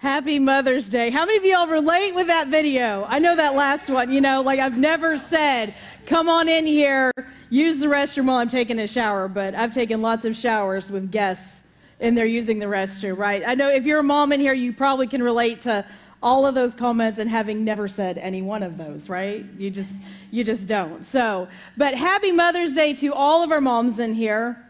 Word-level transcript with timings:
Happy 0.00 0.38
Mother's 0.38 0.88
Day. 0.88 1.10
How 1.10 1.26
many 1.26 1.36
of 1.36 1.44
y'all 1.44 1.66
relate 1.66 2.14
with 2.14 2.28
that 2.28 2.48
video? 2.48 3.04
I 3.06 3.18
know 3.18 3.36
that 3.36 3.54
last 3.54 3.90
one, 3.90 4.10
you 4.10 4.22
know, 4.22 4.40
like 4.40 4.58
I've 4.58 4.78
never 4.78 5.18
said, 5.18 5.74
come 6.06 6.26
on 6.26 6.48
in 6.48 6.64
here, 6.64 7.12
use 7.50 7.80
the 7.80 7.86
restroom 7.86 8.24
while 8.24 8.38
I'm 8.38 8.48
taking 8.48 8.78
a 8.78 8.88
shower, 8.88 9.28
but 9.28 9.54
I've 9.54 9.74
taken 9.74 10.00
lots 10.00 10.24
of 10.24 10.34
showers 10.34 10.90
with 10.90 11.12
guests 11.12 11.60
and 12.00 12.16
they're 12.16 12.24
using 12.24 12.58
the 12.58 12.64
restroom, 12.64 13.18
right? 13.18 13.42
I 13.46 13.54
know 13.54 13.68
if 13.68 13.84
you're 13.84 13.98
a 13.98 14.02
mom 14.02 14.32
in 14.32 14.40
here, 14.40 14.54
you 14.54 14.72
probably 14.72 15.06
can 15.06 15.22
relate 15.22 15.60
to 15.62 15.84
all 16.22 16.46
of 16.46 16.54
those 16.54 16.74
comments 16.74 17.18
and 17.18 17.28
having 17.28 17.62
never 17.62 17.86
said 17.86 18.16
any 18.16 18.40
one 18.40 18.62
of 18.62 18.78
those, 18.78 19.10
right? 19.10 19.44
You 19.58 19.68
just 19.68 19.92
you 20.30 20.44
just 20.44 20.66
don't. 20.66 21.04
So, 21.04 21.46
but 21.76 21.94
happy 21.94 22.32
Mother's 22.32 22.72
Day 22.72 22.94
to 22.94 23.12
all 23.12 23.42
of 23.42 23.52
our 23.52 23.60
moms 23.60 23.98
in 23.98 24.14
here. 24.14 24.69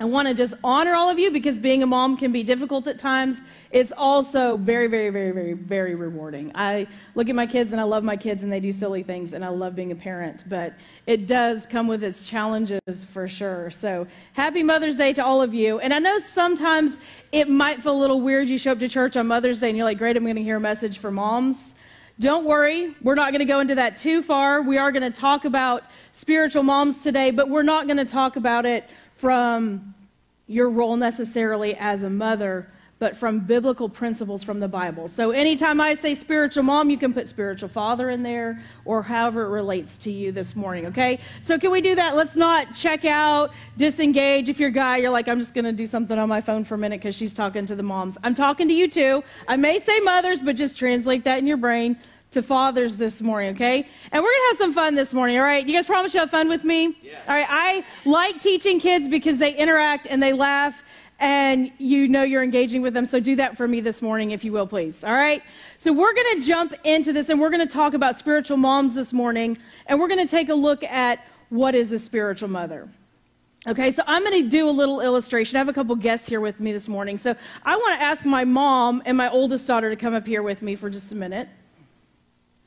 I 0.00 0.06
want 0.06 0.26
to 0.26 0.32
just 0.32 0.54
honor 0.64 0.94
all 0.94 1.10
of 1.10 1.18
you 1.18 1.30
because 1.30 1.58
being 1.58 1.82
a 1.82 1.86
mom 1.86 2.16
can 2.16 2.32
be 2.32 2.42
difficult 2.42 2.86
at 2.86 2.98
times. 2.98 3.42
It's 3.70 3.92
also 3.94 4.56
very, 4.56 4.86
very, 4.86 5.10
very, 5.10 5.32
very, 5.32 5.52
very 5.52 5.94
rewarding. 5.94 6.50
I 6.54 6.86
look 7.14 7.28
at 7.28 7.34
my 7.34 7.46
kids 7.46 7.72
and 7.72 7.80
I 7.80 7.84
love 7.84 8.02
my 8.02 8.16
kids 8.16 8.42
and 8.42 8.50
they 8.50 8.58
do 8.58 8.72
silly 8.72 9.02
things 9.02 9.34
and 9.34 9.44
I 9.44 9.48
love 9.48 9.76
being 9.76 9.92
a 9.92 9.94
parent, 9.94 10.44
but 10.48 10.72
it 11.06 11.26
does 11.26 11.66
come 11.66 11.88
with 11.88 12.02
its 12.02 12.24
challenges 12.24 12.80
for 13.12 13.28
sure. 13.28 13.70
So 13.70 14.06
happy 14.32 14.62
Mother's 14.62 14.96
Day 14.96 15.12
to 15.12 15.24
all 15.24 15.42
of 15.42 15.52
you. 15.52 15.78
And 15.80 15.92
I 15.92 15.98
know 15.98 16.18
sometimes 16.20 16.96
it 17.30 17.50
might 17.50 17.82
feel 17.82 17.92
a 17.92 18.00
little 18.00 18.22
weird. 18.22 18.48
You 18.48 18.56
show 18.56 18.72
up 18.72 18.78
to 18.78 18.88
church 18.88 19.18
on 19.18 19.26
Mother's 19.26 19.60
Day 19.60 19.68
and 19.68 19.76
you're 19.76 19.84
like, 19.84 19.98
great, 19.98 20.16
I'm 20.16 20.24
going 20.24 20.36
to 20.36 20.42
hear 20.42 20.56
a 20.56 20.60
message 20.60 20.98
for 20.98 21.10
moms. 21.10 21.74
Don't 22.18 22.44
worry, 22.44 22.94
we're 23.02 23.14
not 23.14 23.32
going 23.32 23.40
to 23.40 23.46
go 23.46 23.60
into 23.60 23.74
that 23.74 23.96
too 23.96 24.22
far. 24.22 24.62
We 24.62 24.78
are 24.78 24.92
going 24.92 25.02
to 25.02 25.18
talk 25.18 25.44
about 25.44 25.84
spiritual 26.12 26.62
moms 26.62 27.02
today, 27.02 27.30
but 27.30 27.48
we're 27.48 27.62
not 27.62 27.86
going 27.86 27.96
to 27.96 28.04
talk 28.04 28.36
about 28.36 28.64
it 28.64 28.88
from 29.22 29.94
your 30.48 30.68
role 30.68 30.96
necessarily 30.96 31.76
as 31.76 32.02
a 32.02 32.10
mother, 32.10 32.68
but 32.98 33.16
from 33.16 33.38
biblical 33.38 33.88
principles 33.88 34.42
from 34.42 34.58
the 34.58 34.66
Bible. 34.66 35.06
So 35.06 35.30
anytime 35.30 35.80
I 35.80 35.94
say 35.94 36.16
spiritual 36.16 36.64
mom, 36.64 36.90
you 36.90 36.98
can 36.98 37.14
put 37.14 37.28
spiritual 37.28 37.68
father 37.68 38.10
in 38.10 38.24
there 38.24 38.60
or 38.84 39.00
however 39.00 39.44
it 39.44 39.50
relates 39.50 39.96
to 39.98 40.10
you 40.10 40.32
this 40.32 40.56
morning, 40.56 40.86
okay? 40.86 41.20
So 41.40 41.56
can 41.56 41.70
we 41.70 41.80
do 41.80 41.94
that? 41.94 42.16
Let's 42.16 42.34
not 42.34 42.74
check 42.74 43.04
out, 43.04 43.52
disengage. 43.76 44.48
If 44.48 44.58
you're 44.58 44.70
a 44.70 44.72
guy, 44.72 44.96
you're 44.96 45.10
like, 45.10 45.28
I'm 45.28 45.38
just 45.38 45.54
going 45.54 45.66
to 45.66 45.72
do 45.72 45.86
something 45.86 46.18
on 46.18 46.28
my 46.28 46.40
phone 46.40 46.64
for 46.64 46.74
a 46.74 46.78
minute 46.78 46.98
because 47.00 47.14
she's 47.14 47.32
talking 47.32 47.64
to 47.66 47.76
the 47.76 47.82
moms. 47.84 48.18
I'm 48.24 48.34
talking 48.34 48.66
to 48.66 48.74
you 48.74 48.88
too. 48.88 49.22
I 49.46 49.56
may 49.56 49.78
say 49.78 50.00
mothers, 50.00 50.42
but 50.42 50.56
just 50.56 50.76
translate 50.76 51.22
that 51.22 51.38
in 51.38 51.46
your 51.46 51.58
brain 51.58 51.96
to 52.32 52.42
fathers 52.42 52.96
this 52.96 53.22
morning, 53.22 53.54
okay? 53.54 53.86
And 54.10 54.22
we're 54.22 54.30
to 54.30 54.46
have 54.48 54.58
some 54.58 54.74
fun 54.74 54.94
this 54.94 55.14
morning, 55.14 55.38
all 55.38 55.44
right? 55.44 55.66
You 55.66 55.74
guys 55.74 55.86
promise 55.86 56.12
you'll 56.12 56.22
have 56.22 56.30
fun 56.30 56.48
with 56.48 56.64
me? 56.64 56.98
Yeah. 57.02 57.20
All 57.28 57.34
right, 57.34 57.46
I 57.48 57.84
like 58.04 58.40
teaching 58.40 58.80
kids 58.80 59.06
because 59.06 59.38
they 59.38 59.54
interact 59.54 60.06
and 60.10 60.22
they 60.22 60.32
laugh 60.32 60.82
and 61.20 61.70
you 61.78 62.08
know 62.08 62.24
you're 62.24 62.42
engaging 62.42 62.82
with 62.82 62.94
them. 62.94 63.06
So 63.06 63.20
do 63.20 63.36
that 63.36 63.56
for 63.56 63.68
me 63.68 63.80
this 63.80 64.02
morning, 64.02 64.32
if 64.32 64.44
you 64.44 64.50
will, 64.50 64.66
please. 64.66 65.04
All 65.04 65.12
right? 65.12 65.42
So 65.78 65.92
we're 65.92 66.14
going 66.14 66.40
to 66.40 66.46
jump 66.46 66.74
into 66.84 67.12
this 67.12 67.28
and 67.28 67.40
we're 67.40 67.50
going 67.50 67.66
to 67.66 67.72
talk 67.72 67.94
about 67.94 68.18
spiritual 68.18 68.56
moms 68.56 68.94
this 68.94 69.12
morning 69.12 69.56
and 69.86 70.00
we're 70.00 70.08
going 70.08 70.26
to 70.26 70.30
take 70.30 70.48
a 70.48 70.54
look 70.54 70.82
at 70.84 71.24
what 71.50 71.74
is 71.74 71.92
a 71.92 71.98
spiritual 71.98 72.48
mother. 72.48 72.88
Okay, 73.68 73.92
so 73.92 74.02
I'm 74.08 74.24
going 74.24 74.42
to 74.42 74.48
do 74.48 74.68
a 74.68 74.72
little 74.72 75.00
illustration. 75.00 75.56
I 75.56 75.58
have 75.60 75.68
a 75.68 75.72
couple 75.72 75.94
guests 75.94 76.28
here 76.28 76.40
with 76.40 76.58
me 76.58 76.72
this 76.72 76.88
morning. 76.88 77.16
So 77.16 77.36
I 77.64 77.76
want 77.76 78.00
to 78.00 78.02
ask 78.02 78.24
my 78.24 78.44
mom 78.44 79.02
and 79.04 79.16
my 79.16 79.30
oldest 79.30 79.68
daughter 79.68 79.90
to 79.90 79.94
come 79.96 80.14
up 80.14 80.26
here 80.26 80.42
with 80.42 80.62
me 80.62 80.74
for 80.74 80.90
just 80.90 81.12
a 81.12 81.14
minute. 81.14 81.48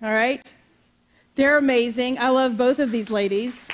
All 0.06 0.14
right? 0.14 0.54
They're 1.34 1.58
amazing. 1.58 2.20
I 2.20 2.30
love 2.30 2.56
both 2.58 2.78
of 2.78 2.92
these 2.92 3.10
ladies. 3.10 3.68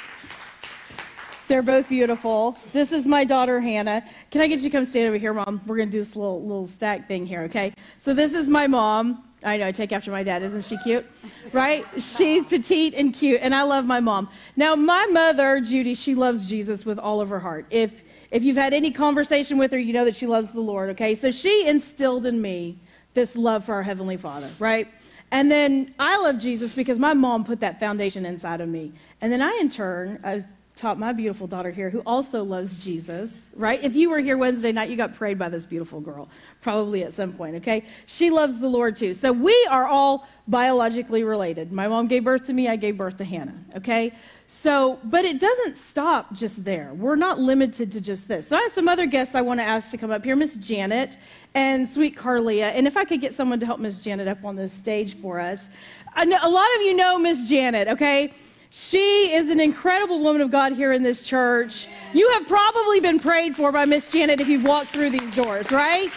They're 1.50 1.62
both 1.62 1.90
beautiful. 1.90 2.58
This 2.72 2.94
is 2.94 3.06
my 3.06 3.26
daughter 3.26 3.60
Hannah. 3.60 4.02
Can 4.30 4.40
I 4.40 4.48
get 4.48 4.60
you 4.60 4.70
to 4.70 4.70
come 4.70 4.86
stand 4.86 5.10
over 5.10 5.18
here, 5.18 5.34
Mom? 5.34 5.60
We're 5.68 5.76
gonna 5.76 5.92
do 5.92 6.00
this 6.00 6.16
little 6.16 6.42
little 6.42 6.68
stack 6.68 7.10
thing 7.10 7.26
here, 7.26 7.42
okay? 7.42 7.74
So 8.00 8.14
this 8.14 8.34
is 8.34 8.48
my 8.48 8.66
mom. 8.66 9.26
I 9.44 9.58
know, 9.58 9.68
I 9.68 9.74
take 9.74 9.92
after 9.92 10.10
my 10.10 10.24
dad. 10.24 10.42
Isn't 10.42 10.64
she 10.64 10.78
cute? 10.78 11.06
Right? 11.52 11.84
She's 11.98 12.46
petite 12.46 12.94
and 12.94 13.14
cute, 13.14 13.42
and 13.42 13.54
I 13.54 13.64
love 13.64 13.84
my 13.84 14.00
mom. 14.00 14.30
Now, 14.56 14.74
my 14.76 15.06
mother, 15.08 15.60
Judy, 15.60 15.96
she 15.96 16.16
loves 16.16 16.48
Jesus 16.48 16.86
with 16.86 16.98
all 16.98 17.20
of 17.20 17.28
her 17.28 17.42
heart. 17.42 17.66
If 17.70 18.04
if 18.32 18.42
you've 18.42 18.56
had 18.56 18.74
any 18.74 18.92
conversation 18.92 19.58
with 19.58 19.74
her, 19.74 19.80
you 19.80 19.92
know 19.92 20.06
that 20.06 20.16
she 20.16 20.28
loves 20.28 20.54
the 20.54 20.62
Lord, 20.62 20.92
okay? 20.92 21.14
So 21.14 21.30
she 21.30 21.68
instilled 21.68 22.26
in 22.26 22.42
me 22.42 22.78
this 23.14 23.36
love 23.36 23.66
for 23.66 23.76
our 23.76 23.84
Heavenly 23.84 24.16
Father, 24.16 24.50
right? 24.60 24.88
And 25.32 25.50
then 25.50 25.96
I 25.98 26.18
love 26.18 26.38
Jesus 26.38 26.74
because 26.74 27.00
my 27.00 27.14
mom 27.14 27.44
put 27.44 27.62
that 27.62 27.80
foundation 27.80 28.26
inside 28.26 28.62
of 28.62 28.68
me. 28.68 28.92
And 29.22 29.32
then 29.32 29.42
I, 29.42 29.58
in 29.62 29.70
turn, 29.70 30.20
I 30.24 30.44
taught 30.76 30.98
my 30.98 31.14
beautiful 31.14 31.48
daughter 31.48 31.70
here, 31.70 31.90
who 31.90 32.00
also 32.06 32.44
loves 32.44 32.84
Jesus, 32.84 33.50
right? 33.56 33.84
If 33.84 33.96
you 33.96 34.10
were 34.10 34.20
here 34.20 34.38
Wednesday 34.38 34.72
night, 34.72 34.90
you 34.90 34.96
got 34.96 35.14
prayed 35.14 35.38
by 35.38 35.50
this 35.50 35.66
beautiful 35.66 36.00
girl, 36.00 36.30
probably 36.62 37.04
at 37.04 37.14
some 37.14 37.34
point, 37.34 37.56
okay? 37.58 37.86
She 38.06 38.30
loves 38.30 38.58
the 38.58 38.68
Lord 38.68 38.96
too. 38.96 39.14
So 39.14 39.32
we 39.32 39.68
are 39.70 39.86
all 39.86 40.28
biologically 40.48 41.24
related. 41.24 41.72
My 41.72 41.88
mom 41.88 42.08
gave 42.08 42.24
birth 42.24 42.46
to 42.46 42.54
me, 42.54 42.68
I 42.68 42.78
gave 42.78 42.98
birth 42.98 43.18
to 43.18 43.26
Hannah, 43.26 43.58
okay? 43.76 44.14
So, 44.48 45.00
but 45.04 45.24
it 45.24 45.40
doesn't 45.40 45.78
stop 45.78 46.34
just 46.34 46.64
there. 46.64 46.94
We're 46.94 47.16
not 47.16 47.40
limited 47.40 47.92
to 47.94 48.02
just 48.02 48.28
this. 48.28 48.48
So 48.48 48.58
I 48.58 48.62
have 48.62 48.72
some 48.72 48.90
other 48.90 49.06
guests 49.06 49.36
I 49.36 49.42
want 49.42 49.60
to 49.60 49.64
ask 49.64 49.92
to 49.92 49.98
come 49.98 50.12
up 50.12 50.26
here. 50.26 50.36
Miss 50.36 50.56
Janet 50.56 51.18
and 51.54 51.88
sweet 51.88 52.16
Carlia. 52.16 52.72
And 52.74 52.88
if 52.88 52.98
I 52.98 53.06
could 53.06 53.22
get 53.22 53.34
someone 53.34 53.60
to 53.60 53.66
help 53.66 53.80
Miss 53.80 54.04
Janet 54.04 54.28
up 54.28 54.44
on 54.46 54.56
the 54.56 54.70
stage 54.70 55.16
for 55.16 55.40
us. 55.40 55.70
Know, 56.18 56.38
a 56.42 56.50
lot 56.50 56.68
of 56.76 56.82
you 56.82 56.96
know 56.96 57.18
Miss 57.18 57.48
Janet, 57.48 57.88
okay? 57.88 58.34
She 58.70 59.34
is 59.34 59.50
an 59.50 59.60
incredible 59.60 60.22
woman 60.22 60.42
of 60.42 60.50
God 60.50 60.74
here 60.74 60.94
in 60.94 61.04
this 61.04 61.24
church. 61.24 61.88
You 62.14 62.30
have 62.32 62.48
probably 62.48 63.02
been 63.02 63.20
prayed 63.20 63.56
for 63.56 63.72
by 63.72 63.86
Miss 63.86 64.10
Janet 64.12 64.40
if 64.40 64.48
you've 64.48 64.64
walked 64.64 64.92
through 64.92 65.10
these 65.10 65.34
doors, 65.36 65.72
right? 65.72 66.12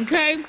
Okay? 0.00 0.44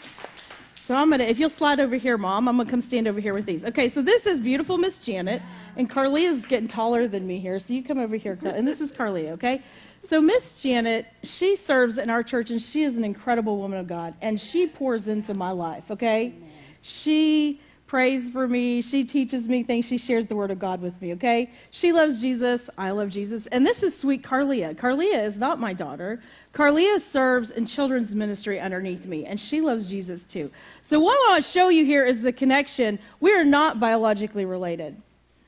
So 0.76 0.96
I'm 0.96 1.10
gonna, 1.10 1.24
if 1.26 1.40
you'll 1.40 1.50
slide 1.50 1.80
over 1.80 1.96
here, 1.96 2.18
Mom, 2.18 2.48
I'm 2.48 2.58
gonna 2.58 2.70
come 2.70 2.82
stand 2.82 3.08
over 3.08 3.20
here 3.20 3.34
with 3.34 3.46
these. 3.46 3.64
Okay, 3.66 3.88
so 3.88 4.02
this 4.02 4.26
is 4.26 4.42
beautiful 4.42 4.78
Miss 4.78 5.00
Janet, 5.00 5.42
and 5.78 5.90
Carlia 5.90 6.30
is 6.30 6.46
getting 6.46 6.68
taller 6.68 7.08
than 7.08 7.26
me 7.26 7.40
here, 7.40 7.58
so 7.60 7.74
you 7.74 7.84
come 7.84 8.00
over 8.00 8.18
here, 8.18 8.38
and 8.44 8.68
this 8.68 8.82
is 8.82 8.92
Carlia, 8.92 9.32
okay? 9.32 9.62
So 10.06 10.20
Miss 10.20 10.62
Janet, 10.62 11.06
she 11.24 11.56
serves 11.56 11.98
in 11.98 12.10
our 12.10 12.24
church, 12.24 12.52
and 12.52 12.62
she 12.62 12.84
is 12.84 12.98
an 12.98 13.06
incredible 13.06 13.58
woman 13.58 13.80
of 13.80 13.88
God, 13.88 14.14
and 14.22 14.40
she 14.40 14.68
pours 14.68 15.08
into 15.08 15.34
my 15.34 15.52
life, 15.52 15.90
okay? 15.90 16.34
She 16.82 17.62
prays 17.88 18.30
for 18.30 18.46
me, 18.46 18.82
she 18.82 19.06
teaches 19.06 19.48
me 19.48 19.64
things, 19.64 19.86
she 19.86 19.98
shares 19.98 20.26
the 20.26 20.36
word 20.36 20.52
of 20.52 20.60
God 20.60 20.82
with 20.82 21.00
me, 21.02 21.14
okay? 21.14 21.50
She 21.72 21.94
loves 21.94 22.20
Jesus, 22.20 22.70
I 22.78 22.92
love 22.92 23.10
Jesus, 23.10 23.48
and 23.48 23.66
this 23.66 23.82
is 23.82 23.98
sweet 23.98 24.24
Carlia. 24.24 24.76
Carlia 24.76 25.24
is 25.24 25.40
not 25.40 25.62
my 25.62 25.72
daughter. 25.72 26.22
Carlia 26.54 27.00
serves 27.00 27.52
in 27.52 27.66
children's 27.66 28.14
ministry 28.14 28.60
underneath 28.60 29.06
me, 29.06 29.24
and 29.24 29.40
she 29.40 29.62
loves 29.62 29.90
Jesus 29.90 30.26
too. 30.26 30.52
So, 30.82 31.00
what 31.00 31.14
I 31.14 31.32
want 31.32 31.46
to 31.46 31.50
show 31.50 31.70
you 31.70 31.86
here 31.86 32.04
is 32.04 32.20
the 32.20 32.34
connection. 32.34 33.00
We 33.22 33.34
are 33.34 33.46
not 33.46 33.80
biologically 33.80 34.44
related. 34.44 35.02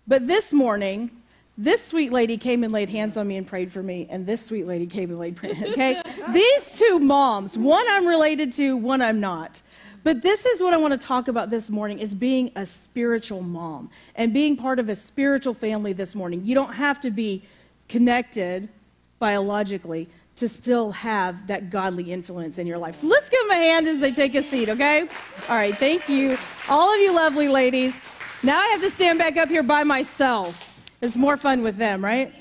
But 0.08 0.28
this 0.28 0.54
morning, 0.54 1.12
this 1.58 1.86
sweet 1.86 2.12
lady 2.12 2.38
came 2.38 2.64
and 2.64 2.74
laid 2.74 2.90
hands 2.90 3.16
on 3.16 3.28
me 3.28 3.38
and 3.38 3.48
prayed 3.48 3.72
for 3.72 3.82
me, 3.82 4.08
and 4.10 4.26
this 4.26 4.46
sweet 4.46 4.68
lady 4.68 4.88
came 4.88 5.10
and 5.10 5.20
laid 5.20 5.36
prayed. 5.38 5.62
Okay, 5.64 6.02
these 6.34 6.78
two 6.78 7.00
moms, 7.00 7.58
one 7.58 7.86
I'm 7.90 8.06
related 8.06 8.52
to, 8.54 8.76
one 8.76 9.02
I'm 9.02 9.20
not. 9.20 9.62
But 10.04 10.22
this 10.22 10.46
is 10.46 10.62
what 10.62 10.74
I 10.74 10.78
want 10.78 10.92
to 11.00 11.08
talk 11.08 11.30
about 11.30 11.50
this 11.50 11.70
morning 11.72 11.98
is 11.98 12.14
being 12.14 12.52
a 12.56 12.66
spiritual 12.66 13.42
mom 13.42 13.90
and 14.16 14.32
being 14.32 14.56
part 14.56 14.78
of 14.78 14.88
a 14.88 14.96
spiritual 14.96 15.56
family 15.56 15.94
this 15.94 16.14
morning. 16.14 16.46
You 16.46 16.54
don't 16.54 16.74
have 16.74 17.00
to 17.02 17.10
be 17.10 17.42
connected 17.90 18.70
biologically 19.18 20.08
to 20.36 20.48
still 20.48 20.92
have 20.92 21.48
that 21.48 21.72
godly 21.72 22.12
influence 22.12 22.60
in 22.60 22.68
your 22.68 22.78
life. 22.78 22.96
So 22.96 23.08
let's 23.08 23.30
give 23.30 23.42
them 23.48 23.52
a 23.52 23.56
hand 23.56 23.88
as 23.88 24.00
they 24.00 24.12
take 24.12 24.36
a 24.36 24.44
seat, 24.44 24.70
okay? 24.70 25.08
All 25.50 25.56
right, 25.56 25.76
thank 25.76 26.08
you. 26.08 26.38
All 26.70 26.94
of 26.94 27.00
you 27.00 27.16
lovely 27.16 27.48
ladies. 27.48 27.96
Now 28.44 28.60
I 28.60 28.68
have 28.68 28.82
to 28.82 28.92
stand 28.92 29.18
back 29.18 29.38
up 29.38 29.50
here 29.50 29.64
by 29.64 29.84
myself. 29.84 30.75
It's 31.02 31.18
more 31.18 31.38
fun 31.38 31.62
with 31.62 31.78
them, 31.78 32.04
right? 32.04 32.34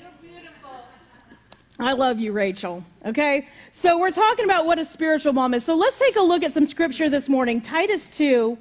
I 1.77 1.91
love 1.91 2.19
you, 2.19 2.31
Rachel. 2.31 2.83
Okay? 3.05 3.49
So 3.71 3.97
we're 3.99 4.11
talking 4.11 4.45
about 4.45 4.65
what 4.65 4.79
a 4.79 4.85
spiritual 4.85 5.33
mom 5.33 5.53
is. 5.53 5.65
So 5.65 5.75
let's 5.75 5.99
take 5.99 6.15
a 6.15 6.21
look 6.21 6.43
at 6.43 6.53
some 6.53 6.65
scripture 6.65 7.09
this 7.09 7.27
morning. 7.27 7.59
Titus 7.59 8.07
2. 8.07 8.57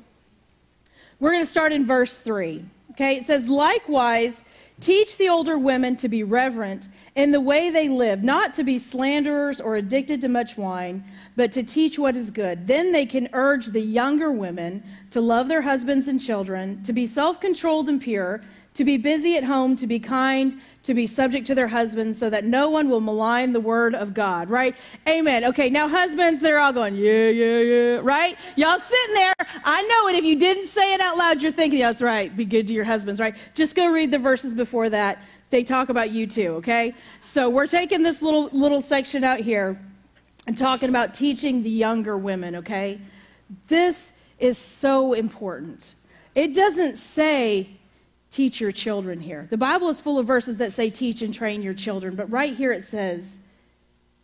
We're 1.21 1.31
going 1.31 1.45
to 1.45 1.51
start 1.51 1.73
in 1.73 1.87
verse 1.87 2.19
3. 2.19 2.65
Okay? 2.91 3.19
It 3.19 3.25
says, 3.25 3.49
Likewise, 3.49 4.43
teach 4.81 5.17
the 5.17 5.29
older 5.29 5.57
women 5.57 5.95
to 5.97 6.09
be 6.09 6.25
reverent 6.25 6.89
in 7.15 7.31
the 7.31 7.41
way 7.41 7.71
they 7.71 7.89
live, 7.89 8.25
not 8.25 8.53
to 8.55 8.65
be 8.65 8.81
slanderers 8.81 9.61
or 9.61 9.77
addicted 9.77 10.21
to 10.23 10.29
much 10.29 10.57
wine, 10.57 11.05
but 11.37 11.53
to 11.53 11.63
teach 11.63 11.97
what 11.97 12.17
is 12.17 12.33
good. 12.33 12.67
Then 12.67 12.91
they 12.91 13.07
can 13.07 13.29
urge 13.33 13.67
the 13.67 13.81
younger 13.81 14.33
women 14.33 14.83
to 15.11 15.21
love 15.21 15.47
their 15.47 15.63
husbands 15.63 16.09
and 16.09 16.21
children, 16.21 16.83
to 16.83 16.93
be 16.93 17.07
self 17.07 17.41
controlled 17.41 17.89
and 17.89 18.01
pure, 18.01 18.43
to 18.75 18.85
be 18.85 18.97
busy 18.97 19.37
at 19.37 19.45
home, 19.45 19.77
to 19.77 19.87
be 19.87 20.01
kind, 20.01 20.61
to 20.83 20.95
be 20.95 21.07
subject 21.07 21.47
to 21.47 21.55
their 21.55 21.69
husbands, 21.69 22.19
so 22.19 22.29
that 22.29 22.45
no 22.45 22.69
one 22.69 22.89
will 22.89 23.01
malign 23.01 23.53
the 23.53 23.61
word 23.61 23.95
of 23.95 24.13
God, 24.13 24.51
right? 24.51 24.75
Amen. 25.09 25.45
Okay, 25.45 25.71
now 25.71 25.89
husbands, 25.89 26.41
they're 26.41 26.59
all 26.59 26.73
going, 26.73 26.97
yeah, 26.97 27.29
yeah, 27.29 27.61
yeah, 27.61 28.01
right? 28.03 28.37
Y'all 28.57 28.79
sitting 28.79 29.15
there. 29.15 29.35
I 29.65 29.83
know 29.83 30.09
it. 30.09 30.17
If 30.17 30.25
you 30.25 30.37
didn't 30.37 30.67
say 30.67 30.93
it 30.93 31.01
out 31.01 31.17
loud, 31.17 31.41
you're 31.41 31.53
thinking, 31.53 31.79
that's 31.79 32.03
right. 32.03 32.37
Be 32.37 32.45
good 32.45 32.67
to 32.67 32.73
your 32.73 32.85
husbands, 32.85 33.21
right? 33.21 33.35
Just 33.55 33.77
go 33.77 33.87
read 33.87 34.11
the 34.11 34.19
verses 34.19 34.55
before 34.55 34.91
that. 34.91 35.23
They 35.51 35.63
talk 35.63 35.89
about 35.89 36.11
you 36.11 36.27
too, 36.27 36.55
okay? 36.57 36.95
So 37.21 37.49
we're 37.49 37.69
taking 37.69 38.03
this 38.03 38.23
little 38.23 38.49
little 38.49 38.81
section 38.81 39.23
out 39.23 39.39
here 39.39 39.81
and 40.49 40.59
talking 40.59 40.89
about 40.89 41.15
teaching 41.15 41.63
the 41.63 41.71
younger 41.71 42.19
women, 42.19 42.57
okay? 42.57 43.01
This 43.69 44.13
is 44.41 44.59
so 44.59 45.13
important. 45.13 45.95
It 46.35 46.55
doesn't 46.55 46.99
say 46.99 47.79
teach 48.35 48.61
your 48.61 48.73
children 48.73 49.21
here. 49.21 49.47
The 49.49 49.57
Bible 49.57 49.89
is 49.89 50.01
full 50.01 50.19
of 50.19 50.27
verses 50.27 50.57
that 50.57 50.73
say 50.73 50.91
teach 50.91 51.23
and 51.23 51.33
train 51.33 51.63
your 51.63 51.75
children, 51.75 52.17
but 52.17 52.31
right 52.31 52.55
here 52.55 52.73
it 52.73 52.83
says 52.83 53.39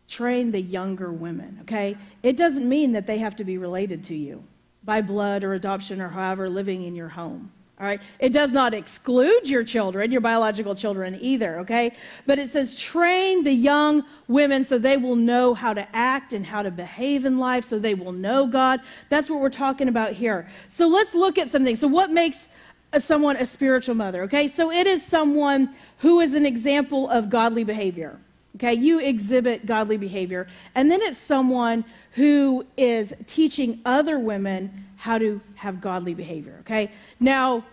train 0.09 0.51
the 0.51 0.61
younger 0.61 1.13
women, 1.13 1.59
okay? 1.63 1.97
It 2.25 2.37
doesn't 2.37 2.69
mean 2.69 2.93
that 2.93 3.07
they 3.07 3.19
have 3.19 3.37
to 3.37 3.45
be 3.45 3.57
related 3.57 4.03
to 4.05 4.15
you 4.15 4.43
by 4.83 5.01
blood 5.01 5.45
or 5.45 5.55
adoption 5.55 6.01
or 6.01 6.09
however 6.09 6.49
living 6.49 6.83
in 6.83 6.97
your 6.97 7.09
home. 7.09 7.53
All 7.79 7.87
right. 7.87 8.01
It 8.19 8.35
does 8.35 8.53
not 8.53 8.75
exclude 8.75 9.49
your 9.49 9.65
children, 9.65 10.13
your 10.13 10.21
biological 10.21 10.75
children 10.75 11.17
either, 11.19 11.61
okay? 11.61 11.97
But 12.27 12.39
it 12.39 12.51
says 12.51 12.79
train 12.79 13.43
the 13.43 13.55
young 13.55 14.03
women 14.29 14.65
so 14.65 14.77
they 14.77 14.99
will 14.99 15.17
know 15.17 15.55
how 15.55 15.73
to 15.73 15.89
act 15.97 16.35
and 16.35 16.45
how 16.45 16.63
to 16.63 16.71
behave 16.71 17.25
in 17.25 17.39
life, 17.39 17.65
so 17.65 17.79
they 17.79 17.95
will 17.95 18.13
know 18.13 18.47
God. 18.47 18.81
That's 19.09 19.31
what 19.31 19.41
we're 19.41 19.49
talking 19.49 19.89
about 19.89 20.13
here. 20.13 20.47
So 20.69 20.89
let's 20.89 21.15
look 21.15 21.39
at 21.39 21.49
something. 21.49 21.75
So, 21.75 21.89
what 21.89 22.11
makes 22.11 22.49
a, 22.93 23.01
someone 23.01 23.37
a 23.37 23.47
spiritual 23.47 23.95
mother, 23.95 24.23
okay? 24.25 24.49
So, 24.49 24.71
it 24.71 24.87
is 24.87 25.05
someone 25.05 25.75
who 25.99 26.21
is 26.21 26.35
an 26.35 26.47
example 26.47 27.09
of 27.11 27.31
godly 27.31 27.65
behavior. 27.65 28.19
Okay, 28.57 28.75
you 28.75 28.99
exhibit 28.99 29.65
godly 29.65 29.97
behavior. 29.97 30.47
And 30.75 30.91
then 30.91 31.01
it's 31.03 31.19
someone 31.19 31.85
who 32.13 32.67
is 32.77 33.15
teaching 33.27 33.81
other 33.85 34.19
women 34.19 34.87
how 34.97 35.19
to 35.19 35.41
have 35.55 35.81
godly 35.81 36.15
behavior. 36.15 36.57
Okay, 36.61 36.91
now 37.21 37.65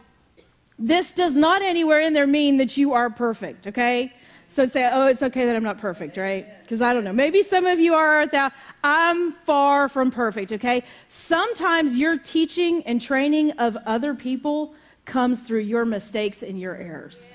this 0.78 1.12
does 1.12 1.36
not 1.36 1.62
anywhere 1.62 2.02
in 2.02 2.14
there 2.14 2.28
mean 2.28 2.58
that 2.58 2.78
you 2.78 2.94
are 2.94 3.10
perfect. 3.10 3.68
Okay, 3.68 4.14
so 4.50 4.66
say, 4.66 4.90
oh, 4.92 5.08
it's 5.08 5.24
okay 5.24 5.46
that 5.46 5.56
I'm 5.56 5.64
not 5.64 5.78
perfect, 5.78 6.16
right? 6.16 6.62
Because 6.62 6.82
I 6.82 6.94
don't 6.94 7.04
know. 7.04 7.12
Maybe 7.12 7.44
some 7.44 7.66
of 7.66 7.80
you 7.80 7.94
are 7.94 8.28
that. 8.28 8.54
I'm 8.84 9.34
far 9.34 9.90
from 9.90 10.12
perfect, 10.12 10.54
okay? 10.54 10.84
Sometimes 11.10 11.98
your 11.98 12.18
teaching 12.18 12.84
and 12.84 13.02
training 13.02 13.52
of 13.54 13.76
other 13.86 14.14
people 14.14 14.74
comes 15.08 15.40
through 15.40 15.62
your 15.62 15.86
mistakes 15.86 16.44
and 16.44 16.60
your 16.60 16.76
errors. 16.76 17.34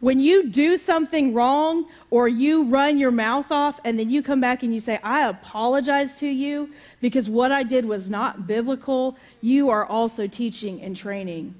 When 0.00 0.20
you 0.20 0.48
do 0.48 0.76
something 0.76 1.34
wrong 1.34 1.86
or 2.10 2.28
you 2.28 2.62
run 2.64 2.98
your 2.98 3.10
mouth 3.10 3.50
off 3.50 3.80
and 3.84 3.98
then 3.98 4.08
you 4.08 4.22
come 4.22 4.40
back 4.40 4.62
and 4.62 4.72
you 4.72 4.78
say, 4.78 5.00
I 5.02 5.28
apologize 5.28 6.14
to 6.20 6.28
you 6.28 6.70
because 7.00 7.28
what 7.28 7.50
I 7.50 7.64
did 7.64 7.84
was 7.84 8.08
not 8.08 8.46
biblical, 8.46 9.16
you 9.40 9.70
are 9.70 9.84
also 9.84 10.28
teaching 10.28 10.80
and 10.80 10.94
training 10.94 11.54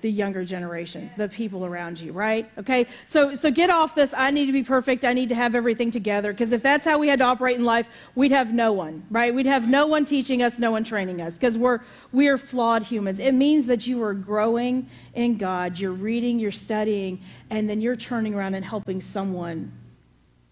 the 0.00 0.10
younger 0.10 0.44
generations, 0.44 1.12
the 1.16 1.28
people 1.28 1.64
around 1.64 2.00
you, 2.00 2.12
right? 2.12 2.50
Okay? 2.58 2.86
So 3.06 3.34
so 3.34 3.50
get 3.50 3.70
off 3.70 3.94
this 3.94 4.14
I 4.16 4.30
need 4.30 4.46
to 4.46 4.52
be 4.52 4.62
perfect, 4.62 5.04
I 5.04 5.12
need 5.12 5.28
to 5.30 5.34
have 5.34 5.54
everything 5.54 5.90
together 5.90 6.32
because 6.32 6.52
if 6.52 6.62
that's 6.62 6.84
how 6.84 6.98
we 6.98 7.08
had 7.08 7.18
to 7.18 7.24
operate 7.24 7.56
in 7.56 7.64
life, 7.64 7.88
we'd 8.14 8.32
have 8.32 8.52
no 8.52 8.72
one, 8.72 9.04
right? 9.10 9.34
We'd 9.34 9.46
have 9.46 9.68
no 9.68 9.86
one 9.86 10.04
teaching 10.04 10.42
us, 10.42 10.58
no 10.58 10.70
one 10.70 10.84
training 10.84 11.20
us 11.20 11.34
because 11.34 11.58
we're 11.58 11.80
we 12.12 12.28
are 12.28 12.38
flawed 12.38 12.82
humans. 12.82 13.18
It 13.18 13.32
means 13.32 13.66
that 13.66 13.86
you 13.86 14.02
are 14.02 14.14
growing 14.14 14.88
in 15.14 15.36
God, 15.36 15.78
you're 15.78 15.92
reading, 15.92 16.38
you're 16.38 16.50
studying, 16.50 17.20
and 17.50 17.68
then 17.68 17.80
you're 17.80 17.96
turning 17.96 18.34
around 18.34 18.54
and 18.54 18.64
helping 18.64 19.00
someone 19.00 19.72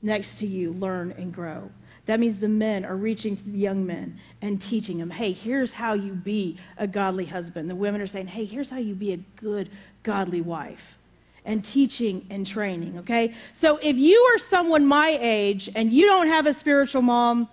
next 0.02 0.38
to 0.38 0.46
you 0.46 0.72
learn 0.72 1.12
and 1.18 1.32
grow. 1.32 1.70
That 2.06 2.20
means 2.20 2.38
the 2.38 2.48
men 2.48 2.84
are 2.84 2.96
reaching 2.96 3.36
to 3.36 3.44
the 3.44 3.58
young 3.58 3.84
men 3.84 4.18
and 4.40 4.62
teaching 4.62 4.98
them, 4.98 5.10
hey, 5.10 5.32
here's 5.32 5.72
how 5.72 5.94
you 5.94 6.12
be 6.12 6.56
a 6.78 6.86
godly 6.86 7.26
husband. 7.26 7.68
The 7.68 7.74
women 7.74 8.00
are 8.00 8.06
saying, 8.06 8.28
hey, 8.28 8.44
here's 8.44 8.70
how 8.70 8.78
you 8.78 8.94
be 8.94 9.12
a 9.12 9.16
good, 9.40 9.70
godly 10.04 10.40
wife. 10.40 10.98
And 11.44 11.64
teaching 11.64 12.26
and 12.30 12.46
training, 12.46 12.98
okay? 12.98 13.34
So 13.52 13.78
if 13.82 13.96
you 13.96 14.18
are 14.34 14.38
someone 14.38 14.86
my 14.86 15.18
age 15.20 15.68
and 15.74 15.92
you 15.92 16.06
don't 16.06 16.28
have 16.28 16.46
a 16.46 16.54
spiritual 16.54 17.02
mom, 17.02 17.48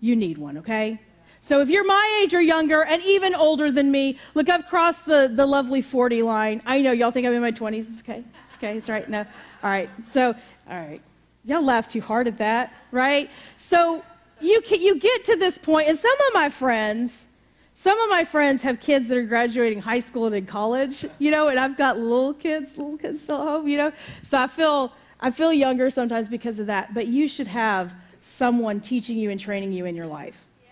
you 0.00 0.14
need 0.16 0.38
one, 0.38 0.58
okay? 0.58 1.00
So 1.40 1.60
if 1.60 1.68
you're 1.68 1.84
my 1.84 2.20
age 2.22 2.34
or 2.34 2.40
younger 2.40 2.84
and 2.84 3.02
even 3.04 3.34
older 3.34 3.70
than 3.70 3.90
me, 3.90 4.18
look, 4.34 4.48
I've 4.48 4.66
crossed 4.66 5.06
the, 5.06 5.30
the 5.32 5.46
lovely 5.46 5.82
40 5.82 6.22
line. 6.22 6.62
I 6.66 6.80
know 6.82 6.92
y'all 6.92 7.10
think 7.10 7.26
I'm 7.26 7.32
in 7.32 7.40
my 7.40 7.52
20s. 7.52 7.88
It's 7.90 8.00
okay. 8.00 8.24
It's 8.46 8.56
okay. 8.56 8.76
It's 8.76 8.88
right. 8.88 9.08
No. 9.08 9.20
All 9.20 9.70
right. 9.70 9.88
So, 10.12 10.34
all 10.68 10.76
right. 10.76 11.00
Y'all 11.48 11.64
laugh 11.64 11.88
too 11.88 12.00
hard 12.00 12.28
at 12.28 12.38
that, 12.38 12.74
right? 12.92 13.30
So 13.56 14.04
you, 14.40 14.60
can, 14.60 14.80
you 14.80 15.00
get 15.00 15.24
to 15.24 15.36
this 15.36 15.56
point, 15.58 15.88
and 15.88 15.98
some 15.98 16.20
of 16.28 16.34
my 16.34 16.50
friends, 16.50 17.26
some 17.74 17.98
of 17.98 18.10
my 18.10 18.22
friends 18.22 18.60
have 18.62 18.80
kids 18.80 19.08
that 19.08 19.16
are 19.16 19.24
graduating 19.24 19.80
high 19.80 20.00
school 20.00 20.26
and 20.26 20.34
in 20.34 20.46
college, 20.46 21.06
you 21.18 21.30
know, 21.30 21.48
and 21.48 21.58
I've 21.58 21.76
got 21.76 21.98
little 21.98 22.34
kids, 22.34 22.76
little 22.76 22.98
kids 22.98 23.22
still 23.22 23.38
home, 23.38 23.66
you 23.66 23.78
know. 23.78 23.92
So 24.24 24.38
I 24.38 24.46
feel 24.46 24.92
I 25.20 25.30
feel 25.30 25.52
younger 25.52 25.90
sometimes 25.90 26.28
because 26.28 26.58
of 26.58 26.66
that. 26.66 26.94
But 26.94 27.06
you 27.06 27.28
should 27.28 27.46
have 27.46 27.94
someone 28.20 28.80
teaching 28.80 29.16
you 29.16 29.30
and 29.30 29.40
training 29.40 29.72
you 29.72 29.84
in 29.86 29.96
your 29.96 30.06
life. 30.06 30.44
Yeah. 30.62 30.70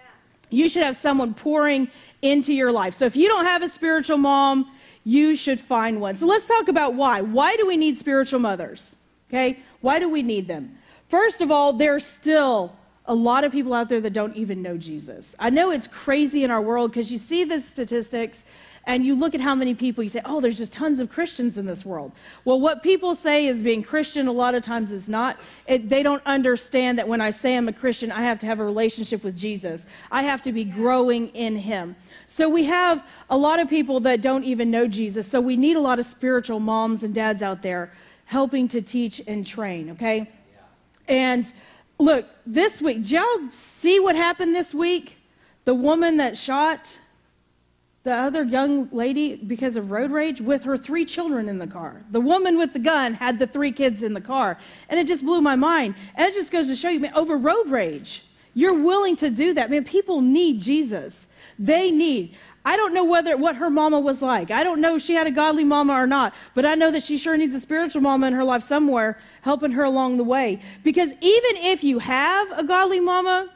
You 0.51 0.69
should 0.69 0.83
have 0.83 0.97
someone 0.97 1.35
pouring 1.35 1.89
into 2.23 2.53
your 2.53 2.71
life. 2.71 2.95
So 2.95 3.07
if 3.07 3.17
you 3.17 3.29
don't 3.29 3.47
have 3.47 3.63
a 3.63 3.69
spiritual 3.69 4.19
mom, 4.19 4.71
you 5.05 5.37
should 5.37 5.61
find 5.61 6.01
one. 6.01 6.17
So 6.17 6.27
let's 6.27 6.47
talk 6.47 6.69
about 6.69 6.95
why. 6.95 7.21
Why 7.21 7.57
do 7.57 7.67
we 7.67 7.77
need 7.77 7.97
spiritual 7.97 8.41
mothers? 8.41 8.97
Okay? 9.31 9.61
Why 9.81 9.99
do 9.99 10.09
we 10.09 10.23
need 10.23 10.49
them? 10.49 10.79
First 11.09 11.41
of 11.41 11.51
all, 11.51 11.73
there's 11.73 12.05
still 12.05 12.75
a 13.07 13.15
lot 13.15 13.45
of 13.45 13.53
people 13.53 13.73
out 13.73 13.89
there 13.89 14.01
that 14.01 14.13
don't 14.13 14.37
even 14.37 14.63
know 14.63 14.77
Jesus. 14.77 15.35
I 15.39 15.51
know 15.51 15.71
it's 15.71 15.87
crazy 15.87 16.43
in 16.43 16.51
our 16.51 16.61
world 16.61 16.91
because 16.91 17.13
you 17.13 17.19
see 17.19 17.45
the 17.45 17.61
statistics 17.61 18.45
and 18.89 19.05
you 19.05 19.17
look 19.17 19.35
at 19.35 19.41
how 19.41 19.55
many 19.55 19.75
people 19.75 20.05
you 20.05 20.11
say, 20.11 20.21
oh, 20.25 20.41
there's 20.41 20.57
just 20.57 20.73
tons 20.73 21.01
of 21.01 21.11
Christians 21.11 21.59
in 21.59 21.67
this 21.67 21.85
world. 21.85 22.13
Well, 22.45 22.61
what 22.61 22.85
people 22.85 23.17
say 23.17 23.47
is 23.47 23.61
being 23.61 23.83
Christian 23.83 24.29
a 24.29 24.33
lot 24.33 24.55
of 24.55 24.63
times 24.63 24.93
is 24.93 25.09
not. 25.09 25.41
It, 25.67 25.89
they 25.89 26.05
don't 26.05 26.23
understand 26.25 26.97
that 26.99 27.09
when 27.09 27.21
I 27.21 27.31
say 27.31 27.57
I'm 27.57 27.69
a 27.69 27.73
Christian, 27.73 28.13
I 28.13 28.23
have 28.23 28.39
to 28.41 28.47
have 28.47 28.61
a 28.61 28.65
relationship 28.65 29.25
with 29.25 29.37
Jesus. 29.37 29.87
I 30.13 30.23
have 30.23 30.41
to 30.43 30.53
be 30.53 30.63
growing 30.63 31.29
in 31.29 31.57
Him. 31.57 31.97
So 32.29 32.49
we 32.49 32.65
have 32.65 33.05
a 33.29 33.37
lot 33.37 33.59
of 33.59 33.69
people 33.69 33.99
that 34.01 34.21
don't 34.21 34.45
even 34.45 34.71
know 34.71 34.87
Jesus. 34.87 35.27
So 35.27 35.41
we 35.41 35.57
need 35.57 35.77
a 35.77 35.81
lot 35.81 35.99
of 35.99 36.07
spiritual 36.07 36.61
moms 36.61 37.03
and 37.03 37.13
dads 37.13 37.43
out 37.43 37.63
there 37.63 37.93
helping 38.27 38.69
to 38.69 38.83
teach 38.83 39.23
and 39.27 39.47
train, 39.47 39.91
okay? 39.91 40.31
And 41.09 41.51
look, 41.99 42.27
this 42.45 42.83
week, 42.83 42.99
did 42.99 43.13
y'all 43.13 43.51
see 43.51 43.99
what 43.99 44.15
happened 44.15 44.55
this 44.55 44.75
week? 44.75 45.17
The 45.65 45.75
woman 45.75 46.19
that 46.19 46.37
shot 46.37 46.99
the 48.07 48.13
other 48.15 48.45
young 48.45 48.89
lady 48.93 49.35
because 49.35 49.75
of 49.75 49.91
road 49.91 50.13
rage 50.13 50.41
with 50.41 50.63
her 50.63 50.77
three 50.77 51.05
children 51.05 51.49
in 51.49 51.59
the 51.59 51.67
car. 51.67 52.05
The 52.13 52.21
woman 52.21 52.57
with 52.57 52.73
the 52.73 52.79
gun 52.79 53.15
had 53.15 53.41
the 53.41 53.49
three 53.49 53.73
kids 53.73 54.05
in 54.05 54.15
the 54.15 54.21
car. 54.21 54.59
And 54.89 55.01
it 55.01 55.09
just 55.09 55.25
blew 55.25 55.41
my 55.41 55.57
mind. 55.57 55.97
And 56.15 56.29
it 56.29 56.33
just 56.33 56.53
goes 56.53 56.69
to 56.69 56.77
show 56.77 56.89
you, 56.89 57.01
man, 57.01 57.13
over 57.15 57.37
road 57.37 57.69
rage, 57.69 58.25
you're 58.55 58.81
willing 58.81 59.17
to 59.17 59.29
do 59.29 59.55
that. 59.55 59.71
Man, 59.71 59.85
people 59.85 60.21
need 60.21 60.61
Jesus. 60.61 61.27
They 61.59 61.91
need. 61.91 62.37
I 62.67 62.77
don't 62.77 62.93
know 62.93 63.05
whether 63.05 63.37
what 63.37 63.55
her 63.55 63.71
mama 63.71 64.01
was 64.01 64.21
like. 64.21 64.51
I 64.51 64.65
don't 64.65 64.81
know 64.81 64.97
if 64.97 65.03
she 65.03 65.15
had 65.15 65.29
a 65.29 65.31
godly 65.31 65.63
mama 65.63 65.93
or 65.93 66.07
not, 66.09 66.35
but 66.53 66.67
I 66.67 66.75
know 66.75 66.91
that 66.91 67.05
she 67.05 67.17
sure 67.17 67.37
needs 67.37 67.55
a 67.55 67.61
spiritual 67.61 68.03
mama 68.03 68.27
in 68.27 68.33
her 68.33 68.43
life 68.43 68.65
somewhere 68.65 69.21
helping 69.43 69.71
her 69.71 69.85
along 69.85 70.17
the 70.17 70.25
way. 70.25 70.61
Because 70.83 71.11
even 71.21 71.57
if 71.63 71.85
you 71.85 72.01
have 72.01 72.51
a 72.59 72.65
godly 72.65 72.99
mama, 72.99 73.51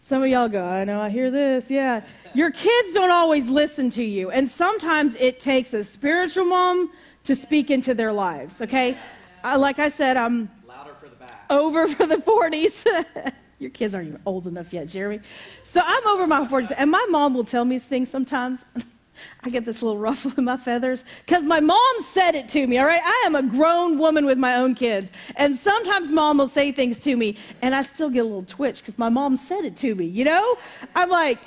some 0.00 0.20
of 0.20 0.28
y'all 0.28 0.48
go, 0.48 0.64
I 0.64 0.82
know, 0.82 1.00
I 1.00 1.10
hear 1.10 1.30
this, 1.30 1.70
yeah. 1.70 2.00
Your 2.34 2.50
kids 2.50 2.92
don't 2.92 3.12
always 3.12 3.48
listen 3.48 3.88
to 3.90 4.02
you, 4.02 4.32
and 4.32 4.48
sometimes 4.48 5.14
it 5.14 5.38
takes 5.38 5.72
a 5.72 5.84
spiritual 5.84 6.46
mom 6.46 6.90
to 7.22 7.36
speak 7.36 7.70
into 7.70 7.94
their 7.94 8.12
lives, 8.12 8.60
okay? 8.60 8.98
Uh, 9.44 9.56
like 9.60 9.78
I 9.78 9.88
said, 9.88 10.16
I'm 10.16 10.50
for 10.66 11.30
over 11.50 11.86
for 11.86 12.04
the 12.04 12.16
40s. 12.16 13.32
Your 13.64 13.70
kids 13.70 13.94
aren't 13.94 14.08
even 14.08 14.20
old 14.26 14.46
enough 14.46 14.74
yet, 14.74 14.88
Jeremy. 14.88 15.20
So 15.64 15.80
I'm 15.82 16.06
over 16.06 16.26
my 16.26 16.46
40s, 16.46 16.70
and 16.76 16.90
my 16.90 17.06
mom 17.08 17.32
will 17.32 17.44
tell 17.44 17.64
me 17.64 17.78
things 17.78 18.10
sometimes. 18.10 18.66
I 19.42 19.48
get 19.48 19.64
this 19.64 19.82
little 19.82 19.96
ruffle 19.98 20.32
in 20.36 20.44
my 20.44 20.58
feathers 20.58 21.02
because 21.24 21.46
my 21.46 21.60
mom 21.60 22.02
said 22.02 22.34
it 22.34 22.46
to 22.48 22.66
me, 22.66 22.76
all 22.76 22.84
right? 22.84 23.00
I 23.02 23.22
am 23.24 23.34
a 23.34 23.42
grown 23.42 23.96
woman 23.96 24.26
with 24.26 24.36
my 24.36 24.56
own 24.56 24.74
kids. 24.74 25.10
And 25.36 25.56
sometimes 25.56 26.10
mom 26.10 26.36
will 26.36 26.48
say 26.48 26.72
things 26.72 26.98
to 27.00 27.16
me, 27.16 27.38
and 27.62 27.74
I 27.74 27.80
still 27.80 28.10
get 28.10 28.20
a 28.20 28.24
little 28.24 28.44
twitch 28.44 28.80
because 28.80 28.98
my 28.98 29.08
mom 29.08 29.36
said 29.36 29.64
it 29.64 29.78
to 29.78 29.94
me, 29.94 30.04
you 30.04 30.26
know? 30.26 30.58
I'm 30.94 31.08
like, 31.08 31.38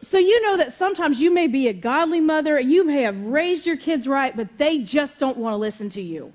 so 0.00 0.16
you 0.16 0.40
know 0.40 0.56
that 0.56 0.72
sometimes 0.72 1.20
you 1.20 1.30
may 1.30 1.48
be 1.48 1.68
a 1.68 1.74
godly 1.74 2.22
mother, 2.22 2.58
you 2.58 2.82
may 2.82 3.02
have 3.02 3.20
raised 3.20 3.66
your 3.66 3.76
kids 3.76 4.08
right, 4.08 4.34
but 4.34 4.56
they 4.56 4.78
just 4.78 5.20
don't 5.20 5.36
want 5.36 5.52
to 5.52 5.58
listen 5.58 5.90
to 5.90 6.00
you. 6.00 6.32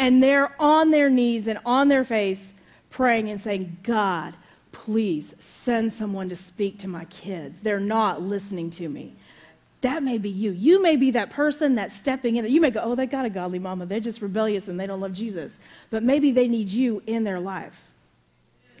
And 0.00 0.20
they're 0.20 0.60
on 0.60 0.90
their 0.90 1.10
knees 1.10 1.46
and 1.46 1.60
on 1.64 1.86
their 1.86 2.02
face 2.02 2.54
praying 2.90 3.30
and 3.30 3.40
saying, 3.40 3.76
God, 3.82 4.34
please 4.74 5.34
send 5.38 5.92
someone 5.92 6.28
to 6.28 6.36
speak 6.36 6.78
to 6.80 6.88
my 6.88 7.06
kids. 7.06 7.60
They're 7.62 7.80
not 7.80 8.20
listening 8.20 8.70
to 8.72 8.88
me. 8.88 9.14
That 9.80 10.02
may 10.02 10.18
be 10.18 10.28
you. 10.28 10.50
You 10.50 10.82
may 10.82 10.96
be 10.96 11.10
that 11.12 11.30
person 11.30 11.74
that's 11.74 11.94
stepping 11.94 12.36
in. 12.36 12.44
You 12.50 12.60
may 12.60 12.70
go, 12.70 12.80
oh, 12.82 12.94
they 12.94 13.06
got 13.06 13.24
a 13.24 13.30
godly 13.30 13.58
mama. 13.58 13.86
They're 13.86 14.00
just 14.00 14.20
rebellious 14.20 14.68
and 14.68 14.78
they 14.78 14.86
don't 14.86 15.00
love 15.00 15.12
Jesus. 15.12 15.58
But 15.90 16.02
maybe 16.02 16.32
they 16.32 16.48
need 16.48 16.68
you 16.68 17.02
in 17.06 17.24
their 17.24 17.40
life. 17.40 17.78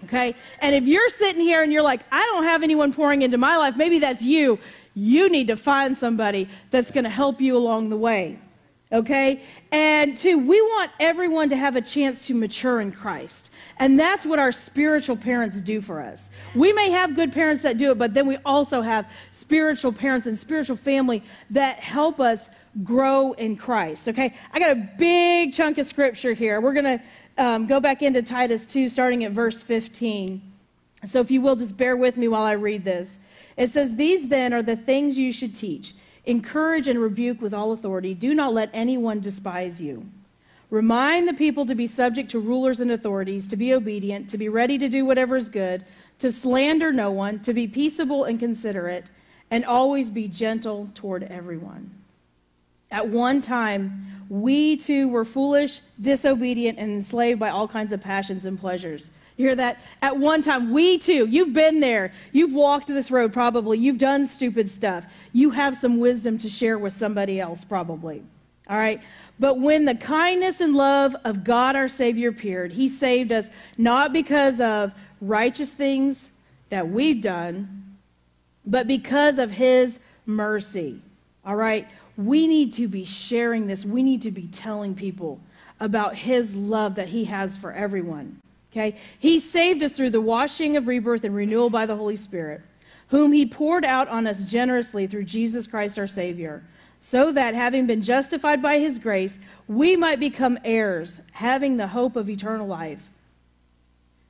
Okay? 0.04 0.34
And 0.60 0.74
if 0.74 0.84
you're 0.84 1.08
sitting 1.10 1.42
here 1.42 1.62
and 1.62 1.72
you're 1.72 1.82
like, 1.82 2.00
I 2.10 2.20
don't 2.32 2.44
have 2.44 2.62
anyone 2.62 2.92
pouring 2.92 3.22
into 3.22 3.38
my 3.38 3.56
life, 3.56 3.76
maybe 3.76 3.98
that's 3.98 4.22
you. 4.22 4.58
You 4.94 5.28
need 5.28 5.48
to 5.48 5.56
find 5.56 5.96
somebody 5.96 6.48
that's 6.70 6.90
going 6.90 7.04
to 7.04 7.10
help 7.10 7.40
you 7.40 7.56
along 7.56 7.90
the 7.90 7.96
way. 7.96 8.38
Okay? 8.94 9.42
And 9.72 10.16
two, 10.16 10.38
we 10.38 10.60
want 10.62 10.92
everyone 11.00 11.48
to 11.48 11.56
have 11.56 11.74
a 11.74 11.80
chance 11.80 12.26
to 12.28 12.34
mature 12.34 12.80
in 12.80 12.92
Christ. 12.92 13.50
And 13.78 13.98
that's 13.98 14.24
what 14.24 14.38
our 14.38 14.52
spiritual 14.52 15.16
parents 15.16 15.60
do 15.60 15.80
for 15.80 16.00
us. 16.00 16.30
We 16.54 16.72
may 16.72 16.90
have 16.90 17.16
good 17.16 17.32
parents 17.32 17.62
that 17.64 17.76
do 17.76 17.90
it, 17.90 17.98
but 17.98 18.14
then 18.14 18.28
we 18.28 18.36
also 18.44 18.82
have 18.82 19.10
spiritual 19.32 19.92
parents 19.92 20.28
and 20.28 20.38
spiritual 20.38 20.76
family 20.76 21.24
that 21.50 21.80
help 21.80 22.20
us 22.20 22.48
grow 22.84 23.32
in 23.32 23.56
Christ. 23.56 24.08
Okay? 24.08 24.32
I 24.52 24.60
got 24.60 24.70
a 24.70 24.88
big 24.96 25.52
chunk 25.52 25.78
of 25.78 25.86
scripture 25.86 26.32
here. 26.32 26.60
We're 26.60 26.74
going 26.74 26.98
to 26.98 27.44
um, 27.44 27.66
go 27.66 27.80
back 27.80 28.00
into 28.00 28.22
Titus 28.22 28.64
2, 28.64 28.88
starting 28.88 29.24
at 29.24 29.32
verse 29.32 29.60
15. 29.60 30.40
So 31.08 31.20
if 31.20 31.32
you 31.32 31.40
will, 31.40 31.56
just 31.56 31.76
bear 31.76 31.96
with 31.96 32.16
me 32.16 32.28
while 32.28 32.44
I 32.44 32.52
read 32.52 32.84
this. 32.84 33.18
It 33.56 33.70
says, 33.70 33.96
These 33.96 34.28
then 34.28 34.52
are 34.52 34.62
the 34.62 34.76
things 34.76 35.18
you 35.18 35.32
should 35.32 35.54
teach. 35.54 35.94
Encourage 36.26 36.88
and 36.88 36.98
rebuke 36.98 37.40
with 37.42 37.52
all 37.52 37.72
authority. 37.72 38.14
Do 38.14 38.34
not 38.34 38.54
let 38.54 38.70
anyone 38.72 39.20
despise 39.20 39.80
you. 39.80 40.06
Remind 40.70 41.28
the 41.28 41.34
people 41.34 41.66
to 41.66 41.74
be 41.74 41.86
subject 41.86 42.30
to 42.30 42.40
rulers 42.40 42.80
and 42.80 42.90
authorities, 42.90 43.46
to 43.48 43.56
be 43.56 43.74
obedient, 43.74 44.28
to 44.30 44.38
be 44.38 44.48
ready 44.48 44.78
to 44.78 44.88
do 44.88 45.04
whatever 45.04 45.36
is 45.36 45.48
good, 45.48 45.84
to 46.18 46.32
slander 46.32 46.92
no 46.92 47.10
one, 47.10 47.40
to 47.40 47.52
be 47.52 47.68
peaceable 47.68 48.24
and 48.24 48.40
considerate, 48.40 49.06
and 49.50 49.64
always 49.64 50.08
be 50.10 50.26
gentle 50.26 50.88
toward 50.94 51.24
everyone. 51.24 51.90
At 52.90 53.08
one 53.08 53.42
time, 53.42 54.24
we 54.28 54.76
too 54.76 55.08
were 55.08 55.24
foolish, 55.24 55.80
disobedient, 56.00 56.78
and 56.78 56.92
enslaved 56.92 57.38
by 57.38 57.50
all 57.50 57.68
kinds 57.68 57.92
of 57.92 58.00
passions 58.00 58.46
and 58.46 58.58
pleasures. 58.58 59.10
You 59.36 59.46
hear 59.46 59.56
that? 59.56 59.80
At 60.00 60.16
one 60.16 60.42
time, 60.42 60.70
we 60.70 60.98
too, 60.98 61.26
you've 61.26 61.52
been 61.52 61.80
there. 61.80 62.12
You've 62.32 62.52
walked 62.52 62.86
this 62.86 63.10
road 63.10 63.32
probably. 63.32 63.78
You've 63.78 63.98
done 63.98 64.26
stupid 64.26 64.70
stuff. 64.70 65.06
You 65.32 65.50
have 65.50 65.76
some 65.76 65.98
wisdom 65.98 66.38
to 66.38 66.48
share 66.48 66.78
with 66.78 66.92
somebody 66.92 67.40
else 67.40 67.64
probably. 67.64 68.22
All 68.68 68.76
right? 68.76 69.00
But 69.38 69.58
when 69.58 69.84
the 69.84 69.96
kindness 69.96 70.60
and 70.60 70.74
love 70.74 71.16
of 71.24 71.42
God 71.42 71.74
our 71.74 71.88
Savior 71.88 72.28
appeared, 72.28 72.72
He 72.72 72.88
saved 72.88 73.32
us 73.32 73.50
not 73.76 74.12
because 74.12 74.60
of 74.60 74.92
righteous 75.20 75.70
things 75.70 76.30
that 76.70 76.88
we've 76.88 77.20
done, 77.20 77.96
but 78.64 78.86
because 78.86 79.38
of 79.38 79.50
His 79.50 79.98
mercy. 80.26 81.00
All 81.44 81.56
right? 81.56 81.88
We 82.16 82.46
need 82.46 82.72
to 82.74 82.86
be 82.86 83.04
sharing 83.04 83.66
this. 83.66 83.84
We 83.84 84.04
need 84.04 84.22
to 84.22 84.30
be 84.30 84.46
telling 84.46 84.94
people 84.94 85.40
about 85.80 86.14
His 86.14 86.54
love 86.54 86.94
that 86.94 87.08
He 87.08 87.24
has 87.24 87.56
for 87.56 87.72
everyone. 87.72 88.40
Okay? 88.74 88.96
He 89.20 89.38
saved 89.38 89.84
us 89.84 89.92
through 89.92 90.10
the 90.10 90.20
washing 90.20 90.76
of 90.76 90.88
rebirth 90.88 91.22
and 91.22 91.34
renewal 91.34 91.70
by 91.70 91.86
the 91.86 91.94
Holy 91.94 92.16
Spirit, 92.16 92.60
whom 93.08 93.30
He 93.30 93.46
poured 93.46 93.84
out 93.84 94.08
on 94.08 94.26
us 94.26 94.42
generously 94.42 95.06
through 95.06 95.24
Jesus 95.24 95.68
Christ 95.68 95.96
our 95.96 96.08
Savior, 96.08 96.64
so 96.98 97.30
that, 97.32 97.54
having 97.54 97.86
been 97.86 98.02
justified 98.02 98.60
by 98.60 98.80
His 98.80 98.98
grace, 98.98 99.38
we 99.68 99.94
might 99.94 100.18
become 100.18 100.58
heirs, 100.64 101.20
having 101.32 101.76
the 101.76 101.86
hope 101.86 102.16
of 102.16 102.28
eternal 102.28 102.66
life. 102.66 103.02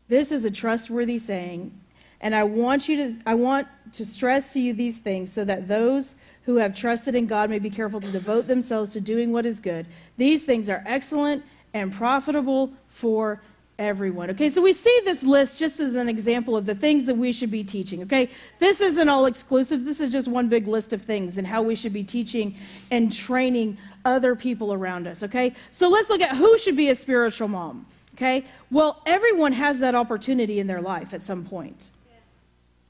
This 0.08 0.30
is 0.30 0.44
a 0.44 0.50
trustworthy 0.50 1.18
saying, 1.18 1.72
and 2.20 2.34
I 2.34 2.44
want 2.44 2.86
you 2.86 2.96
to 2.96 3.16
I 3.24 3.34
want 3.34 3.66
to 3.92 4.04
stress 4.04 4.52
to 4.52 4.60
you 4.60 4.74
these 4.74 4.98
things 4.98 5.32
so 5.32 5.44
that 5.44 5.68
those 5.68 6.14
who 6.42 6.56
have 6.56 6.74
trusted 6.74 7.14
in 7.14 7.26
God 7.26 7.48
may 7.48 7.58
be 7.58 7.70
careful 7.70 8.00
to 8.02 8.10
devote 8.10 8.46
themselves 8.46 8.92
to 8.92 9.00
doing 9.00 9.32
what 9.32 9.46
is 9.46 9.60
good. 9.60 9.86
These 10.18 10.44
things 10.44 10.68
are 10.68 10.82
excellent 10.86 11.42
and 11.72 11.90
profitable 11.92 12.70
for 12.88 13.40
everyone. 13.78 14.30
Okay, 14.30 14.50
so 14.50 14.62
we 14.62 14.72
see 14.72 15.00
this 15.04 15.22
list 15.22 15.58
just 15.58 15.80
as 15.80 15.94
an 15.94 16.08
example 16.08 16.56
of 16.56 16.66
the 16.66 16.74
things 16.74 17.06
that 17.06 17.16
we 17.16 17.32
should 17.32 17.50
be 17.50 17.64
teaching. 17.64 18.02
Okay, 18.02 18.30
this 18.58 18.80
isn't 18.80 19.08
all 19.08 19.26
exclusive, 19.26 19.84
this 19.84 20.00
is 20.00 20.12
just 20.12 20.28
one 20.28 20.48
big 20.48 20.68
list 20.68 20.92
of 20.92 21.02
things 21.02 21.38
and 21.38 21.46
how 21.46 21.62
we 21.62 21.74
should 21.74 21.92
be 21.92 22.04
teaching 22.04 22.56
and 22.90 23.12
training 23.12 23.76
other 24.04 24.36
people 24.36 24.72
around 24.72 25.06
us. 25.06 25.22
Okay, 25.22 25.54
so 25.70 25.88
let's 25.88 26.08
look 26.08 26.20
at 26.20 26.36
who 26.36 26.56
should 26.58 26.76
be 26.76 26.90
a 26.90 26.94
spiritual 26.94 27.48
mom. 27.48 27.86
Okay, 28.14 28.44
well, 28.70 29.02
everyone 29.06 29.52
has 29.52 29.80
that 29.80 29.94
opportunity 29.94 30.60
in 30.60 30.66
their 30.66 30.80
life 30.80 31.12
at 31.12 31.22
some 31.22 31.44
point. 31.44 31.90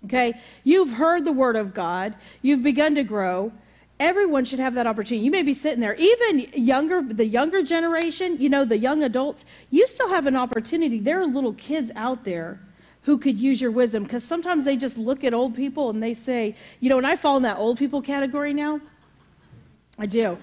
Okay? 0.05 0.35
You've 0.65 0.93
heard 0.93 1.25
the 1.25 1.33
word 1.33 1.57
of 1.57 1.75
God, 1.75 2.15
you've 2.43 2.63
begun 2.63 2.95
to 2.97 3.03
grow. 3.03 3.53
Everyone 4.01 4.45
should 4.45 4.59
have 4.59 4.75
that 4.75 4.87
opportunity. 4.87 5.25
You 5.25 5.31
may 5.31 5.43
be 5.43 5.55
sitting 5.55 5.81
there, 5.81 5.95
even 5.95 6.41
younger, 6.53 7.01
the 7.01 7.25
younger 7.25 7.63
generation, 7.63 8.37
you 8.41 8.49
know, 8.49 8.65
the 8.65 8.77
young 8.77 9.05
adults, 9.05 9.45
you 9.71 9.87
still 9.87 10.09
have 10.09 10.27
an 10.27 10.37
opportunity. 10.37 10.99
There 10.99 11.21
are 11.21 11.27
little 11.27 11.53
kids 11.55 11.93
out 11.95 12.25
there 12.25 12.61
who 13.03 13.19
could 13.19 13.39
use 13.39 13.61
your 13.61 13.71
wisdom 13.71 14.03
because 14.03 14.25
sometimes 14.25 14.65
they 14.65 14.77
just 14.77 14.99
look 14.99 15.23
at 15.23 15.33
old 15.33 15.55
people 15.55 15.91
and 15.91 16.03
they 16.03 16.15
say, 16.15 16.57
you 16.81 16.89
know, 16.89 16.99
and 16.99 17.07
I 17.07 17.17
fall 17.17 17.37
in 17.37 17.43
that 17.45 17.59
old 17.59 17.79
people 17.79 18.03
category 18.03 18.53
now. 18.53 18.81
I 19.99 20.07
do. 20.07 20.39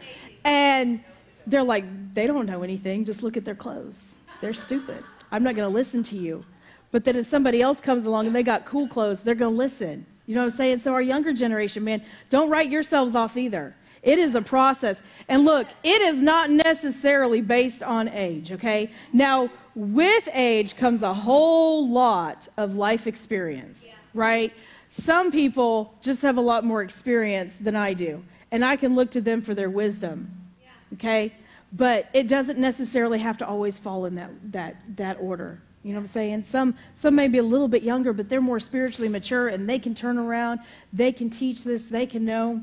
And 0.45 1.03
they're 1.45 1.63
like, 1.63 2.13
they 2.13 2.27
don't 2.27 2.45
know 2.45 2.63
anything. 2.63 3.03
Just 3.03 3.23
look 3.23 3.35
at 3.35 3.43
their 3.43 3.55
clothes. 3.55 4.15
They're 4.39 4.53
stupid. 4.53 5.03
I'm 5.31 5.43
not 5.43 5.55
going 5.55 5.67
to 5.67 5.73
listen 5.73 6.03
to 6.03 6.17
you. 6.17 6.45
But 6.91 7.03
then 7.03 7.15
if 7.15 7.25
somebody 7.25 7.61
else 7.61 7.81
comes 7.81 8.05
along 8.05 8.27
and 8.27 8.35
they 8.35 8.43
got 8.43 8.65
cool 8.65 8.87
clothes, 8.87 9.23
they're 9.23 9.35
going 9.35 9.53
to 9.53 9.57
listen. 9.57 10.05
You 10.31 10.35
know 10.35 10.43
what 10.43 10.53
I'm 10.53 10.57
saying? 10.59 10.79
So 10.79 10.93
our 10.93 11.01
younger 11.01 11.33
generation, 11.33 11.83
man, 11.83 12.01
don't 12.29 12.49
write 12.49 12.69
yourselves 12.69 13.17
off 13.17 13.35
either. 13.35 13.75
It 14.01 14.17
is 14.17 14.33
a 14.33 14.41
process. 14.41 15.03
And 15.27 15.43
look, 15.43 15.67
it 15.83 16.01
is 16.01 16.21
not 16.21 16.49
necessarily 16.49 17.41
based 17.41 17.83
on 17.83 18.07
age, 18.07 18.53
okay? 18.53 18.91
Now, 19.11 19.49
with 19.75 20.29
age 20.31 20.77
comes 20.77 21.03
a 21.03 21.13
whole 21.13 21.89
lot 21.89 22.47
of 22.55 22.77
life 22.77 23.07
experience, 23.07 23.87
yeah. 23.89 23.95
right? 24.13 24.53
Some 24.89 25.33
people 25.33 25.95
just 25.99 26.21
have 26.21 26.37
a 26.37 26.41
lot 26.41 26.63
more 26.63 26.81
experience 26.81 27.57
than 27.57 27.75
I 27.75 27.93
do, 27.93 28.23
and 28.51 28.63
I 28.63 28.77
can 28.77 28.95
look 28.95 29.11
to 29.11 29.19
them 29.19 29.41
for 29.41 29.53
their 29.53 29.69
wisdom, 29.69 30.31
yeah. 30.63 30.69
okay? 30.93 31.35
But 31.73 32.07
it 32.13 32.29
doesn't 32.29 32.57
necessarily 32.57 33.19
have 33.19 33.37
to 33.39 33.45
always 33.45 33.77
fall 33.77 34.05
in 34.05 34.15
that, 34.15 34.31
that, 34.53 34.77
that 34.95 35.17
order. 35.19 35.61
You 35.83 35.93
know 35.93 35.99
what 35.99 36.03
I'm 36.03 36.07
saying? 36.07 36.43
Some 36.43 36.75
some 36.93 37.15
may 37.15 37.27
be 37.27 37.39
a 37.39 37.43
little 37.43 37.67
bit 37.67 37.81
younger, 37.81 38.13
but 38.13 38.29
they're 38.29 38.41
more 38.41 38.59
spiritually 38.59 39.09
mature 39.09 39.47
and 39.47 39.67
they 39.67 39.79
can 39.79 39.95
turn 39.95 40.17
around, 40.17 40.59
they 40.93 41.11
can 41.11 41.29
teach 41.29 41.63
this, 41.63 41.87
they 41.87 42.05
can 42.05 42.23
know. 42.23 42.61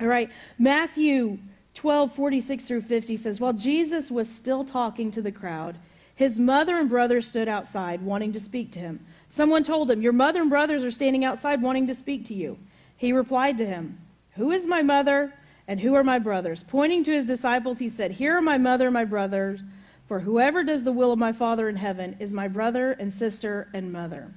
All 0.00 0.06
right. 0.06 0.30
Matthew 0.58 1.38
12, 1.74 2.14
46 2.14 2.64
through 2.64 2.80
50 2.80 3.16
says, 3.18 3.40
While 3.40 3.52
Jesus 3.52 4.10
was 4.10 4.28
still 4.28 4.64
talking 4.64 5.10
to 5.10 5.20
the 5.20 5.32
crowd, 5.32 5.78
his 6.14 6.38
mother 6.38 6.78
and 6.78 6.88
brothers 6.88 7.28
stood 7.28 7.48
outside 7.48 8.00
wanting 8.00 8.32
to 8.32 8.40
speak 8.40 8.72
to 8.72 8.78
him. 8.78 9.04
Someone 9.28 9.62
told 9.62 9.90
him, 9.90 10.00
Your 10.00 10.14
mother 10.14 10.40
and 10.40 10.48
brothers 10.48 10.82
are 10.82 10.90
standing 10.90 11.24
outside 11.24 11.60
wanting 11.60 11.86
to 11.88 11.94
speak 11.94 12.24
to 12.26 12.34
you. 12.34 12.58
He 12.96 13.12
replied 13.12 13.58
to 13.58 13.66
him, 13.66 13.98
Who 14.32 14.50
is 14.50 14.66
my 14.66 14.80
mother 14.80 15.34
and 15.68 15.80
who 15.80 15.94
are 15.94 16.04
my 16.04 16.18
brothers? 16.18 16.62
Pointing 16.62 17.04
to 17.04 17.12
his 17.12 17.26
disciples, 17.26 17.78
he 17.78 17.90
said, 17.90 18.12
Here 18.12 18.38
are 18.38 18.42
my 18.42 18.56
mother 18.56 18.86
and 18.86 18.94
my 18.94 19.04
brothers. 19.04 19.60
For 20.08 20.20
whoever 20.20 20.62
does 20.62 20.84
the 20.84 20.92
will 20.92 21.12
of 21.12 21.18
my 21.18 21.32
Father 21.32 21.68
in 21.68 21.76
heaven 21.76 22.16
is 22.20 22.32
my 22.32 22.48
brother 22.48 22.92
and 22.92 23.12
sister 23.12 23.68
and 23.74 23.92
mother. 23.92 24.32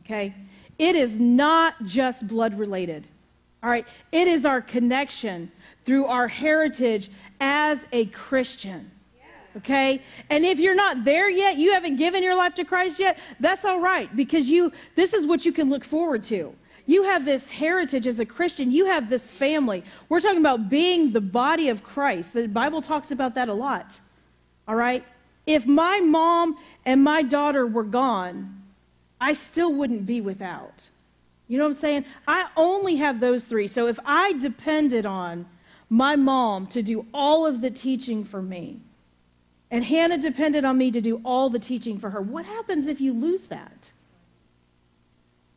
Okay? 0.00 0.34
It 0.78 0.94
is 0.94 1.20
not 1.20 1.84
just 1.84 2.26
blood 2.26 2.58
related. 2.58 3.06
All 3.62 3.70
right? 3.70 3.86
It 4.12 4.28
is 4.28 4.44
our 4.44 4.60
connection 4.60 5.50
through 5.84 6.06
our 6.06 6.28
heritage 6.28 7.10
as 7.40 7.86
a 7.92 8.06
Christian. 8.06 8.90
Okay? 9.56 10.00
And 10.28 10.44
if 10.44 10.60
you're 10.60 10.76
not 10.76 11.04
there 11.04 11.28
yet, 11.28 11.56
you 11.56 11.72
haven't 11.72 11.96
given 11.96 12.22
your 12.22 12.36
life 12.36 12.54
to 12.54 12.64
Christ 12.64 13.00
yet, 13.00 13.18
that's 13.40 13.64
all 13.64 13.80
right 13.80 14.14
because 14.14 14.48
you 14.48 14.70
this 14.94 15.12
is 15.12 15.26
what 15.26 15.44
you 15.44 15.52
can 15.52 15.68
look 15.68 15.84
forward 15.84 16.22
to. 16.24 16.54
You 16.86 17.02
have 17.04 17.24
this 17.24 17.50
heritage 17.50 18.06
as 18.06 18.20
a 18.20 18.24
Christian. 18.24 18.72
You 18.72 18.86
have 18.86 19.10
this 19.10 19.30
family. 19.30 19.84
We're 20.08 20.20
talking 20.20 20.38
about 20.38 20.68
being 20.68 21.12
the 21.12 21.20
body 21.20 21.68
of 21.68 21.82
Christ. 21.82 22.32
The 22.32 22.46
Bible 22.48 22.80
talks 22.80 23.10
about 23.10 23.34
that 23.34 23.48
a 23.48 23.54
lot. 23.54 24.00
All 24.70 24.76
right? 24.76 25.04
If 25.46 25.66
my 25.66 25.98
mom 25.98 26.56
and 26.86 27.02
my 27.02 27.22
daughter 27.22 27.66
were 27.66 27.82
gone, 27.82 28.62
I 29.20 29.32
still 29.32 29.74
wouldn't 29.74 30.06
be 30.06 30.20
without. 30.20 30.88
You 31.48 31.58
know 31.58 31.64
what 31.64 31.70
I'm 31.70 31.80
saying? 31.80 32.04
I 32.28 32.46
only 32.56 32.94
have 32.94 33.18
those 33.18 33.46
three. 33.46 33.66
So 33.66 33.88
if 33.88 33.98
I 34.04 34.34
depended 34.34 35.06
on 35.06 35.46
my 35.88 36.14
mom 36.14 36.68
to 36.68 36.82
do 36.82 37.04
all 37.12 37.44
of 37.48 37.62
the 37.62 37.70
teaching 37.70 38.22
for 38.22 38.40
me, 38.40 38.78
and 39.72 39.82
Hannah 39.82 40.18
depended 40.18 40.64
on 40.64 40.78
me 40.78 40.92
to 40.92 41.00
do 41.00 41.20
all 41.24 41.50
the 41.50 41.58
teaching 41.58 41.98
for 41.98 42.10
her, 42.10 42.22
what 42.22 42.44
happens 42.44 42.86
if 42.86 43.00
you 43.00 43.12
lose 43.12 43.46
that? 43.46 43.90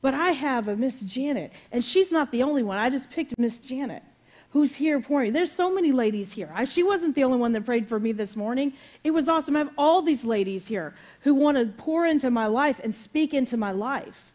But 0.02 0.16
I 0.16 0.32
have 0.32 0.68
a 0.68 0.76
Miss 0.76 1.02
Janet, 1.02 1.52
and 1.72 1.86
she's 1.86 2.12
not 2.12 2.32
the 2.32 2.42
only 2.42 2.64
one. 2.64 2.80
I 2.80 2.90
just 2.90 3.12
picked 3.12 3.38
Miss 3.38 3.60
Janet 3.60 4.02
who's 4.54 4.76
here 4.76 5.02
pouring. 5.02 5.34
There's 5.34 5.52
so 5.52 5.74
many 5.74 5.92
ladies 5.92 6.32
here. 6.32 6.52
I, 6.54 6.66
she 6.66 6.84
wasn't 6.84 7.16
the 7.16 7.24
only 7.24 7.40
one 7.40 7.54
that 7.54 7.66
prayed 7.66 7.90
for 7.90 8.00
me 8.00 8.12
this 8.12 8.36
morning. 8.36 8.74
It 9.04 9.10
was 9.10 9.28
awesome. 9.28 9.56
I 9.56 9.60
have 9.60 9.72
all 9.80 10.04
these 10.04 10.24
ladies 10.24 10.68
here 10.68 10.94
who 11.22 11.34
want 11.34 11.58
to 11.58 11.66
pour 11.82 12.06
into 12.06 12.30
my 12.30 12.46
life 12.46 12.80
and 12.84 12.94
speak 12.94 13.34
into 13.34 13.58
my 13.58 13.72
life. 13.72 14.32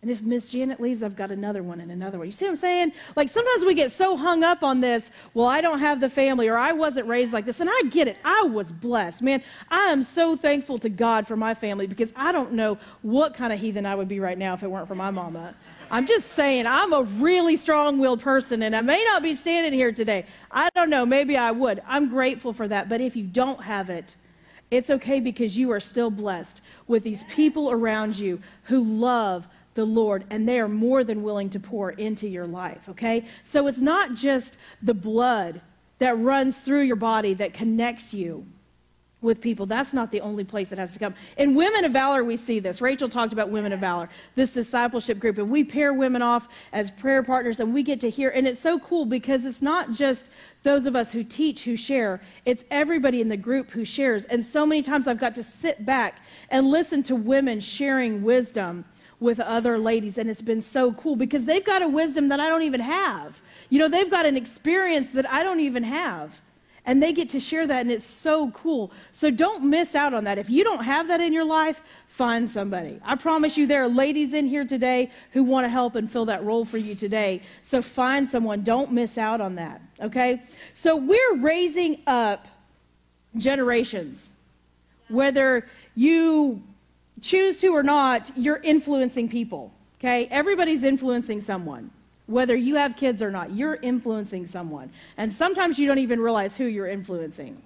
And 0.00 0.10
if 0.10 0.22
Miss 0.22 0.48
Janet 0.48 0.80
leaves, 0.80 1.02
I've 1.02 1.14
got 1.14 1.30
another 1.30 1.62
one 1.62 1.80
and 1.80 1.92
another 1.92 2.16
one. 2.16 2.26
You 2.26 2.32
see 2.32 2.46
what 2.46 2.52
I'm 2.52 2.56
saying? 2.56 2.92
Like 3.14 3.28
sometimes 3.28 3.64
we 3.64 3.74
get 3.74 3.92
so 3.92 4.16
hung 4.16 4.42
up 4.42 4.62
on 4.62 4.80
this, 4.80 5.10
well, 5.34 5.46
I 5.46 5.60
don't 5.60 5.78
have 5.80 6.00
the 6.00 6.08
family 6.08 6.48
or 6.48 6.56
I 6.56 6.72
wasn't 6.72 7.06
raised 7.06 7.34
like 7.34 7.44
this. 7.44 7.60
And 7.60 7.68
I 7.70 7.82
get 7.90 8.08
it. 8.08 8.16
I 8.24 8.44
was 8.44 8.72
blessed. 8.72 9.20
Man, 9.20 9.42
I 9.70 9.90
am 9.90 10.02
so 10.02 10.34
thankful 10.34 10.78
to 10.78 10.88
God 10.88 11.28
for 11.28 11.36
my 11.36 11.54
family 11.54 11.86
because 11.86 12.12
I 12.16 12.32
don't 12.32 12.52
know 12.52 12.78
what 13.02 13.34
kind 13.34 13.52
of 13.52 13.60
heathen 13.60 13.84
I 13.84 13.94
would 13.94 14.08
be 14.08 14.18
right 14.18 14.38
now 14.38 14.54
if 14.54 14.62
it 14.62 14.70
weren't 14.70 14.88
for 14.88 14.96
my 14.96 15.10
mama. 15.10 15.54
I'm 15.92 16.06
just 16.06 16.32
saying, 16.32 16.66
I'm 16.66 16.94
a 16.94 17.02
really 17.02 17.54
strong 17.54 17.98
willed 17.98 18.22
person, 18.22 18.62
and 18.62 18.74
I 18.74 18.80
may 18.80 19.04
not 19.04 19.22
be 19.22 19.34
standing 19.34 19.74
here 19.74 19.92
today. 19.92 20.24
I 20.50 20.70
don't 20.74 20.88
know, 20.88 21.04
maybe 21.04 21.36
I 21.36 21.50
would. 21.50 21.82
I'm 21.86 22.08
grateful 22.08 22.54
for 22.54 22.66
that. 22.66 22.88
But 22.88 23.02
if 23.02 23.14
you 23.14 23.24
don't 23.24 23.62
have 23.62 23.90
it, 23.90 24.16
it's 24.70 24.88
okay 24.88 25.20
because 25.20 25.58
you 25.58 25.70
are 25.70 25.80
still 25.80 26.10
blessed 26.10 26.62
with 26.86 27.04
these 27.04 27.24
people 27.24 27.70
around 27.70 28.18
you 28.18 28.40
who 28.64 28.82
love 28.82 29.46
the 29.74 29.84
Lord 29.84 30.24
and 30.30 30.48
they 30.48 30.58
are 30.60 30.68
more 30.68 31.04
than 31.04 31.22
willing 31.22 31.50
to 31.50 31.60
pour 31.60 31.90
into 31.90 32.26
your 32.26 32.46
life, 32.46 32.88
okay? 32.88 33.26
So 33.42 33.66
it's 33.66 33.80
not 33.82 34.14
just 34.14 34.56
the 34.82 34.94
blood 34.94 35.60
that 35.98 36.18
runs 36.18 36.58
through 36.58 36.82
your 36.82 36.96
body 36.96 37.34
that 37.34 37.52
connects 37.52 38.14
you 38.14 38.46
with 39.22 39.40
people. 39.40 39.64
That's 39.64 39.94
not 39.94 40.10
the 40.10 40.20
only 40.20 40.44
place 40.44 40.72
it 40.72 40.78
has 40.78 40.92
to 40.92 40.98
come. 40.98 41.14
In 41.38 41.54
Women 41.54 41.84
of 41.84 41.92
Valor, 41.92 42.24
we 42.24 42.36
see 42.36 42.58
this. 42.58 42.80
Rachel 42.80 43.08
talked 43.08 43.32
about 43.32 43.50
Women 43.50 43.72
of 43.72 43.80
Valor, 43.80 44.10
this 44.34 44.52
discipleship 44.52 45.18
group, 45.18 45.38
and 45.38 45.48
we 45.48 45.64
pair 45.64 45.94
women 45.94 46.20
off 46.20 46.48
as 46.72 46.90
prayer 46.90 47.22
partners, 47.22 47.60
and 47.60 47.72
we 47.72 47.82
get 47.82 48.00
to 48.00 48.10
hear. 48.10 48.30
And 48.30 48.46
it's 48.46 48.60
so 48.60 48.78
cool 48.80 49.06
because 49.06 49.46
it's 49.46 49.62
not 49.62 49.92
just 49.92 50.26
those 50.64 50.86
of 50.86 50.94
us 50.94 51.12
who 51.12 51.24
teach, 51.24 51.64
who 51.64 51.76
share, 51.76 52.20
it's 52.44 52.64
everybody 52.70 53.20
in 53.20 53.28
the 53.28 53.36
group 53.36 53.70
who 53.70 53.84
shares. 53.84 54.24
And 54.24 54.44
so 54.44 54.66
many 54.66 54.82
times 54.82 55.06
I've 55.06 55.20
got 55.20 55.34
to 55.36 55.42
sit 55.42 55.86
back 55.86 56.20
and 56.50 56.68
listen 56.68 57.02
to 57.04 57.16
women 57.16 57.60
sharing 57.60 58.22
wisdom 58.22 58.84
with 59.20 59.38
other 59.38 59.78
ladies, 59.78 60.18
and 60.18 60.28
it's 60.28 60.42
been 60.42 60.60
so 60.60 60.92
cool 60.94 61.14
because 61.14 61.44
they've 61.44 61.64
got 61.64 61.80
a 61.80 61.88
wisdom 61.88 62.28
that 62.28 62.40
I 62.40 62.48
don't 62.48 62.62
even 62.62 62.80
have. 62.80 63.40
You 63.70 63.78
know, 63.78 63.88
they've 63.88 64.10
got 64.10 64.26
an 64.26 64.36
experience 64.36 65.10
that 65.10 65.30
I 65.30 65.44
don't 65.44 65.60
even 65.60 65.84
have 65.84 66.42
and 66.84 67.02
they 67.02 67.12
get 67.12 67.28
to 67.30 67.40
share 67.40 67.66
that, 67.66 67.80
and 67.82 67.90
it's 67.90 68.06
so 68.06 68.50
cool. 68.50 68.90
So 69.12 69.30
don't 69.30 69.64
miss 69.64 69.94
out 69.94 70.14
on 70.14 70.24
that. 70.24 70.38
If 70.38 70.50
you 70.50 70.64
don't 70.64 70.82
have 70.82 71.08
that 71.08 71.20
in 71.20 71.32
your 71.32 71.44
life, 71.44 71.80
find 72.08 72.50
somebody. 72.50 72.98
I 73.04 73.14
promise 73.14 73.56
you, 73.56 73.66
there 73.66 73.84
are 73.84 73.88
ladies 73.88 74.34
in 74.34 74.46
here 74.46 74.64
today 74.64 75.10
who 75.32 75.44
want 75.44 75.64
to 75.64 75.68
help 75.68 75.94
and 75.94 76.10
fill 76.10 76.24
that 76.26 76.44
role 76.44 76.64
for 76.64 76.78
you 76.78 76.94
today. 76.94 77.42
So 77.62 77.82
find 77.82 78.28
someone. 78.28 78.62
Don't 78.62 78.92
miss 78.92 79.16
out 79.16 79.40
on 79.40 79.54
that, 79.54 79.80
okay? 80.00 80.42
So 80.72 80.96
we're 80.96 81.36
raising 81.36 82.00
up 82.06 82.48
generations. 83.36 84.32
Whether 85.08 85.68
you 85.94 86.62
choose 87.20 87.60
to 87.60 87.68
or 87.68 87.84
not, 87.84 88.36
you're 88.36 88.60
influencing 88.62 89.28
people, 89.28 89.72
okay? 90.00 90.26
Everybody's 90.32 90.82
influencing 90.82 91.40
someone 91.40 91.90
whether 92.26 92.56
you 92.56 92.76
have 92.76 92.96
kids 92.96 93.22
or 93.22 93.30
not, 93.30 93.52
you're 93.52 93.76
influencing 93.76 94.46
someone. 94.46 94.90
And 95.16 95.32
sometimes 95.32 95.78
you 95.78 95.86
don't 95.86 95.98
even 95.98 96.20
realize 96.20 96.56
who 96.56 96.64
you're 96.64 96.88
influencing. 96.88 97.60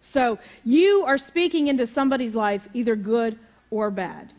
So 0.00 0.38
you 0.64 1.04
are 1.06 1.18
speaking 1.18 1.68
into 1.68 1.86
somebody's 1.86 2.34
life, 2.34 2.68
either 2.74 2.96
good 2.96 3.38
or 3.70 3.90
bad. 3.90 4.32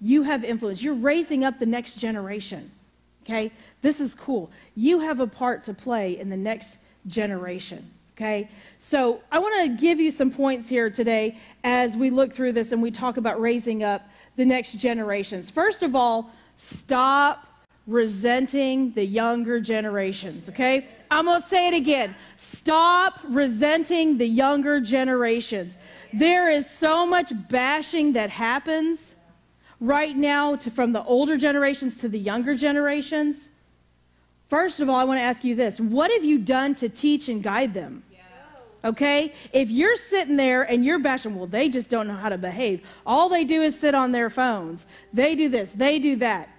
You 0.00 0.22
have 0.22 0.44
influence. 0.44 0.82
You're 0.82 0.94
raising 0.94 1.44
up 1.44 1.58
the 1.58 1.66
next 1.66 1.94
generation. 1.94 2.70
Okay? 3.24 3.52
This 3.80 4.00
is 4.00 4.14
cool. 4.14 4.50
You 4.74 5.00
have 5.00 5.20
a 5.20 5.26
part 5.26 5.62
to 5.64 5.74
play 5.74 6.18
in 6.18 6.28
the 6.28 6.36
next 6.36 6.78
generation. 7.06 7.90
Okay? 8.16 8.50
So 8.78 9.20
I 9.30 9.38
want 9.38 9.62
to 9.62 9.80
give 9.80 10.00
you 10.00 10.10
some 10.10 10.30
points 10.30 10.68
here 10.68 10.90
today 10.90 11.38
as 11.62 11.96
we 11.96 12.10
look 12.10 12.34
through 12.34 12.52
this 12.52 12.72
and 12.72 12.82
we 12.82 12.90
talk 12.90 13.16
about 13.16 13.40
raising 13.40 13.82
up 13.82 14.06
the 14.36 14.44
next 14.44 14.72
generations. 14.74 15.50
First 15.50 15.82
of 15.82 15.94
all, 15.94 16.30
stop 16.56 17.46
resenting 17.86 18.92
the 18.92 19.04
younger 19.04 19.60
generations, 19.60 20.48
okay? 20.48 20.88
I'm 21.10 21.26
to 21.26 21.46
say 21.46 21.68
it 21.68 21.74
again. 21.74 22.16
Stop 22.36 23.20
resenting 23.24 24.16
the 24.16 24.26
younger 24.26 24.80
generations. 24.80 25.76
There 26.12 26.50
is 26.50 26.68
so 26.68 27.06
much 27.06 27.32
bashing 27.50 28.14
that 28.14 28.30
happens 28.30 29.14
right 29.80 30.16
now 30.16 30.56
to, 30.56 30.70
from 30.70 30.92
the 30.92 31.04
older 31.04 31.36
generations 31.36 31.98
to 31.98 32.08
the 32.08 32.18
younger 32.18 32.54
generations. 32.54 33.50
First 34.48 34.80
of 34.80 34.88
all, 34.88 34.96
I 34.96 35.04
want 35.04 35.18
to 35.18 35.22
ask 35.22 35.44
you 35.44 35.54
this 35.54 35.78
what 35.78 36.10
have 36.10 36.24
you 36.24 36.38
done 36.38 36.74
to 36.76 36.88
teach 36.88 37.28
and 37.28 37.42
guide 37.42 37.74
them? 37.74 38.02
Okay? 38.82 39.32
If 39.52 39.70
you're 39.70 39.96
sitting 39.96 40.36
there 40.36 40.62
and 40.62 40.84
you're 40.84 40.98
bashing, 40.98 41.34
well, 41.36 41.46
they 41.46 41.70
just 41.70 41.88
don't 41.88 42.06
know 42.06 42.14
how 42.14 42.28
to 42.28 42.36
behave. 42.36 42.82
All 43.06 43.30
they 43.30 43.44
do 43.44 43.62
is 43.62 43.78
sit 43.78 43.94
on 43.94 44.12
their 44.12 44.28
phones. 44.28 44.84
They 45.12 45.34
do 45.34 45.48
this, 45.48 45.72
they 45.72 45.98
do 45.98 46.16
that 46.16 46.53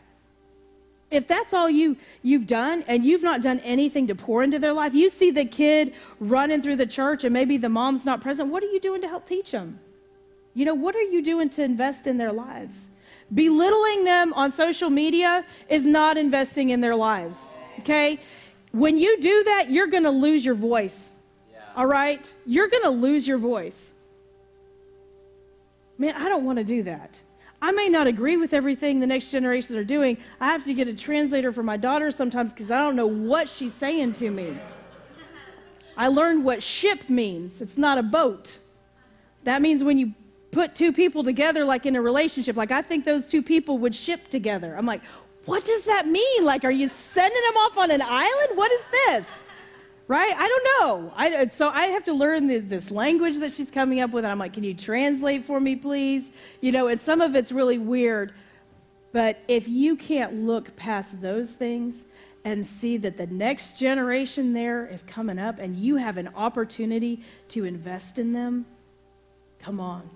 if 1.12 1.28
that's 1.28 1.54
all 1.54 1.70
you 1.70 1.96
you've 2.24 2.48
done 2.48 2.84
and 2.88 3.06
you've 3.06 3.24
not 3.24 3.42
done 3.42 3.60
anything 3.60 4.08
to 4.08 4.16
pour 4.16 4.44
into 4.44 4.58
their 4.60 4.74
life 4.74 4.94
you 4.94 5.10
see 5.10 5.32
the 5.32 5.46
kid 5.46 5.94
running 6.20 6.62
through 6.62 6.76
the 6.76 6.86
church 6.86 7.24
and 7.24 7.34
maybe 7.34 7.58
the 7.58 7.70
mom's 7.70 8.06
not 8.06 8.22
present 8.22 8.50
what 8.50 8.64
are 8.64 8.68
you 8.68 8.80
doing 8.80 9.02
to 9.02 9.08
help 9.08 9.26
teach 9.26 9.52
them? 9.52 9.80
You 10.54 10.66
know 10.66 10.74
what 10.74 10.96
are 10.96 11.02
you 11.02 11.22
doing 11.22 11.50
to 11.52 11.64
invest 11.64 12.08
in 12.08 12.18
their 12.18 12.32
lives? 12.32 12.90
Belittling 13.34 14.04
them 14.04 14.34
on 14.34 14.52
social 14.52 14.90
media 14.90 15.46
is 15.70 15.86
not 15.86 16.18
investing 16.18 16.70
in 16.70 16.82
their 16.82 16.96
lives 16.96 17.40
okay? 17.80 18.20
When 18.72 18.98
you 18.98 19.20
do 19.22 19.44
that 19.44 19.70
you're 19.70 19.88
going 19.88 20.04
to 20.04 20.12
lose 20.12 20.46
your 20.46 20.56
voice 20.56 21.14
yeah. 21.52 21.60
all 21.76 21.86
right? 21.86 22.34
You're 22.46 22.68
going 22.68 22.84
to 22.84 22.90
lose 22.90 23.28
your 23.28 23.38
voice. 23.38 23.92
Man 25.98 26.16
i 26.16 26.28
don't 26.28 26.46
want 26.46 26.58
to 26.58 26.64
do 26.64 26.84
that 26.84 27.22
I 27.66 27.72
may 27.72 27.90
not 27.90 28.06
agree 28.06 28.38
with 28.38 28.54
everything 28.54 29.00
the 29.00 29.08
next 29.08 29.32
generations 29.32 29.76
are 29.76 29.84
doing. 29.84 30.20
I 30.40 30.46
have 30.50 30.64
to 30.66 30.74
get 30.76 30.88
a 30.88 30.94
translator 30.94 31.52
for 31.52 31.64
my 31.64 31.78
daughter 31.78 32.12
sometimes 32.12 32.54
because 32.54 32.70
I 32.70 32.78
don't 32.78 32.96
know 32.96 33.08
what 33.08 33.50
she's 33.50 33.74
saying 33.74 34.14
to 34.14 34.30
me. 34.30 34.56
I 35.98 36.10
learned 36.10 36.46
what 36.46 36.62
ship 36.62 37.10
means. 37.10 37.62
It's 37.62 37.76
not 37.76 37.98
a 37.98 38.04
boat. 38.04 38.60
That 39.46 39.64
means 39.64 39.84
when 39.84 39.98
you 39.98 40.14
put 40.52 40.76
two 40.76 40.94
people 40.94 41.24
together, 41.24 41.66
like 41.66 41.88
in 41.88 41.96
a 41.96 42.02
relationship, 42.04 42.56
like 42.56 42.70
I 42.70 42.84
think 42.84 43.04
those 43.04 43.26
two 43.26 43.42
people 43.42 43.80
would 43.80 43.96
ship 43.96 44.28
together. 44.28 44.76
I'm 44.78 44.86
like, 44.86 45.02
what 45.46 45.66
does 45.66 45.86
that 45.86 46.06
mean? 46.06 46.46
Like, 46.46 46.66
are 46.66 46.72
you 46.72 46.88
sending 46.88 47.42
them 47.48 47.58
off 47.58 47.80
on 47.80 47.90
an 47.90 48.04
island? 48.04 48.50
What 48.54 48.72
is 48.72 48.86
this? 48.92 49.44
Right? 50.08 50.34
I 50.36 50.48
don't 50.48 50.64
know. 50.64 51.14
I, 51.16 51.36
uh, 51.36 51.50
so 51.50 51.70
I 51.70 51.88
have 51.88 52.04
to 52.04 52.14
learn 52.14 52.48
the, 52.48 52.60
this 52.60 52.92
language 52.92 53.38
that 53.38 53.52
she's 53.52 53.72
coming 53.72 54.00
up 54.02 54.12
with. 54.12 54.24
And 54.24 54.32
I'm 54.32 54.40
like, 54.40 54.54
can 54.54 54.64
you 54.64 54.74
translate 54.74 55.46
for 55.46 55.60
me, 55.60 55.76
please? 55.76 56.32
You 56.62 56.72
know, 56.72 56.88
and 56.88 57.00
some 57.00 57.22
of 57.22 57.36
it's 57.36 57.52
really 57.52 57.78
weird. 57.78 58.34
But 59.12 59.40
if 59.48 59.68
you 59.68 59.96
can't 59.96 60.46
look 60.46 60.76
past 60.76 61.22
those 61.22 61.52
things 61.52 62.04
and 62.44 62.64
see 62.64 62.98
that 62.98 63.18
the 63.18 63.28
next 63.28 63.78
generation 63.78 64.54
there 64.54 64.86
is 64.86 65.02
coming 65.04 65.40
up 65.40 65.58
and 65.58 65.76
you 65.76 65.96
have 65.96 66.18
an 66.18 66.30
opportunity 66.36 67.24
to 67.50 67.66
invest 67.66 68.20
in 68.20 68.34
them, 68.34 68.66
come 69.60 69.80
on. 69.80 70.08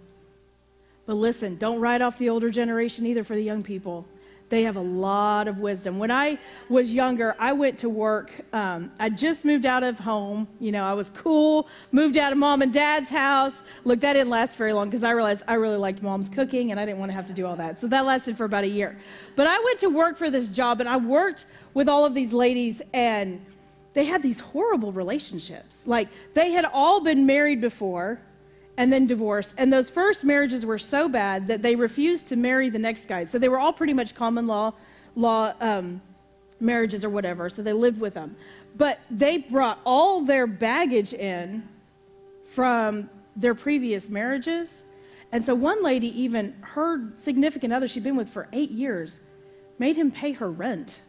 But 1.07 1.15
listen, 1.15 1.55
don't 1.55 1.79
write 1.79 2.03
off 2.03 2.19
the 2.19 2.29
older 2.29 2.51
generation 2.51 3.07
either 3.07 3.23
for 3.23 3.33
the 3.33 3.41
young 3.41 3.63
people. 3.63 4.05
They 4.49 4.63
have 4.63 4.77
a 4.77 4.81
lot 4.81 5.47
of 5.47 5.59
wisdom. 5.59 5.99
When 5.99 6.09
I 6.09 6.39
was 6.69 6.91
younger, 6.91 7.35
I 7.37 7.53
went 7.53 7.77
to 7.79 7.89
work. 7.89 8.31
Um, 8.51 8.91
I 8.99 9.09
just 9.09 9.45
moved 9.45 9.65
out 9.65 9.83
of 9.83 9.99
home. 9.99 10.47
You 10.59 10.71
know, 10.71 10.83
I 10.83 10.93
was 10.93 11.11
cool, 11.11 11.67
moved 11.91 12.17
out 12.17 12.31
of 12.31 12.37
mom 12.39 12.63
and 12.63 12.73
dad's 12.73 13.09
house. 13.09 13.61
Look, 13.83 13.99
that 14.01 14.13
didn't 14.13 14.29
last 14.29 14.55
very 14.55 14.73
long 14.73 14.89
because 14.89 15.03
I 15.03 15.11
realized 15.11 15.43
I 15.47 15.53
really 15.53 15.77
liked 15.77 16.01
mom's 16.01 16.29
cooking 16.29 16.71
and 16.71 16.79
I 16.79 16.85
didn't 16.85 16.97
want 16.97 17.11
to 17.11 17.15
have 17.15 17.27
to 17.27 17.33
do 17.33 17.45
all 17.45 17.55
that. 17.57 17.79
So 17.79 17.87
that 17.87 18.05
lasted 18.05 18.35
for 18.37 18.45
about 18.45 18.63
a 18.63 18.67
year. 18.67 18.97
But 19.35 19.45
I 19.45 19.59
went 19.59 19.79
to 19.79 19.89
work 19.89 20.17
for 20.17 20.31
this 20.31 20.49
job 20.49 20.79
and 20.79 20.89
I 20.89 20.97
worked 20.97 21.45
with 21.75 21.87
all 21.87 22.03
of 22.03 22.15
these 22.15 22.33
ladies 22.33 22.81
and 22.93 23.45
they 23.93 24.05
had 24.05 24.23
these 24.23 24.39
horrible 24.39 24.91
relationships. 24.91 25.83
Like 25.85 26.09
they 26.33 26.51
had 26.51 26.65
all 26.65 27.01
been 27.01 27.25
married 27.25 27.61
before 27.61 28.19
and 28.79 28.93
then 28.93 29.05
divorced. 29.05 29.53
And 29.57 29.73
those 29.73 29.89
first 29.89 30.23
marriages 30.23 30.65
were 30.65 30.77
so 30.77 31.09
bad 31.09 31.47
that 31.49 31.61
they 31.61 31.75
refused 31.75 32.27
to 32.27 32.37
marry 32.37 32.69
the 32.69 32.79
next 32.79 33.09
guy. 33.09 33.25
So 33.25 33.37
they 33.37 33.49
were 33.49 33.59
all 33.59 33.73
pretty 33.73 33.93
much 33.93 34.15
common 34.15 34.47
law 34.47 34.73
law 35.15 35.53
um, 35.59 36.01
marriages 36.61 37.03
or 37.03 37.09
whatever. 37.09 37.49
So 37.49 37.61
they 37.61 37.73
lived 37.73 37.99
with 37.99 38.13
them. 38.13 38.37
But 38.77 38.99
they 39.11 39.39
brought 39.39 39.81
all 39.85 40.21
their 40.21 40.47
baggage 40.47 41.13
in 41.13 41.67
from 42.45 43.09
their 43.35 43.53
previous 43.53 44.07
marriages. 44.07 44.85
And 45.33 45.43
so 45.43 45.53
one 45.53 45.83
lady, 45.83 46.07
even 46.21 46.55
her 46.61 47.11
significant 47.17 47.73
other 47.73 47.87
she'd 47.87 48.03
been 48.03 48.15
with 48.15 48.29
for 48.29 48.47
eight 48.53 48.71
years, 48.71 49.19
made 49.77 49.97
him 49.97 50.09
pay 50.09 50.31
her 50.31 50.49
rent 50.49 51.01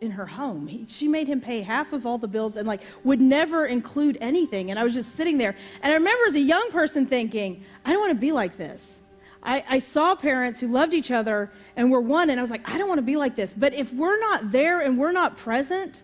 in 0.00 0.10
her 0.10 0.26
home. 0.26 0.66
He, 0.66 0.84
she 0.88 1.08
made 1.08 1.26
him 1.26 1.40
pay 1.40 1.60
half 1.60 1.92
of 1.92 2.06
all 2.06 2.18
the 2.18 2.28
bills 2.28 2.56
and 2.56 2.66
like 2.66 2.82
would 3.04 3.20
never 3.20 3.66
include 3.66 4.18
anything. 4.20 4.70
And 4.70 4.78
I 4.78 4.84
was 4.84 4.94
just 4.94 5.16
sitting 5.16 5.38
there. 5.38 5.56
And 5.82 5.92
I 5.92 5.96
remember 5.96 6.24
as 6.26 6.34
a 6.34 6.40
young 6.40 6.70
person 6.70 7.06
thinking, 7.06 7.64
I 7.84 7.92
don't 7.92 8.00
want 8.00 8.12
to 8.12 8.20
be 8.20 8.32
like 8.32 8.56
this. 8.56 9.00
I, 9.42 9.64
I 9.68 9.78
saw 9.78 10.14
parents 10.14 10.60
who 10.60 10.68
loved 10.68 10.94
each 10.94 11.10
other 11.10 11.50
and 11.76 11.90
were 11.90 12.00
one, 12.00 12.28
and 12.30 12.40
I 12.40 12.42
was 12.42 12.50
like, 12.50 12.68
I 12.68 12.76
don't 12.76 12.88
want 12.88 12.98
to 12.98 13.02
be 13.02 13.16
like 13.16 13.36
this. 13.36 13.54
But 13.54 13.72
if 13.72 13.92
we're 13.92 14.18
not 14.18 14.50
there 14.50 14.80
and 14.80 14.98
we're 14.98 15.12
not 15.12 15.36
present 15.36 16.02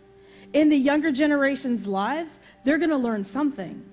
in 0.53 0.69
the 0.69 0.77
younger 0.77 1.11
generation's 1.11 1.87
lives, 1.87 2.39
they're 2.65 2.79
going 2.79 2.91
to 2.91 2.97
learn 2.97 3.25
something. 3.25 3.85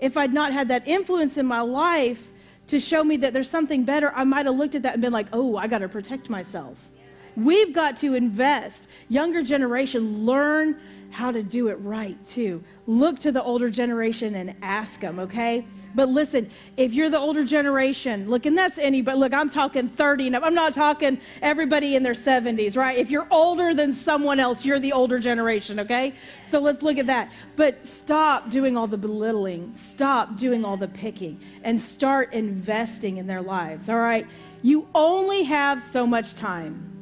If 0.00 0.16
I'd 0.16 0.32
not 0.32 0.52
had 0.52 0.68
that 0.68 0.88
influence 0.88 1.36
in 1.36 1.46
my 1.46 1.60
life 1.60 2.28
to 2.68 2.80
show 2.80 3.04
me 3.04 3.18
that 3.18 3.32
there's 3.32 3.50
something 3.50 3.84
better, 3.84 4.12
I 4.14 4.24
might 4.24 4.46
have 4.46 4.56
looked 4.56 4.74
at 4.74 4.82
that 4.82 4.94
and 4.94 5.02
been 5.02 5.12
like, 5.12 5.28
oh, 5.32 5.56
I 5.56 5.66
got 5.66 5.78
to 5.78 5.88
protect 5.88 6.30
myself 6.30 6.90
We've 7.36 7.72
got 7.72 7.96
to 7.98 8.14
invest. 8.14 8.88
Younger 9.08 9.42
generation, 9.42 10.24
learn 10.24 10.80
how 11.10 11.30
to 11.30 11.42
do 11.42 11.68
it 11.68 11.74
right 11.76 12.16
too. 12.26 12.62
Look 12.86 13.18
to 13.20 13.32
the 13.32 13.42
older 13.42 13.70
generation 13.70 14.34
and 14.34 14.54
ask 14.60 15.00
them, 15.00 15.18
okay? 15.18 15.64
But 15.94 16.10
listen, 16.10 16.50
if 16.76 16.92
you're 16.92 17.08
the 17.08 17.18
older 17.18 17.42
generation, 17.42 18.28
look, 18.28 18.44
and 18.44 18.56
that's 18.56 18.76
anybody, 18.76 19.16
look, 19.16 19.32
I'm 19.32 19.48
talking 19.48 19.88
30 19.88 20.26
and 20.26 20.36
I'm 20.36 20.54
not 20.54 20.74
talking 20.74 21.18
everybody 21.40 21.96
in 21.96 22.02
their 22.02 22.12
70s, 22.12 22.76
right? 22.76 22.98
If 22.98 23.10
you're 23.10 23.26
older 23.30 23.72
than 23.72 23.94
someone 23.94 24.38
else, 24.38 24.66
you're 24.66 24.78
the 24.78 24.92
older 24.92 25.18
generation, 25.18 25.80
okay? 25.80 26.12
So 26.44 26.60
let's 26.60 26.82
look 26.82 26.98
at 26.98 27.06
that. 27.06 27.32
But 27.56 27.86
stop 27.86 28.50
doing 28.50 28.76
all 28.76 28.86
the 28.86 28.98
belittling, 28.98 29.72
stop 29.72 30.36
doing 30.36 30.66
all 30.66 30.76
the 30.76 30.88
picking, 30.88 31.40
and 31.62 31.80
start 31.80 32.34
investing 32.34 33.16
in 33.16 33.26
their 33.26 33.40
lives, 33.40 33.88
all 33.88 33.98
right? 33.98 34.26
You 34.60 34.86
only 34.94 35.44
have 35.44 35.80
so 35.80 36.06
much 36.06 36.34
time, 36.34 36.95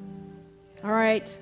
all 0.84 0.92
right? 0.92 1.36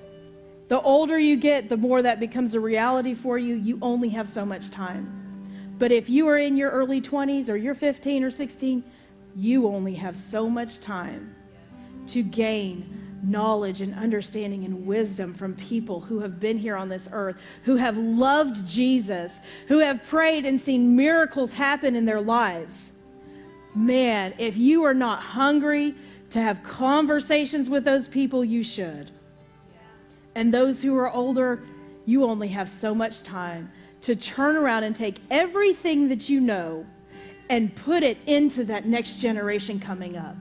The 0.69 0.81
older 0.81 1.19
you 1.19 1.35
get, 1.35 1.69
the 1.69 1.77
more 1.77 2.01
that 2.01 2.19
becomes 2.19 2.55
a 2.55 2.59
reality 2.59 3.13
for 3.13 3.37
you. 3.37 3.55
You 3.55 3.77
only 3.81 4.09
have 4.09 4.29
so 4.29 4.45
much 4.45 4.69
time. 4.69 5.75
But 5.77 5.91
if 5.91 6.09
you 6.09 6.27
are 6.29 6.37
in 6.37 6.55
your 6.55 6.71
early 6.71 7.01
20s 7.01 7.49
or 7.49 7.55
you're 7.55 7.75
15 7.75 8.23
or 8.23 8.31
16, 8.31 8.83
you 9.35 9.67
only 9.67 9.95
have 9.95 10.15
so 10.15 10.49
much 10.49 10.79
time 10.79 11.35
to 12.07 12.23
gain 12.23 13.19
knowledge 13.23 13.81
and 13.81 13.93
understanding 13.95 14.65
and 14.65 14.85
wisdom 14.85 15.33
from 15.33 15.55
people 15.55 15.99
who 15.99 16.19
have 16.19 16.39
been 16.39 16.57
here 16.57 16.75
on 16.75 16.89
this 16.89 17.07
earth, 17.11 17.37
who 17.63 17.75
have 17.75 17.97
loved 17.97 18.65
Jesus, 18.65 19.39
who 19.67 19.79
have 19.79 20.03
prayed 20.03 20.45
and 20.45 20.59
seen 20.59 20.95
miracles 20.95 21.53
happen 21.53 21.95
in 21.95 22.05
their 22.05 22.21
lives. 22.21 22.91
Man, 23.75 24.33
if 24.37 24.57
you 24.57 24.83
are 24.83 24.93
not 24.93 25.19
hungry 25.19 25.95
to 26.31 26.41
have 26.41 26.63
conversations 26.63 27.69
with 27.69 27.85
those 27.85 28.07
people, 28.07 28.43
you 28.43 28.63
should. 28.63 29.11
And 30.35 30.53
those 30.53 30.81
who 30.81 30.95
are 30.97 31.11
older, 31.11 31.63
you 32.05 32.23
only 32.23 32.47
have 32.49 32.69
so 32.69 32.93
much 32.93 33.23
time 33.23 33.71
to 34.01 34.15
turn 34.15 34.55
around 34.55 34.83
and 34.83 34.95
take 34.95 35.19
everything 35.31 36.09
that 36.09 36.29
you 36.29 36.41
know 36.41 36.85
and 37.49 37.73
put 37.75 38.03
it 38.03 38.17
into 38.25 38.63
that 38.65 38.85
next 38.85 39.15
generation 39.15 39.79
coming 39.79 40.17
up. 40.17 40.35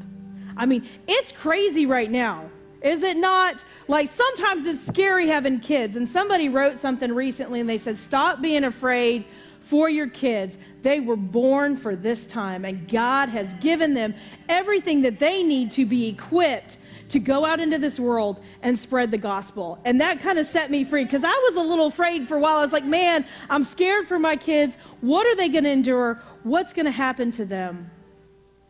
I 0.56 0.66
mean, 0.66 0.88
it's 1.06 1.32
crazy 1.32 1.86
right 1.86 2.10
now. 2.10 2.50
Is 2.82 3.02
it 3.02 3.16
not? 3.16 3.64
Like 3.86 4.08
sometimes 4.08 4.66
it's 4.66 4.84
scary 4.84 5.28
having 5.28 5.60
kids. 5.60 5.96
And 5.96 6.08
somebody 6.08 6.48
wrote 6.48 6.78
something 6.78 7.12
recently 7.12 7.60
and 7.60 7.68
they 7.68 7.78
said, 7.78 7.96
Stop 7.96 8.40
being 8.40 8.64
afraid 8.64 9.24
for 9.60 9.88
your 9.88 10.08
kids. 10.08 10.58
They 10.82 10.98
were 11.00 11.16
born 11.16 11.76
for 11.76 11.94
this 11.94 12.26
time, 12.26 12.64
and 12.64 12.88
God 12.88 13.28
has 13.28 13.54
given 13.54 13.94
them 13.94 14.14
everything 14.48 15.02
that 15.02 15.20
they 15.20 15.42
need 15.42 15.70
to 15.72 15.86
be 15.86 16.08
equipped 16.08 16.76
to 17.12 17.18
go 17.18 17.44
out 17.44 17.60
into 17.60 17.78
this 17.78 18.00
world 18.00 18.40
and 18.62 18.78
spread 18.78 19.10
the 19.10 19.18
gospel. 19.18 19.78
And 19.84 20.00
that 20.00 20.20
kind 20.20 20.38
of 20.38 20.46
set 20.46 20.70
me 20.70 20.82
free 20.82 21.04
because 21.04 21.24
I 21.24 21.46
was 21.46 21.56
a 21.56 21.60
little 21.60 21.88
afraid 21.88 22.26
for 22.26 22.38
a 22.38 22.40
while. 22.40 22.56
I 22.56 22.62
was 22.62 22.72
like, 22.72 22.86
man, 22.86 23.26
I'm 23.50 23.64
scared 23.64 24.08
for 24.08 24.18
my 24.18 24.34
kids. 24.34 24.78
What 25.02 25.26
are 25.26 25.36
they 25.36 25.50
going 25.50 25.64
to 25.64 25.70
endure? 25.70 26.22
What's 26.42 26.72
going 26.72 26.86
to 26.86 26.90
happen 26.90 27.30
to 27.32 27.44
them 27.44 27.90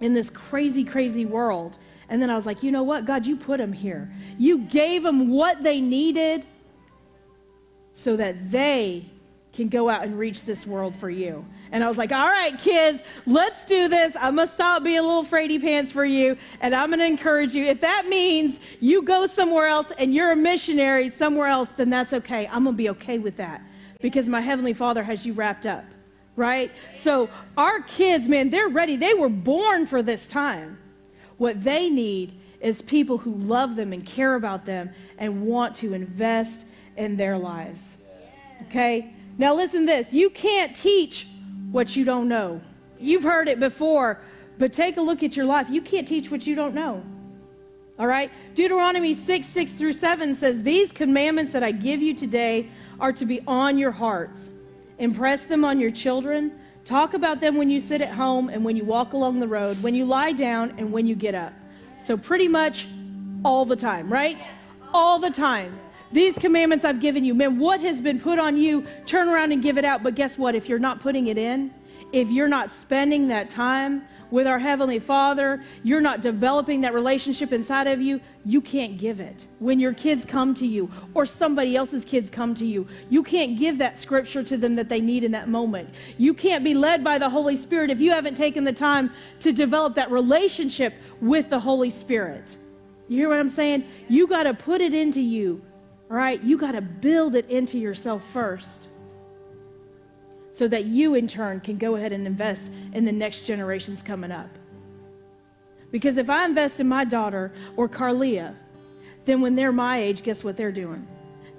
in 0.01 0.13
this 0.13 0.29
crazy, 0.29 0.83
crazy 0.83 1.25
world? 1.25 1.79
And 2.09 2.21
then 2.21 2.31
I 2.31 2.35
was 2.35 2.45
like, 2.45 2.65
you 2.65 2.73
know 2.73 2.83
what? 2.83 3.05
God, 3.05 3.27
you 3.27 3.37
put 3.37 3.59
them 3.59 3.73
here. 3.73 4.13
You 4.39 4.59
gave 4.59 5.05
them 5.05 5.29
what 5.31 5.63
they 5.63 5.81
needed 5.81 6.45
so 7.95 8.17
that 8.17 8.51
they 8.51 9.07
can 9.53 9.69
go 9.69 9.89
out 9.89 10.03
and 10.03 10.19
reach 10.19 10.45
this 10.45 10.67
world 10.67 10.97
for 10.97 11.11
you. 11.11 11.45
And 11.73 11.83
I 11.83 11.89
was 11.89 11.97
like, 11.97 12.13
all 12.13 12.29
right, 12.29 12.57
kids, 12.59 13.03
let's 13.25 13.65
do 13.65 13.89
this. 13.89 14.15
I'm 14.21 14.37
going 14.37 14.47
to 14.47 14.53
stop 14.53 14.85
being 14.85 14.99
a 14.99 15.03
little 15.03 15.25
fraidy 15.25 15.59
pants 15.61 15.91
for 15.91 16.05
you. 16.05 16.37
And 16.61 16.75
I'm 16.75 16.91
going 16.91 17.01
to 17.01 17.07
encourage 17.07 17.55
you. 17.55 17.65
If 17.65 17.81
that 17.81 18.07
means 18.09 18.61
you 18.79 19.03
go 19.03 19.27
somewhere 19.27 19.67
else 19.67 19.91
and 19.99 20.15
you're 20.15 20.33
a 20.33 20.37
missionary 20.37 21.09
somewhere 21.09 21.49
else, 21.49 21.71
then 21.77 21.89
that's 21.89 22.13
okay. 22.13 22.47
I'm 22.47 22.65
going 22.65 22.77
to 22.77 22.79
be 22.79 22.91
okay 22.91 23.19
with 23.19 23.39
that 23.39 23.63
because 24.03 24.29
my 24.29 24.43
Heavenly 24.43 24.75
Father 24.75 25.03
has 25.03 25.25
you 25.25 25.33
wrapped 25.33 25.65
up, 25.65 25.85
right? 26.37 26.71
So 26.95 27.31
our 27.57 27.81
kids, 27.81 28.29
man, 28.29 28.51
they're 28.51 28.69
ready. 28.69 28.97
They 28.97 29.15
were 29.15 29.31
born 29.31 29.87
for 29.87 30.03
this 30.03 30.27
time. 30.27 30.79
What 31.39 31.65
they 31.65 31.89
need 31.89 32.39
is 32.61 32.83
people 32.83 33.17
who 33.17 33.35
love 33.35 33.77
them 33.77 33.95
and 33.95 34.05
care 34.05 34.35
about 34.35 34.67
them 34.67 34.91
and 35.17 35.43
want 35.43 35.75
to 35.77 35.95
invest 35.95 36.67
in 36.99 37.17
their 37.17 37.39
lives. 37.39 37.89
Okay? 38.69 39.15
Now, 39.39 39.55
listen 39.55 39.87
this 39.87 40.13
you 40.13 40.29
can't 40.29 40.77
teach 40.77 41.27
what 41.73 41.97
you 41.97 42.05
don't 42.05 42.29
know. 42.29 42.61
You've 42.99 43.25
heard 43.25 43.49
it 43.49 43.59
before, 43.59 44.21
but 44.59 44.73
take 44.73 44.97
a 44.97 45.01
look 45.01 45.23
at 45.23 45.37
your 45.37 45.47
life. 45.47 45.69
You 45.69 45.83
can't 45.83 46.07
teach 46.07 46.31
what 46.31 46.47
you 46.47 46.55
don't 46.55 46.75
know. 46.75 47.03
All 47.99 48.07
right? 48.07 48.31
Deuteronomy 48.55 49.15
6 49.15 49.47
6 49.47 49.73
through 49.73 49.95
7 49.95 50.35
says, 50.35 50.63
These 50.63 50.93
commandments 50.93 51.53
that 51.53 51.63
I 51.63 51.73
give 51.73 52.01
you 52.01 52.15
today 52.15 52.69
are 53.01 53.13
to 53.13 53.25
be 53.25 53.41
on 53.47 53.79
your 53.79 53.91
hearts. 53.91 54.51
Impress 54.99 55.47
them 55.47 55.65
on 55.65 55.81
your 55.81 55.91
children. 55.91 56.53
Talk 56.85 57.15
about 57.15 57.41
them 57.41 57.57
when 57.57 57.71
you 57.71 57.81
sit 57.81 58.01
at 58.01 58.11
home 58.11 58.49
and 58.49 58.65
when 58.65 58.77
you 58.77 58.85
walk 58.85 59.13
along 59.13 59.41
the 59.41 59.49
road, 59.49 59.83
when 59.83 59.95
you 59.95 60.05
lie 60.05 60.33
down 60.33 60.75
and 60.79 60.93
when 60.93 61.07
you 61.07 61.15
get 61.15 61.35
up. 61.35 61.53
So, 62.03 62.17
pretty 62.17 62.49
much 62.49 62.89
all 63.45 63.65
the 63.65 63.77
time, 63.77 64.13
right? 64.13 64.47
All 64.93 65.19
the 65.19 65.31
time. 65.31 65.79
These 66.12 66.38
commandments 66.38 66.85
I've 66.85 67.01
given 67.01 67.25
you, 67.25 67.35
man, 67.35 67.59
what 67.59 67.81
has 67.81 68.01
been 68.01 68.20
put 68.20 68.38
on 68.38 68.57
you, 68.57 68.85
turn 69.07 69.29
around 69.29 69.53
and 69.53 69.62
give 69.62 69.79
it 69.79 69.85
out. 69.85 70.03
But 70.03 70.14
guess 70.14 70.37
what? 70.37 70.55
If 70.55 70.68
you're 70.68 70.79
not 70.79 71.01
putting 71.01 71.29
it 71.29 71.38
in, 71.38 71.72
if 72.12 72.29
you're 72.29 72.48
not 72.48 72.70
spending 72.70 73.29
that 73.29 73.48
time 73.48 74.03
with 74.31 74.46
our 74.46 74.59
Heavenly 74.59 74.98
Father, 74.98 75.62
you're 75.83 76.01
not 76.01 76.20
developing 76.20 76.83
that 76.83 76.92
relationship 76.92 77.53
inside 77.53 77.87
of 77.87 78.01
you, 78.01 78.20
you 78.44 78.61
can't 78.61 78.98
give 78.98 79.20
it. 79.20 79.46
When 79.59 79.79
your 79.79 79.94
kids 79.94 80.25
come 80.25 80.53
to 80.55 80.66
you 80.66 80.90
or 81.14 81.25
somebody 81.25 81.77
else's 81.77 82.05
kids 82.05 82.29
come 82.29 82.55
to 82.57 82.64
you, 82.66 82.87
you 83.09 83.22
can't 83.22 83.59
give 83.59 83.79
that 83.79 83.98
scripture 83.98 84.42
to 84.42 84.57
them 84.57 84.75
that 84.77 84.88
they 84.88 85.01
need 85.01 85.25
in 85.25 85.33
that 85.33 85.48
moment. 85.48 85.90
You 86.18 86.35
can't 86.35 86.64
be 86.64 86.75
led 86.75 87.03
by 87.03 87.18
the 87.18 87.29
Holy 87.29 87.57
Spirit 87.57 87.90
if 87.90 88.01
you 88.01 88.11
haven't 88.11 88.35
taken 88.35 88.64
the 88.64 88.72
time 88.72 89.11
to 89.40 89.53
develop 89.53 89.94
that 89.94 90.11
relationship 90.11 90.94
with 91.20 91.48
the 91.48 91.61
Holy 91.61 91.90
Spirit. 91.90 92.57
You 93.09 93.18
hear 93.18 93.29
what 93.29 93.38
I'm 93.38 93.48
saying? 93.48 93.85
You 94.09 94.27
got 94.27 94.44
to 94.44 94.55
put 94.55 94.81
it 94.81 94.94
into 94.94 95.20
you 95.20 95.62
all 96.12 96.18
right, 96.18 96.42
you 96.42 96.59
got 96.59 96.72
to 96.72 96.83
build 96.83 97.35
it 97.35 97.48
into 97.48 97.79
yourself 97.79 98.22
first 98.22 98.88
so 100.53 100.68
that 100.68 100.85
you, 100.85 101.14
in 101.14 101.27
turn, 101.27 101.59
can 101.61 101.79
go 101.79 101.96
ahead 101.96 102.12
and 102.12 102.27
invest 102.27 102.70
in 102.92 103.07
the 103.07 103.12
next 103.12 103.46
generations 103.46 104.03
coming 104.03 104.31
up. 104.31 104.51
Because 105.90 106.18
if 106.18 106.29
I 106.29 106.44
invest 106.44 106.81
in 106.81 106.87
my 106.87 107.07
daughter 107.07 107.51
or 107.79 107.88
Carlia, 107.88 108.55
then 109.25 109.40
when 109.40 109.55
they're 109.55 109.72
my 109.72 110.03
age, 110.03 110.22
guess 110.22 110.44
what 110.44 110.55
they're 110.55 110.70
doing? 110.70 111.09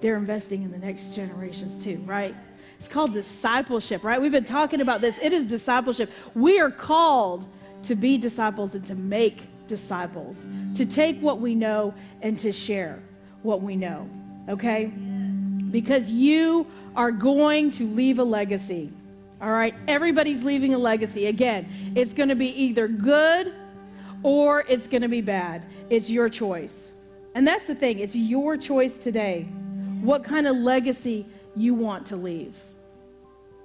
They're 0.02 0.18
investing 0.18 0.62
in 0.62 0.70
the 0.70 0.78
next 0.78 1.16
generations 1.16 1.84
too, 1.84 2.04
right? 2.06 2.36
It's 2.78 2.88
called 2.88 3.12
discipleship, 3.12 4.04
right? 4.04 4.22
We've 4.22 4.32
been 4.32 4.46
talking 4.46 4.82
about 4.82 5.02
this. 5.02 5.18
It 5.20 5.34
is 5.34 5.48
discipleship. 5.48 6.12
We 6.36 6.60
are 6.60 6.70
called 6.70 7.48
to 7.84 7.96
be 7.96 8.20
disciples 8.20 8.76
and 8.76 8.86
to 8.86 8.94
make 8.94 9.48
disciples, 9.66 10.46
to 10.76 10.86
take 10.86 11.20
what 11.22 11.42
we 11.42 11.56
know 11.56 11.92
and 12.22 12.38
to 12.38 12.52
share 12.52 13.02
what 13.42 13.64
we 13.64 13.76
know 13.76 14.08
okay? 14.50 14.86
Because 14.86 16.12
you 16.12 16.68
are 16.96 17.12
going 17.12 17.72
to 17.72 17.88
leave 17.88 18.20
a 18.20 18.24
legacy. 18.24 18.92
All 19.42 19.52
right? 19.52 19.74
Everybody's 19.88 20.44
leaving 20.44 20.74
a 20.74 20.78
legacy. 20.78 21.28
Again, 21.28 21.94
it's 21.96 22.14
going 22.14 22.30
to 22.30 22.36
be 22.36 22.50
either 22.50 22.88
good 22.88 23.54
or 24.22 24.64
it's 24.68 24.88
going 24.88 25.02
to 25.02 25.10
be 25.10 25.22
bad. 25.22 25.66
It's 25.90 26.10
your 26.10 26.30
choice. 26.30 26.92
And 27.36 27.48
that's 27.48 27.66
the 27.66 27.76
thing, 27.76 28.00
it's 28.00 28.16
your 28.16 28.58
choice 28.58 28.98
today. 28.98 29.44
What 30.02 30.24
kind 30.24 30.48
of 30.48 30.56
legacy 30.56 31.26
you 31.56 31.74
want 31.74 32.06
to 32.08 32.16
leave. 32.16 32.56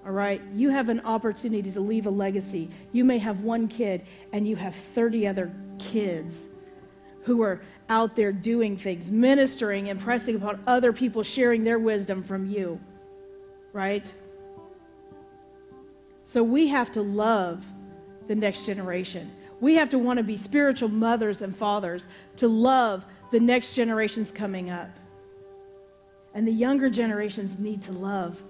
All 0.05 0.13
right? 0.13 0.41
You 0.55 0.71
have 0.71 0.89
an 0.89 1.01
opportunity 1.01 1.71
to 1.73 1.81
leave 1.81 2.07
a 2.07 2.11
legacy. 2.11 2.71
You 2.93 3.05
may 3.05 3.19
have 3.19 3.41
one 3.41 3.69
kid 3.69 4.05
and 4.33 4.47
you 4.47 4.57
have 4.57 4.75
30 4.75 5.27
other 5.27 5.53
kids 5.79 6.47
who 7.25 7.43
are 7.43 7.61
out 7.89 8.15
there 8.17 8.33
doing 8.33 8.77
things, 8.77 9.11
ministering, 9.11 9.87
impressing 9.87 10.37
upon 10.37 10.63
other 10.67 10.93
people, 10.93 11.23
sharing 11.23 11.65
their 11.65 11.79
wisdom 11.79 12.23
from 12.23 12.47
you. 12.47 12.81
Right? 13.73 14.13
So 16.25 16.43
we 16.43 16.69
have 16.69 16.93
to 16.93 17.03
love 17.03 17.65
the 18.27 18.35
next 18.35 18.67
generation. 18.67 19.31
We 19.61 19.75
have 19.75 19.91
to 19.91 19.99
want 19.99 20.19
to 20.19 20.23
be 20.23 20.37
spiritual 20.37 20.89
mothers 20.89 21.41
and 21.41 21.57
fathers 21.57 22.07
to 22.37 22.49
love 22.49 23.05
the 23.31 23.41
next 23.41 23.75
generations 23.75 24.31
coming 24.31 24.71
up. 24.71 24.91
And 26.35 26.47
the 26.47 26.53
younger 26.53 26.91
generations 26.91 27.59
need 27.59 27.83
to 27.83 27.93
love 27.93 28.43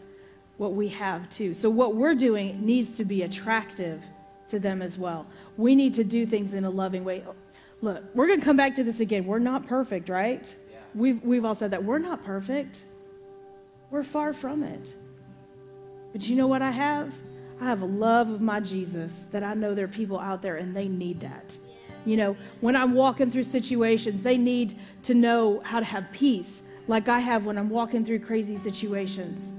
what 0.57 0.75
we 0.75 0.89
have 0.89 1.31
too. 1.31 1.55
So 1.55 1.71
what 1.71 1.95
we're 1.95 2.15
doing 2.15 2.65
needs 2.65 2.97
to 2.97 3.05
be 3.05 3.23
attractive 3.23 4.05
to 4.49 4.59
them 4.59 4.83
as 4.83 4.99
well. 4.99 5.27
We 5.57 5.75
need 5.75 5.95
to 5.95 6.05
do 6.05 6.27
things 6.27 6.53
in 6.55 6.65
a 6.65 6.71
loving 6.71 7.05
way. 7.05 7.23
Look, 7.81 8.03
we're 8.15 8.27
going 8.27 8.41
to 8.41 8.45
come 8.45 8.57
back 8.57 8.75
to 8.77 8.85
this 8.85 9.01
again. 9.01 9.25
We're 9.25 9.39
not 9.39 9.67
perfect, 9.67 10.09
right? 10.09 10.53
Yeah. 10.71 10.79
We've, 10.95 11.23
we've 11.23 11.45
all 11.45 11.55
said 11.55 11.71
that. 11.71 11.85
We're 11.85 11.99
not 11.99 12.25
perfect. 12.25 12.83
We're 13.91 14.03
far 14.03 14.33
from 14.33 14.63
it. 14.63 14.95
But 16.13 16.29
you 16.29 16.37
know 16.37 16.47
what 16.47 16.63
I 16.63 16.71
have? 16.71 17.15
I 17.61 17.65
have 17.65 17.83
a 17.83 17.87
love 17.87 18.31
of 18.31 18.41
my 18.41 18.61
Jesus 18.61 19.27
that 19.31 19.43
I 19.43 19.55
know 19.55 19.75
there 19.75 19.85
are 19.85 19.89
people 19.89 20.19
out 20.19 20.43
there 20.43 20.57
and 20.57 20.75
they 20.75 20.89
need 20.89 21.21
that. 21.21 21.57
You 22.05 22.17
know, 22.17 22.37
when 22.61 22.77
I'm 22.77 22.95
walking 22.95 23.31
through 23.31 23.45
situations, 23.45 24.23
they 24.23 24.39
need 24.39 24.77
to 25.03 25.15
know 25.15 25.61
how 25.65 25.79
to 25.79 25.85
have 25.85 26.11
peace, 26.13 26.63
like 26.87 27.09
I 27.09 27.19
have 27.19 27.45
when 27.45 27.59
I'm 27.59 27.69
walking 27.69 28.05
through 28.05 28.21
crazy 28.21 28.57
situations. 28.57 29.53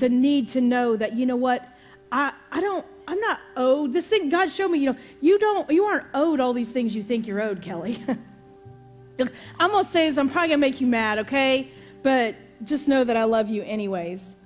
To 0.00 0.08
need 0.08 0.48
to 0.48 0.60
know 0.60 0.96
that, 0.96 1.14
you 1.14 1.24
know 1.24 1.36
what, 1.36 1.68
I, 2.10 2.32
I 2.50 2.60
don't, 2.60 2.84
I'm 3.06 3.20
not 3.20 3.40
owed. 3.56 3.92
This 3.92 4.06
thing, 4.06 4.28
God 4.28 4.50
showed 4.50 4.70
me, 4.70 4.78
you 4.78 4.92
know, 4.92 4.98
you 5.20 5.38
don't, 5.38 5.70
you 5.70 5.84
aren't 5.84 6.06
owed 6.14 6.40
all 6.40 6.52
these 6.52 6.70
things 6.70 6.94
you 6.94 7.02
think 7.02 7.26
you're 7.26 7.42
owed, 7.42 7.60
Kelly. 7.60 8.02
I'm 9.58 9.70
to 9.70 9.84
say 9.84 10.08
this, 10.08 10.18
I'm 10.18 10.28
probably 10.28 10.50
to 10.50 10.56
make 10.56 10.80
you 10.80 10.86
mad, 10.86 11.18
okay? 11.20 11.70
But 12.02 12.34
just 12.64 12.88
know 12.88 13.04
that 13.04 13.16
I 13.16 13.24
love 13.24 13.48
you 13.48 13.62
anyways. 13.62 14.36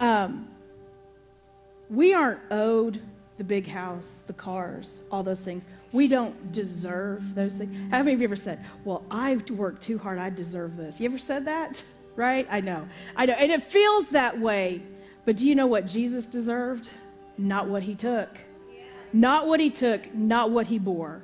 Um, 0.00 0.48
we 1.90 2.14
aren't 2.14 2.40
owed 2.50 3.00
the 3.36 3.44
big 3.44 3.66
house, 3.66 4.20
the 4.26 4.32
cars, 4.32 5.00
all 5.10 5.22
those 5.22 5.40
things. 5.40 5.66
We 5.92 6.08
don't 6.08 6.52
deserve 6.52 7.34
those 7.34 7.54
things. 7.54 7.74
How 7.90 7.98
many 7.98 8.14
of 8.14 8.20
you 8.20 8.24
ever 8.24 8.36
said, 8.36 8.64
Well, 8.84 9.04
I 9.10 9.36
worked 9.50 9.82
too 9.82 9.98
hard, 9.98 10.18
I 10.18 10.30
deserve 10.30 10.76
this? 10.76 11.00
You 11.00 11.06
ever 11.08 11.18
said 11.18 11.44
that? 11.46 11.82
Right? 12.16 12.46
I 12.48 12.60
know. 12.60 12.86
I 13.16 13.26
know. 13.26 13.32
And 13.32 13.50
it 13.50 13.64
feels 13.64 14.10
that 14.10 14.38
way. 14.38 14.80
But 15.24 15.36
do 15.36 15.48
you 15.48 15.56
know 15.56 15.66
what 15.66 15.84
Jesus 15.84 16.26
deserved? 16.26 16.88
Not 17.36 17.68
what 17.68 17.82
he 17.82 17.94
took. 17.94 18.28
Not 19.12 19.46
what 19.46 19.60
he 19.60 19.70
took, 19.70 20.12
not 20.14 20.50
what 20.50 20.66
he 20.66 20.78
bore. 20.78 21.22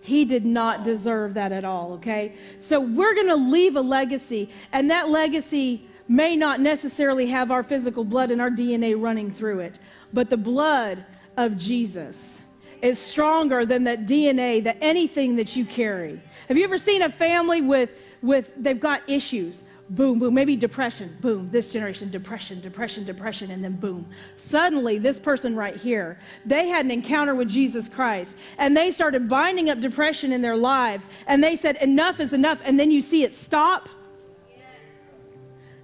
He 0.00 0.24
did 0.24 0.44
not 0.44 0.84
deserve 0.84 1.34
that 1.34 1.52
at 1.52 1.64
all, 1.64 1.92
okay? 1.94 2.34
So 2.58 2.80
we're 2.80 3.14
going 3.14 3.28
to 3.28 3.36
leave 3.36 3.76
a 3.76 3.80
legacy, 3.80 4.50
and 4.72 4.90
that 4.90 5.08
legacy 5.08 5.86
may 6.08 6.34
not 6.34 6.60
necessarily 6.60 7.26
have 7.26 7.50
our 7.50 7.62
physical 7.62 8.04
blood 8.04 8.30
and 8.30 8.40
our 8.40 8.50
DNA 8.50 9.00
running 9.00 9.30
through 9.30 9.60
it, 9.60 9.78
but 10.12 10.30
the 10.30 10.36
blood 10.36 11.04
of 11.36 11.56
Jesus 11.56 12.40
is 12.80 12.98
stronger 12.98 13.66
than 13.66 13.84
that 13.84 14.06
DNA, 14.06 14.62
that 14.64 14.78
anything 14.80 15.36
that 15.36 15.54
you 15.56 15.64
carry. 15.64 16.20
Have 16.48 16.56
you 16.56 16.64
ever 16.64 16.78
seen 16.78 17.02
a 17.02 17.10
family 17.10 17.60
with, 17.60 17.90
with 18.22 18.52
they've 18.56 18.80
got 18.80 19.08
issues? 19.08 19.62
Boom, 19.90 20.18
boom, 20.18 20.34
maybe 20.34 20.54
depression, 20.54 21.16
boom, 21.22 21.48
this 21.50 21.72
generation, 21.72 22.10
depression, 22.10 22.60
depression, 22.60 23.04
depression, 23.04 23.50
and 23.50 23.64
then 23.64 23.72
boom. 23.72 24.06
Suddenly, 24.36 24.98
this 24.98 25.18
person 25.18 25.56
right 25.56 25.76
here, 25.76 26.18
they 26.44 26.68
had 26.68 26.84
an 26.84 26.90
encounter 26.90 27.34
with 27.34 27.48
Jesus 27.48 27.88
Christ 27.88 28.36
and 28.58 28.76
they 28.76 28.90
started 28.90 29.30
binding 29.30 29.70
up 29.70 29.80
depression 29.80 30.32
in 30.32 30.42
their 30.42 30.56
lives 30.56 31.08
and 31.26 31.42
they 31.42 31.56
said, 31.56 31.76
enough 31.76 32.20
is 32.20 32.34
enough. 32.34 32.60
And 32.64 32.78
then 32.78 32.90
you 32.90 33.00
see 33.00 33.22
it 33.22 33.34
stop 33.34 33.88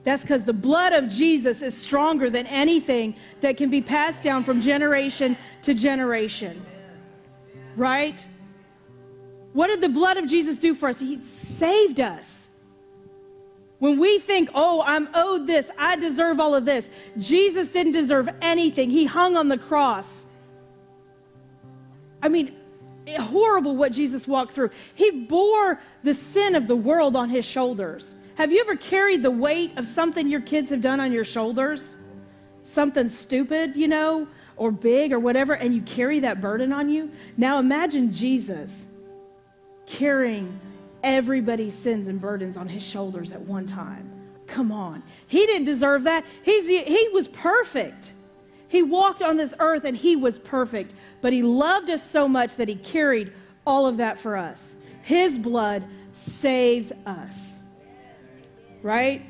that's 0.05 0.23
because 0.23 0.45
the 0.45 0.53
blood 0.53 0.93
of 0.93 1.09
Jesus 1.09 1.63
is 1.63 1.77
stronger 1.77 2.29
than 2.29 2.47
anything 2.47 3.17
that 3.41 3.57
can 3.57 3.71
be 3.71 3.81
passed 3.81 4.23
down 4.23 4.45
from 4.45 4.61
generation 4.61 5.37
to 5.63 5.73
generation. 5.73 6.65
Right? 7.75 8.25
What 9.55 9.69
did 9.69 9.81
the 9.81 9.89
blood 9.89 10.19
of 10.19 10.27
Jesus 10.27 10.59
do 10.59 10.75
for 10.75 10.91
us? 10.91 11.01
He 11.01 11.23
saved 11.25 12.01
us. 12.01 12.44
When 13.79 13.99
we 13.99 14.19
think, 14.19 14.51
oh, 14.55 14.83
I'm 14.83 15.09
owed 15.15 15.47
this, 15.47 15.71
I 15.77 15.97
deserve 15.97 16.41
all 16.41 16.55
of 16.55 16.65
this, 16.65 16.91
Jesus 17.19 17.71
didn't 17.71 17.93
deserve 17.93 18.29
anything. 18.41 18.91
He 18.91 19.05
hung 19.05 19.37
on 19.37 19.49
the 19.49 19.59
cross. 19.59 20.25
I 22.23 22.29
mean, 22.29 22.57
horrible 23.19 23.77
what 23.77 23.93
Jesus 23.93 24.27
walked 24.27 24.55
through. 24.55 24.71
He 24.95 25.11
bore 25.11 25.81
the 26.03 26.15
sin 26.15 26.55
of 26.55 26.67
the 26.67 26.77
world 26.77 27.17
on 27.17 27.29
his 27.29 27.45
shoulders. 27.45 28.15
Have 28.37 28.51
you 28.51 28.61
ever 28.61 28.77
carried 28.77 29.23
the 29.23 29.31
weight 29.31 29.77
of 29.77 29.87
something 29.87 30.27
your 30.29 30.41
kids 30.41 30.71
have 30.71 30.81
done 30.81 31.01
on 31.01 31.13
your 31.13 31.25
shoulders? 31.25 31.97
Something 32.63 33.09
stupid, 33.09 33.77
you 33.77 33.89
know, 33.89 34.27
or 34.57 34.71
big 34.71 35.13
or 35.13 35.19
whatever, 35.19 35.55
and 35.55 35.75
you 35.75 35.83
carry 35.83 36.21
that 36.21 36.41
burden 36.41 36.73
on 36.73 36.89
you? 36.89 37.11
Now 37.37 37.59
imagine 37.59 38.13
Jesus 38.13 38.87
carrying 39.87 40.59
everybody's 41.05 41.75
sins 41.75 42.09
and 42.09 42.21
burdens 42.21 42.57
on 42.57 42.69
his 42.69 42.83
shoulders 42.83 43.31
at 43.31 43.41
one 43.41 43.67
time. 43.67 44.11
Come 44.47 44.73
on. 44.73 45.03
He 45.27 45.47
didn't 45.47 45.67
deserve 45.67 46.05
that. 46.05 46.25
He's, 46.43 46.67
he 46.67 47.09
was 47.13 47.29
perfect. 47.29 48.13
He 48.69 48.83
walked 48.83 49.23
on 49.23 49.37
this 49.37 49.55
earth 49.61 49.85
and 49.85 49.97
he 49.97 50.17
was 50.17 50.39
perfect, 50.41 50.95
but 51.21 51.33
he 51.33 51.43
loved 51.43 51.91
us 51.91 52.03
so 52.03 52.27
much 52.27 52.57
that 52.57 52.69
he 52.69 52.75
carried 52.75 53.33
all 53.67 53.87
of 53.87 53.99
that 53.99 54.19
for 54.19 54.37
us. 54.37 54.75
His 55.03 55.39
blood 55.39 55.85
saves 56.13 56.91
us 57.07 57.55
right? 58.85 59.23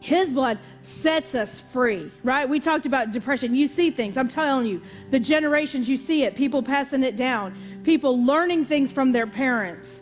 His 0.00 0.32
blood 0.32 0.58
sets 0.82 1.34
us 1.34 1.60
free, 1.60 2.10
right? 2.24 2.48
We 2.48 2.58
talked 2.58 2.86
about 2.86 3.12
depression. 3.12 3.54
You 3.54 3.68
see 3.68 3.90
things. 3.90 4.16
I'm 4.16 4.28
telling 4.28 4.66
you, 4.66 4.82
the 5.10 5.20
generations, 5.20 5.88
you 5.88 5.96
see 5.96 6.24
it. 6.24 6.34
People 6.34 6.62
passing 6.62 7.04
it 7.04 7.16
down, 7.16 7.54
people 7.84 8.24
learning 8.24 8.64
things 8.64 8.90
from 8.90 9.12
their 9.12 9.26
parents. 9.26 10.00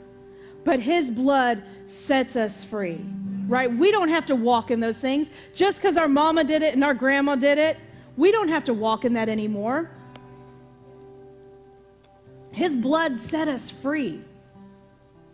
But 0.66 0.80
His 0.80 1.12
blood 1.12 1.62
sets 1.86 2.34
us 2.34 2.64
free, 2.64 3.00
right? 3.46 3.72
We 3.72 3.92
don't 3.92 4.08
have 4.08 4.26
to 4.26 4.34
walk 4.34 4.72
in 4.72 4.80
those 4.80 4.98
things. 4.98 5.30
Just 5.54 5.76
because 5.78 5.96
our 5.96 6.08
mama 6.08 6.42
did 6.42 6.60
it 6.62 6.74
and 6.74 6.82
our 6.82 6.92
grandma 6.92 7.36
did 7.36 7.56
it, 7.56 7.76
we 8.16 8.32
don't 8.32 8.48
have 8.48 8.64
to 8.64 8.74
walk 8.74 9.04
in 9.04 9.12
that 9.12 9.28
anymore. 9.28 9.88
His 12.50 12.74
blood 12.74 13.20
set 13.20 13.46
us 13.46 13.70
free. 13.70 14.20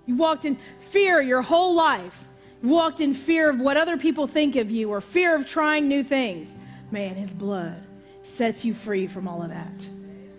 You 0.05 0.17
walked 0.17 0.45
in 0.45 0.59
fear 0.91 1.23
your 1.23 1.41
whole 1.41 1.75
life 1.75 2.29
You 2.63 2.69
walked 2.69 3.01
in 3.01 3.15
fear 3.15 3.49
of 3.49 3.59
what 3.59 3.77
other 3.77 3.97
people 3.97 4.27
think 4.27 4.57
of 4.57 4.71
you 4.71 4.91
or 4.91 5.01
fear 5.01 5.35
of 5.35 5.47
trying 5.47 5.89
new 5.89 6.05
things, 6.05 6.55
man, 6.91 7.15
his 7.15 7.33
blood 7.33 7.83
sets 8.23 8.65
you 8.65 8.75
free 8.75 9.07
from 9.07 9.27
all 9.27 9.43
of 9.43 9.49
that. 9.49 9.89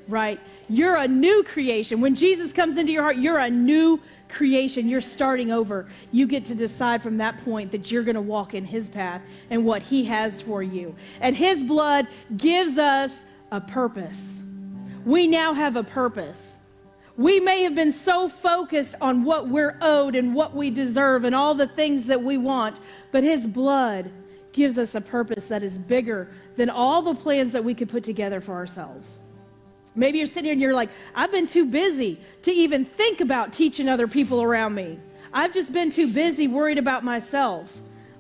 Right? 0.08 0.40
You're 0.70 0.96
a 0.96 1.08
new 1.08 1.44
creation. 1.44 2.02
When 2.02 2.16
Jesus 2.16 2.52
comes 2.52 2.78
into 2.78 2.92
your 2.92 3.04
heart, 3.04 3.18
you're 3.18 3.40
a 3.40 3.50
new 3.50 4.00
creation. 4.30 4.90
You're 4.90 5.02
starting 5.02 5.52
over. 5.52 5.88
You 6.12 6.28
get 6.28 6.46
to 6.46 6.56
decide 6.56 7.02
from 7.02 7.18
that 7.18 7.44
point 7.44 7.72
that 7.72 7.92
you're 7.92 8.04
going 8.04 8.16
to 8.16 8.22
walk 8.22 8.54
in 8.54 8.66
his 8.66 8.90
path 8.90 9.22
and 9.50 9.66
what 9.66 9.82
he 9.82 10.06
has 10.06 10.42
for 10.42 10.64
you. 10.64 10.96
And 11.22 11.36
his 11.36 11.64
blood 11.64 12.08
gives 12.36 12.78
us 12.78 13.22
a 13.52 13.62
purpose. 13.62 14.42
We 15.06 15.28
now 15.28 15.54
have 15.54 15.76
a 15.76 15.84
purpose. 15.84 16.54
We 17.16 17.40
may 17.40 17.62
have 17.64 17.76
been 17.76 17.92
so 17.92 18.28
focused 18.28 18.96
on 19.00 19.24
what 19.24 19.48
we're 19.48 19.78
owed 19.82 20.16
and 20.16 20.34
what 20.34 20.56
we 20.56 20.72
deserve 20.72 21.26
and 21.26 21.36
all 21.36 21.54
the 21.54 21.68
things 21.68 22.08
that 22.08 22.24
we 22.24 22.38
want, 22.38 22.80
but 23.12 23.24
His 23.24 23.46
blood 23.46 24.12
gives 24.52 24.78
us 24.78 24.96
a 24.96 25.02
purpose 25.02 25.48
that 25.50 25.62
is 25.62 25.78
bigger 25.78 26.32
than 26.56 26.70
all 26.70 27.02
the 27.04 27.14
plans 27.14 27.52
that 27.52 27.64
we 27.64 27.76
could 27.76 27.90
put 27.90 28.04
together 28.04 28.42
for 28.42 28.54
ourselves. 28.54 29.20
Maybe 29.96 30.18
you're 30.18 30.28
sitting 30.28 30.46
here 30.46 30.54
and 30.54 30.62
you're 30.62 30.74
like, 30.74 30.90
I've 31.14 31.32
been 31.32 31.48
too 31.48 31.66
busy 31.66 32.20
to 32.44 32.52
even 32.52 32.86
think 32.86 33.22
about 33.22 33.54
teaching 33.54 33.88
other 33.88 34.08
people 34.08 34.42
around 34.42 34.74
me. 34.74 35.00
I've 35.32 35.54
just 35.54 35.72
been 35.72 35.92
too 35.92 36.12
busy 36.12 36.48
worried 36.48 36.78
about 36.78 37.04
myself. 37.04 37.72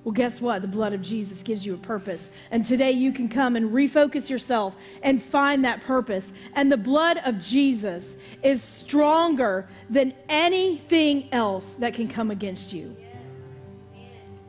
Well, 0.04 0.12
guess 0.12 0.42
what? 0.42 0.62
The 0.62 0.68
blood 0.68 0.94
of 0.94 1.02
Jesus 1.02 1.42
gives 1.42 1.66
you 1.66 1.76
a 1.76 1.78
purpose. 1.78 2.28
And 2.52 2.66
today 2.66 2.92
you 2.92 3.14
can 3.14 3.30
come 3.30 3.56
and 3.56 3.72
refocus 3.72 4.30
yourself 4.30 4.76
and 5.02 5.24
find 5.24 5.64
that 5.64 5.82
purpose. 5.82 6.32
And 6.54 6.72
the 6.72 6.78
blood 6.78 7.20
of 7.24 7.40
Jesus 7.40 8.18
is 8.44 8.62
stronger 8.62 9.68
than 9.90 10.14
anything 10.28 11.32
else 11.32 11.76
that 11.76 11.94
can 11.94 12.10
come 12.10 12.32
against 12.32 12.74
you. 12.74 12.96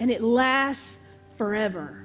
And 0.01 0.11
it 0.11 0.23
lasts 0.23 0.99
forever. 1.39 2.04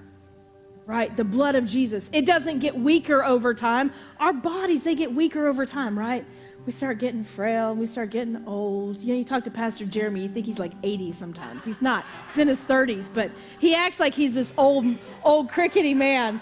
Right? 0.90 1.16
The 1.16 1.24
blood 1.24 1.54
of 1.54 1.66
Jesus. 1.66 2.10
It 2.12 2.26
doesn't 2.26 2.60
get 2.60 2.76
weaker 2.76 3.24
over 3.24 3.54
time. 3.54 3.94
Our 4.20 4.34
bodies, 4.34 4.82
they 4.84 4.96
get 4.96 5.14
weaker 5.14 5.48
over 5.48 5.66
time, 5.66 5.98
right? 5.98 6.26
we 6.66 6.74
start 6.74 7.00
getting 7.00 7.24
frail, 7.24 7.74
we 7.74 7.88
start 7.88 8.12
getting 8.12 8.44
old. 8.46 8.98
You 8.98 9.14
know, 9.14 9.18
you 9.20 9.26
talk 9.26 9.44
to 9.46 9.52
Pastor 9.52 9.86
Jeremy, 9.86 10.22
you 10.22 10.30
think 10.30 10.46
he's 10.46 10.60
like 10.60 10.74
80 10.84 11.14
sometimes. 11.14 11.66
He's 11.66 11.82
not. 11.82 12.06
He's 12.28 12.38
in 12.38 12.48
his 12.48 12.62
30s, 12.62 13.10
but 13.12 13.32
he 13.58 13.74
acts 13.74 14.00
like 14.00 14.14
he's 14.14 14.34
this 14.34 14.54
old, 14.58 14.86
old 15.24 15.50
crickety 15.50 15.94
man. 15.96 16.40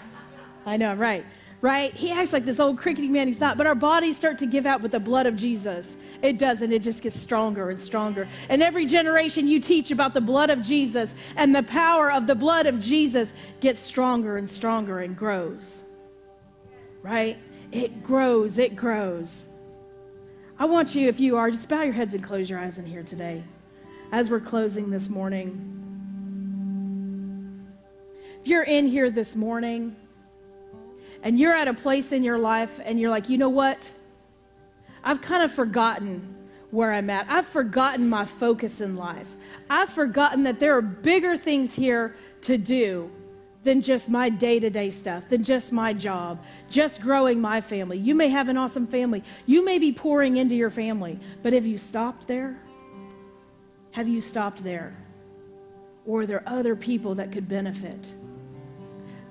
I 0.66 0.76
know, 0.76 0.94
right? 0.94 1.24
Right? 1.60 1.92
He 1.92 2.12
acts 2.12 2.32
like 2.32 2.44
this 2.44 2.60
old 2.60 2.78
crickety 2.78 3.08
man. 3.08 3.26
He's 3.26 3.40
not. 3.40 3.56
But 3.56 3.66
our 3.66 3.74
bodies 3.74 4.16
start 4.16 4.38
to 4.38 4.46
give 4.46 4.64
out 4.64 4.80
with 4.80 4.92
the 4.92 5.00
blood 5.00 5.26
of 5.26 5.34
Jesus. 5.34 5.96
It 6.22 6.38
doesn't. 6.38 6.72
It 6.72 6.82
just 6.82 7.02
gets 7.02 7.18
stronger 7.18 7.70
and 7.70 7.78
stronger. 7.78 8.28
And 8.48 8.62
every 8.62 8.86
generation 8.86 9.48
you 9.48 9.58
teach 9.58 9.90
about 9.90 10.14
the 10.14 10.20
blood 10.20 10.50
of 10.50 10.62
Jesus 10.62 11.14
and 11.34 11.54
the 11.54 11.64
power 11.64 12.12
of 12.12 12.28
the 12.28 12.34
blood 12.36 12.66
of 12.66 12.78
Jesus 12.78 13.32
gets 13.60 13.80
stronger 13.80 14.36
and 14.36 14.48
stronger 14.48 15.00
and 15.00 15.16
grows. 15.16 15.82
Right? 17.02 17.38
It 17.72 18.04
grows. 18.04 18.58
It 18.58 18.76
grows. 18.76 19.44
I 20.60 20.64
want 20.64 20.94
you, 20.94 21.08
if 21.08 21.18
you 21.18 21.36
are, 21.36 21.50
just 21.50 21.68
bow 21.68 21.82
your 21.82 21.92
heads 21.92 22.14
and 22.14 22.22
close 22.22 22.48
your 22.48 22.58
eyes 22.58 22.78
in 22.78 22.86
here 22.86 23.02
today 23.02 23.44
as 24.10 24.30
we're 24.30 24.40
closing 24.40 24.90
this 24.90 25.08
morning. 25.08 25.74
If 28.40 28.48
you're 28.48 28.62
in 28.62 28.86
here 28.86 29.10
this 29.10 29.36
morning 29.36 29.94
and 31.22 31.38
you're 31.38 31.54
at 31.54 31.68
a 31.68 31.74
place 31.74 32.12
in 32.12 32.22
your 32.22 32.38
life 32.38 32.80
and 32.84 32.98
you're 32.98 33.10
like, 33.10 33.28
you 33.28 33.38
know 33.38 33.48
what? 33.48 33.92
I've 35.02 35.20
kind 35.20 35.42
of 35.42 35.52
forgotten 35.52 36.36
where 36.70 36.92
I'm 36.92 37.08
at. 37.10 37.26
I've 37.30 37.46
forgotten 37.46 38.08
my 38.08 38.24
focus 38.24 38.80
in 38.80 38.96
life. 38.96 39.28
I've 39.70 39.88
forgotten 39.90 40.44
that 40.44 40.60
there 40.60 40.76
are 40.76 40.82
bigger 40.82 41.36
things 41.36 41.74
here 41.74 42.14
to 42.42 42.58
do 42.58 43.10
than 43.64 43.80
just 43.80 44.08
my 44.08 44.28
day 44.28 44.60
to 44.60 44.70
day 44.70 44.90
stuff, 44.90 45.28
than 45.28 45.42
just 45.42 45.72
my 45.72 45.92
job, 45.92 46.42
just 46.70 47.00
growing 47.00 47.40
my 47.40 47.60
family. 47.60 47.98
You 47.98 48.14
may 48.14 48.28
have 48.28 48.48
an 48.48 48.56
awesome 48.56 48.86
family. 48.86 49.24
You 49.46 49.64
may 49.64 49.78
be 49.78 49.92
pouring 49.92 50.36
into 50.36 50.56
your 50.56 50.70
family, 50.70 51.18
but 51.42 51.52
have 51.52 51.66
you 51.66 51.78
stopped 51.78 52.26
there? 52.26 52.58
Have 53.92 54.08
you 54.08 54.20
stopped 54.20 54.62
there? 54.62 54.96
Or 56.06 56.22
are 56.22 56.26
there 56.26 56.42
other 56.46 56.76
people 56.76 57.14
that 57.16 57.32
could 57.32 57.48
benefit? 57.48 58.12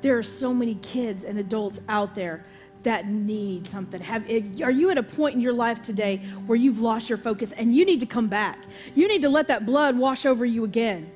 There 0.08 0.18
are 0.18 0.24
so 0.24 0.54
many 0.54 0.76
kids 0.76 1.26
and 1.26 1.38
adults 1.38 1.82
out 1.90 2.16
there 2.16 2.46
that 2.84 3.10
need 3.10 3.68
something. 3.68 4.00
Have, 4.00 4.24
are 4.64 4.72
you 4.72 4.90
at 4.90 4.98
a 4.98 5.04
point 5.04 5.36
in 5.36 5.42
your 5.42 5.52
life 5.52 5.82
today 5.82 6.20
where 6.46 6.56
you've 6.56 6.80
lost 6.80 7.10
your 7.10 7.18
focus 7.18 7.52
and 7.52 7.76
you 7.76 7.84
need 7.84 8.00
to 8.00 8.06
come 8.06 8.30
back? 8.30 8.58
You 8.96 9.10
need 9.10 9.22
to 9.24 9.28
let 9.28 9.50
that 9.50 9.66
blood 9.66 9.98
wash 9.98 10.26
over 10.26 10.46
you 10.46 10.64
again. 10.64 11.12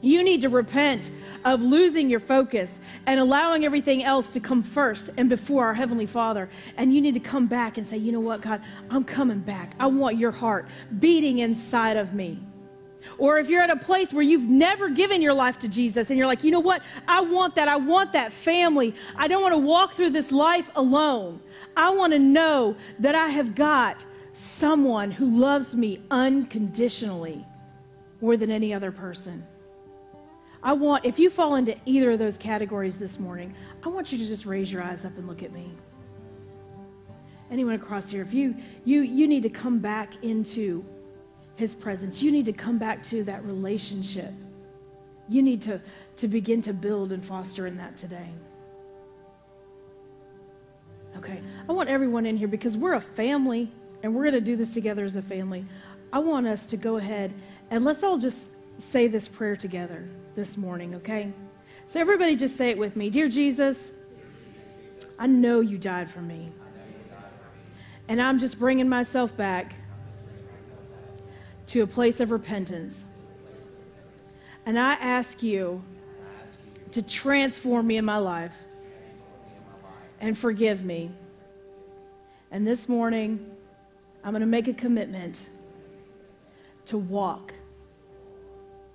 You 0.00 0.24
need 0.24 0.40
to 0.40 0.48
repent 0.48 1.12
of 1.44 1.62
losing 1.62 2.10
your 2.10 2.18
focus 2.18 2.80
and 3.06 3.20
allowing 3.20 3.64
everything 3.64 4.02
else 4.02 4.32
to 4.32 4.40
come 4.40 4.64
first 4.64 5.10
and 5.16 5.28
before 5.28 5.66
our 5.66 5.74
Heavenly 5.74 6.06
Father. 6.06 6.50
And 6.76 6.92
you 6.92 7.00
need 7.00 7.14
to 7.14 7.20
come 7.20 7.46
back 7.46 7.78
and 7.78 7.86
say, 7.86 7.98
you 7.98 8.10
know 8.10 8.18
what, 8.18 8.40
God, 8.40 8.60
I'm 8.90 9.04
coming 9.04 9.38
back. 9.38 9.76
I 9.78 9.86
want 9.86 10.18
your 10.18 10.32
heart 10.32 10.66
beating 10.98 11.38
inside 11.38 11.96
of 11.96 12.14
me. 12.14 12.40
Or 13.18 13.38
if 13.38 13.48
you're 13.48 13.62
at 13.62 13.70
a 13.70 13.76
place 13.76 14.12
where 14.12 14.22
you've 14.22 14.48
never 14.48 14.88
given 14.88 15.22
your 15.22 15.34
life 15.34 15.58
to 15.60 15.68
Jesus 15.68 16.10
and 16.10 16.18
you're 16.18 16.26
like, 16.26 16.44
you 16.44 16.50
know 16.50 16.60
what, 16.60 16.82
I 17.06 17.20
want 17.20 17.54
that. 17.56 17.68
I 17.68 17.76
want 17.76 18.12
that 18.12 18.32
family. 18.32 18.94
I 19.16 19.28
don't 19.28 19.42
want 19.42 19.52
to 19.54 19.58
walk 19.58 19.94
through 19.94 20.10
this 20.10 20.32
life 20.32 20.70
alone. 20.74 21.40
I 21.76 21.90
want 21.90 22.12
to 22.12 22.18
know 22.18 22.76
that 22.98 23.14
I 23.14 23.28
have 23.28 23.54
got 23.54 24.04
someone 24.34 25.10
who 25.10 25.38
loves 25.38 25.74
me 25.74 26.00
unconditionally 26.10 27.44
more 28.20 28.36
than 28.36 28.50
any 28.50 28.74
other 28.74 28.90
person. 28.90 29.46
I 30.62 30.72
want, 30.72 31.04
if 31.04 31.18
you 31.18 31.28
fall 31.28 31.56
into 31.56 31.76
either 31.84 32.12
of 32.12 32.18
those 32.18 32.38
categories 32.38 32.96
this 32.96 33.20
morning, 33.20 33.54
I 33.84 33.88
want 33.90 34.10
you 34.10 34.18
to 34.18 34.24
just 34.24 34.46
raise 34.46 34.72
your 34.72 34.82
eyes 34.82 35.04
up 35.04 35.16
and 35.18 35.28
look 35.28 35.42
at 35.42 35.52
me. 35.52 35.70
Anyone 37.50 37.74
across 37.74 38.10
here, 38.10 38.22
if 38.22 38.32
you 38.32 38.56
you 38.84 39.02
you 39.02 39.28
need 39.28 39.42
to 39.42 39.50
come 39.50 39.78
back 39.78 40.24
into 40.24 40.82
his 41.56 41.74
presence, 41.74 42.22
you 42.22 42.30
need 42.30 42.46
to 42.46 42.52
come 42.52 42.78
back 42.78 43.02
to 43.04 43.24
that 43.24 43.44
relationship. 43.44 44.32
You 45.28 45.42
need 45.42 45.62
to, 45.62 45.80
to 46.16 46.28
begin 46.28 46.60
to 46.62 46.72
build 46.72 47.12
and 47.12 47.24
foster 47.24 47.66
in 47.66 47.76
that 47.76 47.96
today. 47.96 48.28
Okay, 51.16 51.40
I 51.68 51.72
want 51.72 51.88
everyone 51.88 52.26
in 52.26 52.36
here 52.36 52.48
because 52.48 52.76
we're 52.76 52.94
a 52.94 53.00
family 53.00 53.70
and 54.02 54.14
we're 54.14 54.24
going 54.24 54.34
to 54.34 54.40
do 54.40 54.56
this 54.56 54.74
together 54.74 55.04
as 55.04 55.16
a 55.16 55.22
family. 55.22 55.64
I 56.12 56.18
want 56.18 56.46
us 56.46 56.66
to 56.68 56.76
go 56.76 56.96
ahead 56.96 57.32
and 57.70 57.84
let's 57.84 58.02
all 58.02 58.18
just 58.18 58.50
say 58.78 59.06
this 59.06 59.28
prayer 59.28 59.56
together 59.56 60.08
this 60.34 60.56
morning, 60.56 60.96
okay? 60.96 61.32
So, 61.86 62.00
everybody 62.00 62.34
just 62.34 62.56
say 62.56 62.70
it 62.70 62.78
with 62.78 62.96
me 62.96 63.10
Dear 63.10 63.28
Jesus, 63.28 63.90
I 65.18 65.26
know 65.26 65.60
you 65.60 65.78
died 65.78 66.10
for 66.10 66.20
me. 66.20 66.50
And 68.08 68.20
I'm 68.20 68.38
just 68.38 68.58
bringing 68.58 68.88
myself 68.88 69.34
back 69.36 69.76
to 71.68 71.82
a 71.82 71.86
place 71.86 72.20
of 72.20 72.30
repentance. 72.30 73.04
And 74.66 74.78
I 74.78 74.94
ask 74.94 75.42
you 75.42 75.82
to 76.92 77.02
transform 77.02 77.86
me 77.86 77.96
in 77.96 78.04
my 78.04 78.18
life 78.18 78.54
and 80.20 80.36
forgive 80.36 80.84
me. 80.84 81.10
And 82.50 82.66
this 82.66 82.88
morning, 82.88 83.50
I'm 84.22 84.30
going 84.30 84.40
to 84.40 84.46
make 84.46 84.68
a 84.68 84.72
commitment 84.72 85.46
to 86.86 86.98
walk 86.98 87.52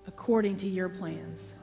according 0.07 0.57
to 0.57 0.67
your 0.67 0.89
plans. 0.89 1.53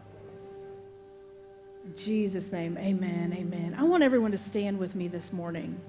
In 1.85 1.95
Jesus' 1.97 2.53
name, 2.53 2.77
amen, 2.79 3.33
amen. 3.37 3.77
I 3.79 3.85
want 3.85 4.03
everyone 4.03 4.33
to 4.33 4.39
stand 4.39 4.79
with 4.79 4.95
me 4.95 5.09
this 5.09 5.33
morning. 5.33 5.81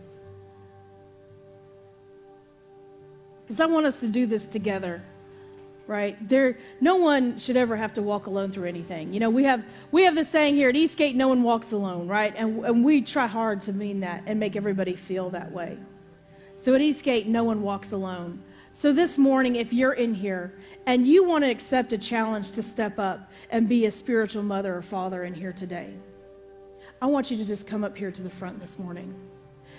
Because 3.48 3.62
I 3.62 3.66
want 3.66 3.86
us 3.86 4.00
to 4.02 4.08
do 4.08 4.26
this 4.26 4.46
together 4.46 5.02
right? 5.88 6.18
There 6.28 6.58
no 6.82 6.98
one 6.98 7.40
should 7.40 7.56
ever 7.56 7.76
have 7.76 7.94
to 7.94 8.02
walk 8.02 8.28
alone 8.28 8.52
through 8.52 8.68
anything. 8.68 9.14
You 9.14 9.22
know 9.22 9.30
we 9.30 9.46
have 9.46 9.64
we 9.92 10.04
have 10.04 10.16
this 10.16 10.30
saying 10.30 10.56
here 10.56 10.70
at 10.70 10.76
eastgate 10.76 11.16
no 11.16 11.30
one 11.30 11.44
walks 11.44 11.72
alone 11.72 12.08
right? 12.08 12.34
And, 12.36 12.64
and 12.66 12.84
we 12.84 13.02
try 13.02 13.26
hard 13.26 13.62
to 13.62 13.74
mean 13.74 14.02
that 14.02 14.24
and 14.26 14.40
make 14.40 14.56
everybody 14.56 14.96
feel 14.96 15.30
that 15.32 15.52
way. 15.52 15.78
So 16.58 16.76
at 16.76 16.82
eastgate 16.82 17.28
no 17.28 17.44
one 17.44 17.62
walks 17.62 17.94
alone. 17.94 18.44
So 18.74 18.94
this 18.94 19.18
morning 19.18 19.56
if 19.56 19.74
you're 19.74 19.94
in 19.94 20.14
here 20.14 20.54
and 20.86 21.08
you 21.08 21.24
want 21.24 21.44
to 21.44 21.50
accept 21.50 21.94
a 21.94 21.98
challenge 21.98 22.52
to 22.52 22.62
step 22.62 23.00
up 23.00 23.32
and 23.50 23.68
be 23.68 23.86
a 23.86 23.92
spiritual 23.92 24.44
mother 24.44 24.76
or 24.76 24.82
father 24.82 25.24
in 25.24 25.34
here 25.34 25.54
today 25.54 25.94
i 27.02 27.06
want 27.06 27.32
you 27.32 27.38
to 27.38 27.46
just 27.46 27.66
come 27.66 27.84
up 27.84 27.98
here 27.98 28.12
to 28.12 28.22
the 28.22 28.30
front 28.30 28.60
this 28.60 28.78
morning 28.78 29.14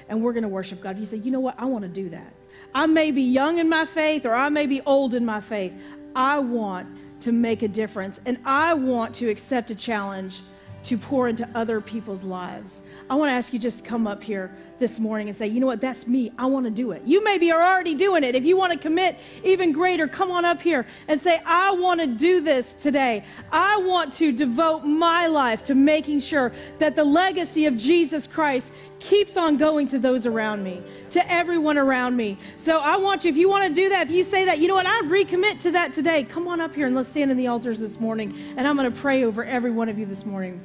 and 0.08 0.20
we're 0.22 0.32
going 0.32 0.42
to 0.42 0.48
worship 0.48 0.80
god. 0.80 0.96
If 0.96 1.00
you 1.00 1.06
say 1.06 1.18
you 1.18 1.30
know 1.30 1.40
what? 1.40 1.54
I 1.58 1.66
want 1.66 1.82
to 1.82 1.88
do 1.88 2.08
that 2.08 2.32
I 2.74 2.86
may 2.86 3.10
be 3.10 3.22
young 3.22 3.58
in 3.58 3.68
my 3.68 3.86
faith 3.86 4.26
or 4.26 4.34
I 4.34 4.48
may 4.48 4.66
be 4.66 4.80
old 4.82 5.14
in 5.14 5.24
my 5.24 5.40
faith. 5.40 5.72
I 6.14 6.38
want 6.38 6.88
to 7.20 7.32
make 7.32 7.62
a 7.62 7.68
difference 7.68 8.20
and 8.26 8.38
I 8.44 8.74
want 8.74 9.14
to 9.16 9.28
accept 9.28 9.70
a 9.70 9.74
challenge 9.74 10.42
to 10.84 10.96
pour 10.96 11.28
into 11.28 11.48
other 11.54 11.80
people's 11.80 12.24
lives. 12.24 12.82
I 13.10 13.14
want 13.14 13.30
to 13.30 13.32
ask 13.32 13.52
you 13.52 13.58
just 13.58 13.84
come 13.84 14.06
up 14.06 14.22
here 14.22 14.54
this 14.78 14.98
morning 14.98 15.28
and 15.28 15.36
say, 15.36 15.46
you 15.46 15.60
know 15.60 15.66
what, 15.66 15.80
that's 15.80 16.06
me. 16.06 16.30
I 16.38 16.46
want 16.46 16.66
to 16.66 16.70
do 16.70 16.92
it. 16.92 17.02
You 17.04 17.24
maybe 17.24 17.50
are 17.50 17.62
already 17.62 17.94
doing 17.94 18.22
it. 18.22 18.34
If 18.34 18.44
you 18.44 18.56
want 18.56 18.72
to 18.72 18.78
commit 18.78 19.18
even 19.42 19.72
greater, 19.72 20.06
come 20.06 20.30
on 20.30 20.44
up 20.44 20.60
here 20.60 20.86
and 21.08 21.20
say, 21.20 21.40
I 21.44 21.70
want 21.72 22.00
to 22.00 22.06
do 22.06 22.40
this 22.40 22.74
today. 22.74 23.24
I 23.50 23.78
want 23.78 24.12
to 24.14 24.30
devote 24.30 24.84
my 24.84 25.26
life 25.26 25.64
to 25.64 25.74
making 25.74 26.20
sure 26.20 26.52
that 26.78 26.96
the 26.96 27.04
legacy 27.04 27.66
of 27.66 27.76
Jesus 27.76 28.26
Christ 28.26 28.72
keeps 29.00 29.36
on 29.36 29.56
going 29.56 29.88
to 29.88 29.98
those 29.98 30.26
around 30.26 30.62
me 30.62 30.82
to 31.10 31.32
everyone 31.32 31.78
around 31.78 32.16
me. 32.16 32.38
So 32.56 32.78
I 32.78 32.96
want 32.96 33.24
you, 33.24 33.30
if 33.30 33.36
you 33.36 33.48
want 33.48 33.66
to 33.68 33.74
do 33.74 33.88
that, 33.88 34.08
if 34.08 34.12
you 34.12 34.22
say 34.22 34.44
that, 34.44 34.58
you 34.58 34.68
know 34.68 34.74
what, 34.74 34.86
I 34.86 35.00
recommit 35.04 35.60
to 35.60 35.70
that 35.72 35.92
today. 35.92 36.24
Come 36.24 36.46
on 36.46 36.60
up 36.60 36.74
here 36.74 36.86
and 36.86 36.94
let's 36.94 37.08
stand 37.08 37.30
in 37.30 37.36
the 37.36 37.46
altars 37.46 37.80
this 37.80 37.98
morning. 37.98 38.54
And 38.56 38.68
I'm 38.68 38.76
going 38.76 38.92
to 38.92 39.00
pray 39.00 39.24
over 39.24 39.44
every 39.44 39.70
one 39.70 39.88
of 39.88 39.98
you 39.98 40.06
this 40.06 40.26
morning. 40.26 40.60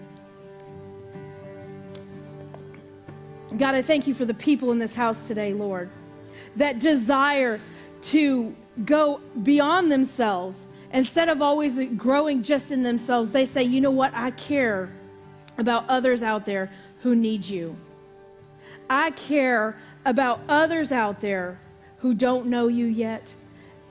God, 3.57 3.75
I 3.75 3.81
thank 3.81 4.07
you 4.07 4.13
for 4.13 4.25
the 4.25 4.33
people 4.33 4.71
in 4.71 4.79
this 4.79 4.95
house 4.95 5.27
today, 5.27 5.53
Lord, 5.53 5.89
that 6.55 6.79
desire 6.79 7.59
to 8.03 8.55
go 8.85 9.21
beyond 9.43 9.91
themselves. 9.91 10.65
Instead 10.91 11.29
of 11.29 11.41
always 11.41 11.79
growing 11.95 12.41
just 12.41 12.71
in 12.71 12.83
themselves, 12.83 13.31
they 13.31 13.45
say, 13.45 13.63
you 13.63 13.81
know 13.81 13.91
what, 13.91 14.11
I 14.15 14.31
care 14.31 14.89
about 15.57 15.87
others 15.87 16.23
out 16.23 16.45
there 16.45 16.71
who 17.01 17.15
need 17.15 17.45
you. 17.45 17.75
I 18.89 19.11
care 19.11 19.77
about 20.05 20.41
others 20.49 20.91
out 20.91 21.21
there 21.21 21.59
who 21.97 22.13
don't 22.13 22.47
know 22.47 22.67
you 22.67 22.85
yet. 22.85 23.33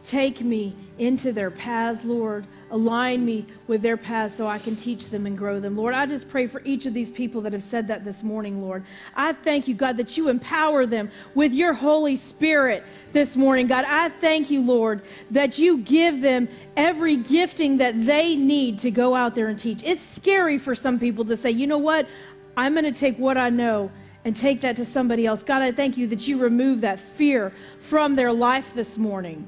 Take 0.04 0.40
me 0.40 0.74
into 0.98 1.32
their 1.32 1.50
paths, 1.50 2.04
Lord. 2.04 2.46
Align 2.72 3.22
me 3.26 3.44
with 3.66 3.82
their 3.82 3.98
paths 3.98 4.34
so 4.34 4.46
I 4.46 4.58
can 4.58 4.76
teach 4.76 5.10
them 5.10 5.26
and 5.26 5.36
grow 5.36 5.60
them. 5.60 5.76
Lord, 5.76 5.92
I 5.92 6.06
just 6.06 6.26
pray 6.30 6.46
for 6.46 6.62
each 6.64 6.86
of 6.86 6.94
these 6.94 7.10
people 7.10 7.42
that 7.42 7.52
have 7.52 7.62
said 7.62 7.86
that 7.88 8.02
this 8.02 8.22
morning, 8.22 8.62
Lord. 8.62 8.82
I 9.14 9.34
thank 9.34 9.68
you, 9.68 9.74
God, 9.74 9.98
that 9.98 10.16
you 10.16 10.30
empower 10.30 10.86
them 10.86 11.10
with 11.34 11.52
your 11.52 11.74
Holy 11.74 12.16
Spirit 12.16 12.82
this 13.12 13.36
morning. 13.36 13.66
God, 13.66 13.84
I 13.86 14.08
thank 14.08 14.50
you, 14.50 14.62
Lord, 14.62 15.02
that 15.30 15.58
you 15.58 15.78
give 15.78 16.22
them 16.22 16.48
every 16.74 17.16
gifting 17.16 17.76
that 17.76 18.00
they 18.00 18.36
need 18.36 18.78
to 18.78 18.90
go 18.90 19.14
out 19.14 19.34
there 19.34 19.48
and 19.48 19.58
teach. 19.58 19.82
It's 19.84 20.02
scary 20.04 20.56
for 20.56 20.74
some 20.74 20.98
people 20.98 21.26
to 21.26 21.36
say, 21.36 21.50
you 21.50 21.66
know 21.66 21.76
what? 21.76 22.08
I'm 22.56 22.72
going 22.72 22.86
to 22.86 22.92
take 22.92 23.18
what 23.18 23.36
I 23.36 23.50
know 23.50 23.90
and 24.24 24.34
take 24.34 24.62
that 24.62 24.76
to 24.76 24.86
somebody 24.86 25.26
else. 25.26 25.42
God, 25.42 25.60
I 25.60 25.72
thank 25.72 25.98
you 25.98 26.06
that 26.06 26.26
you 26.26 26.38
remove 26.38 26.80
that 26.80 26.98
fear 26.98 27.52
from 27.80 28.16
their 28.16 28.32
life 28.32 28.72
this 28.74 28.96
morning. 28.96 29.46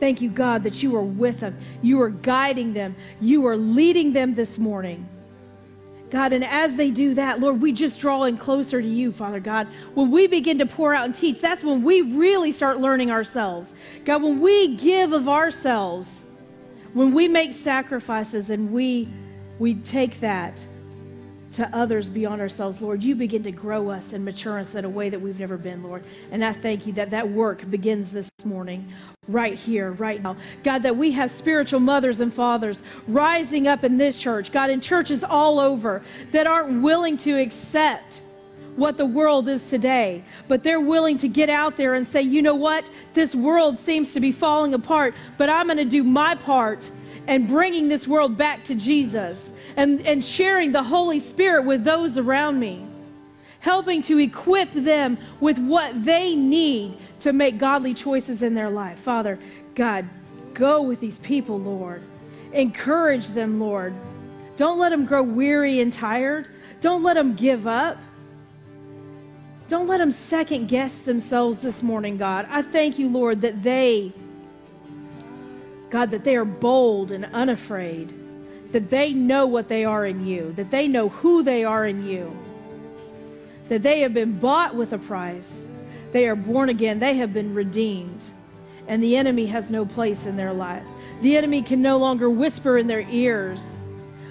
Thank 0.00 0.22
you, 0.22 0.30
God, 0.30 0.62
that 0.62 0.82
you 0.82 0.96
are 0.96 1.02
with 1.02 1.40
them. 1.40 1.56
You 1.82 2.00
are 2.00 2.08
guiding 2.08 2.72
them. 2.72 2.96
You 3.20 3.46
are 3.46 3.56
leading 3.56 4.12
them 4.12 4.34
this 4.34 4.58
morning. 4.58 5.06
God, 6.10 6.32
and 6.32 6.44
as 6.44 6.74
they 6.74 6.90
do 6.90 7.14
that, 7.14 7.38
Lord, 7.38 7.60
we 7.60 7.70
just 7.70 8.00
draw 8.00 8.24
in 8.24 8.36
closer 8.36 8.82
to 8.82 8.88
you, 8.88 9.12
Father 9.12 9.38
God. 9.38 9.68
When 9.94 10.10
we 10.10 10.26
begin 10.26 10.58
to 10.58 10.66
pour 10.66 10.92
out 10.92 11.04
and 11.04 11.14
teach, 11.14 11.40
that's 11.40 11.62
when 11.62 11.84
we 11.84 12.00
really 12.00 12.50
start 12.50 12.80
learning 12.80 13.12
ourselves. 13.12 13.72
God, 14.04 14.22
when 14.22 14.40
we 14.40 14.74
give 14.74 15.12
of 15.12 15.28
ourselves, 15.28 16.22
when 16.94 17.14
we 17.14 17.28
make 17.28 17.52
sacrifices 17.52 18.50
and 18.50 18.72
we 18.72 19.08
we 19.60 19.74
take 19.74 20.18
that 20.20 20.64
to 21.52 21.68
others 21.76 22.08
beyond 22.08 22.40
ourselves, 22.40 22.80
Lord, 22.80 23.02
you 23.02 23.14
begin 23.14 23.42
to 23.42 23.52
grow 23.52 23.90
us 23.90 24.12
and 24.12 24.24
mature 24.24 24.58
us 24.58 24.74
in 24.74 24.84
a 24.84 24.88
way 24.88 25.10
that 25.10 25.20
we've 25.20 25.38
never 25.38 25.56
been, 25.56 25.82
Lord. 25.82 26.04
And 26.30 26.44
I 26.44 26.52
thank 26.52 26.86
you 26.86 26.92
that 26.94 27.10
that 27.10 27.28
work 27.28 27.68
begins 27.70 28.12
this 28.12 28.30
morning, 28.44 28.92
right 29.26 29.54
here, 29.54 29.92
right 29.92 30.22
now. 30.22 30.36
God, 30.62 30.82
that 30.84 30.96
we 30.96 31.12
have 31.12 31.30
spiritual 31.30 31.80
mothers 31.80 32.20
and 32.20 32.32
fathers 32.32 32.82
rising 33.08 33.66
up 33.66 33.82
in 33.84 33.98
this 33.98 34.16
church, 34.16 34.52
God, 34.52 34.70
in 34.70 34.80
churches 34.80 35.24
all 35.24 35.58
over 35.58 36.02
that 36.30 36.46
aren't 36.46 36.82
willing 36.82 37.16
to 37.18 37.40
accept 37.40 38.20
what 38.76 38.96
the 38.96 39.04
world 39.04 39.48
is 39.48 39.68
today, 39.68 40.24
but 40.46 40.62
they're 40.62 40.80
willing 40.80 41.18
to 41.18 41.28
get 41.28 41.50
out 41.50 41.76
there 41.76 41.94
and 41.94 42.06
say, 42.06 42.22
you 42.22 42.40
know 42.40 42.54
what? 42.54 42.88
This 43.14 43.34
world 43.34 43.76
seems 43.76 44.14
to 44.14 44.20
be 44.20 44.30
falling 44.30 44.74
apart, 44.74 45.14
but 45.36 45.50
I'm 45.50 45.66
going 45.66 45.78
to 45.78 45.84
do 45.84 46.04
my 46.04 46.36
part 46.36 46.90
and 47.26 47.46
bringing 47.46 47.88
this 47.88 48.08
world 48.08 48.36
back 48.36 48.64
to 48.64 48.74
Jesus 48.74 49.50
and, 49.76 50.04
and 50.06 50.24
sharing 50.24 50.72
the 50.72 50.82
Holy 50.82 51.20
Spirit 51.20 51.64
with 51.64 51.84
those 51.84 52.18
around 52.18 52.58
me, 52.58 52.84
helping 53.60 54.02
to 54.02 54.18
equip 54.18 54.72
them 54.72 55.18
with 55.40 55.58
what 55.58 56.04
they 56.04 56.34
need 56.34 56.96
to 57.20 57.32
make 57.32 57.58
godly 57.58 57.94
choices 57.94 58.42
in 58.42 58.54
their 58.54 58.70
life. 58.70 58.98
Father, 58.98 59.38
God, 59.74 60.08
go 60.54 60.82
with 60.82 61.00
these 61.00 61.18
people, 61.18 61.58
Lord. 61.58 62.02
Encourage 62.52 63.28
them, 63.28 63.60
Lord. 63.60 63.94
Don't 64.56 64.78
let 64.78 64.90
them 64.90 65.06
grow 65.06 65.22
weary 65.22 65.80
and 65.80 65.92
tired. 65.92 66.48
Don't 66.80 67.02
let 67.02 67.14
them 67.14 67.34
give 67.34 67.66
up. 67.66 67.98
Don't 69.68 69.86
let 69.86 69.98
them 69.98 70.10
second 70.10 70.66
guess 70.66 70.98
themselves 70.98 71.60
this 71.60 71.82
morning, 71.82 72.16
God. 72.16 72.46
I 72.50 72.62
thank 72.62 72.98
you, 72.98 73.08
Lord, 73.08 73.40
that 73.42 73.62
they, 73.62 74.12
God, 75.90 76.10
that 76.12 76.24
they 76.24 76.36
are 76.36 76.44
bold 76.44 77.12
and 77.12 77.26
unafraid, 77.26 78.14
that 78.72 78.90
they 78.90 79.12
know 79.12 79.46
what 79.46 79.68
they 79.68 79.84
are 79.84 80.06
in 80.06 80.24
you, 80.26 80.52
that 80.52 80.70
they 80.70 80.86
know 80.86 81.08
who 81.08 81.42
they 81.42 81.64
are 81.64 81.86
in 81.86 82.04
you, 82.04 82.36
that 83.68 83.82
they 83.82 84.00
have 84.00 84.14
been 84.14 84.38
bought 84.38 84.74
with 84.74 84.92
a 84.92 84.98
price, 84.98 85.66
they 86.12 86.28
are 86.28 86.36
born 86.36 86.68
again, 86.68 86.98
they 86.98 87.16
have 87.16 87.32
been 87.32 87.54
redeemed, 87.54 88.30
and 88.88 89.02
the 89.02 89.16
enemy 89.16 89.46
has 89.46 89.70
no 89.70 89.84
place 89.84 90.26
in 90.26 90.36
their 90.36 90.52
life. 90.52 90.86
The 91.22 91.36
enemy 91.36 91.62
can 91.62 91.82
no 91.82 91.98
longer 91.98 92.30
whisper 92.30 92.78
in 92.78 92.86
their 92.86 93.06
ears 93.10 93.76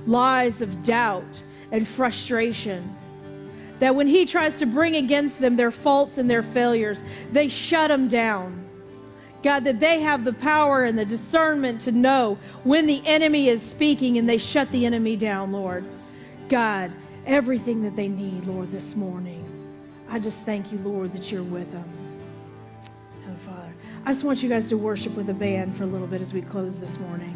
lies 0.07 0.61
of 0.61 0.83
doubt 0.83 1.43
and 1.71 1.87
frustration 1.87 2.95
that 3.79 3.95
when 3.95 4.07
he 4.07 4.25
tries 4.25 4.59
to 4.59 4.65
bring 4.65 4.95
against 4.95 5.39
them 5.39 5.55
their 5.55 5.71
faults 5.71 6.17
and 6.17 6.29
their 6.29 6.43
failures, 6.43 7.03
they 7.31 7.47
shut 7.47 7.87
them 7.87 8.07
down. 8.07 8.68
God, 9.41 9.63
that 9.63 9.79
they 9.79 10.01
have 10.01 10.25
the 10.25 10.33
power 10.33 10.83
and 10.83 10.99
the 10.99 11.05
discernment 11.05 11.81
to 11.81 11.91
know 11.91 12.37
when 12.63 12.85
the 12.85 13.01
enemy 13.05 13.47
is 13.47 13.61
speaking 13.61 14.17
and 14.17 14.27
they 14.27 14.37
shut 14.37 14.69
the 14.71 14.85
enemy 14.85 15.15
down, 15.15 15.51
Lord. 15.51 15.85
God, 16.49 16.91
everything 17.25 17.83
that 17.83 17.95
they 17.95 18.07
need, 18.07 18.45
Lord, 18.45 18.71
this 18.71 18.95
morning. 18.95 19.45
I 20.09 20.19
just 20.19 20.39
thank 20.39 20.71
you, 20.71 20.79
Lord, 20.79 21.13
that 21.13 21.31
you're 21.31 21.43
with 21.43 21.71
them. 21.71 21.89
And 23.25 23.39
Father, 23.39 23.73
I 24.05 24.11
just 24.11 24.23
want 24.23 24.43
you 24.43 24.49
guys 24.49 24.67
to 24.69 24.77
worship 24.77 25.15
with 25.15 25.29
a 25.29 25.33
band 25.33 25.77
for 25.77 25.83
a 25.83 25.87
little 25.87 26.07
bit 26.07 26.19
as 26.19 26.33
we 26.33 26.41
close 26.41 26.79
this 26.79 26.99
morning. 26.99 27.35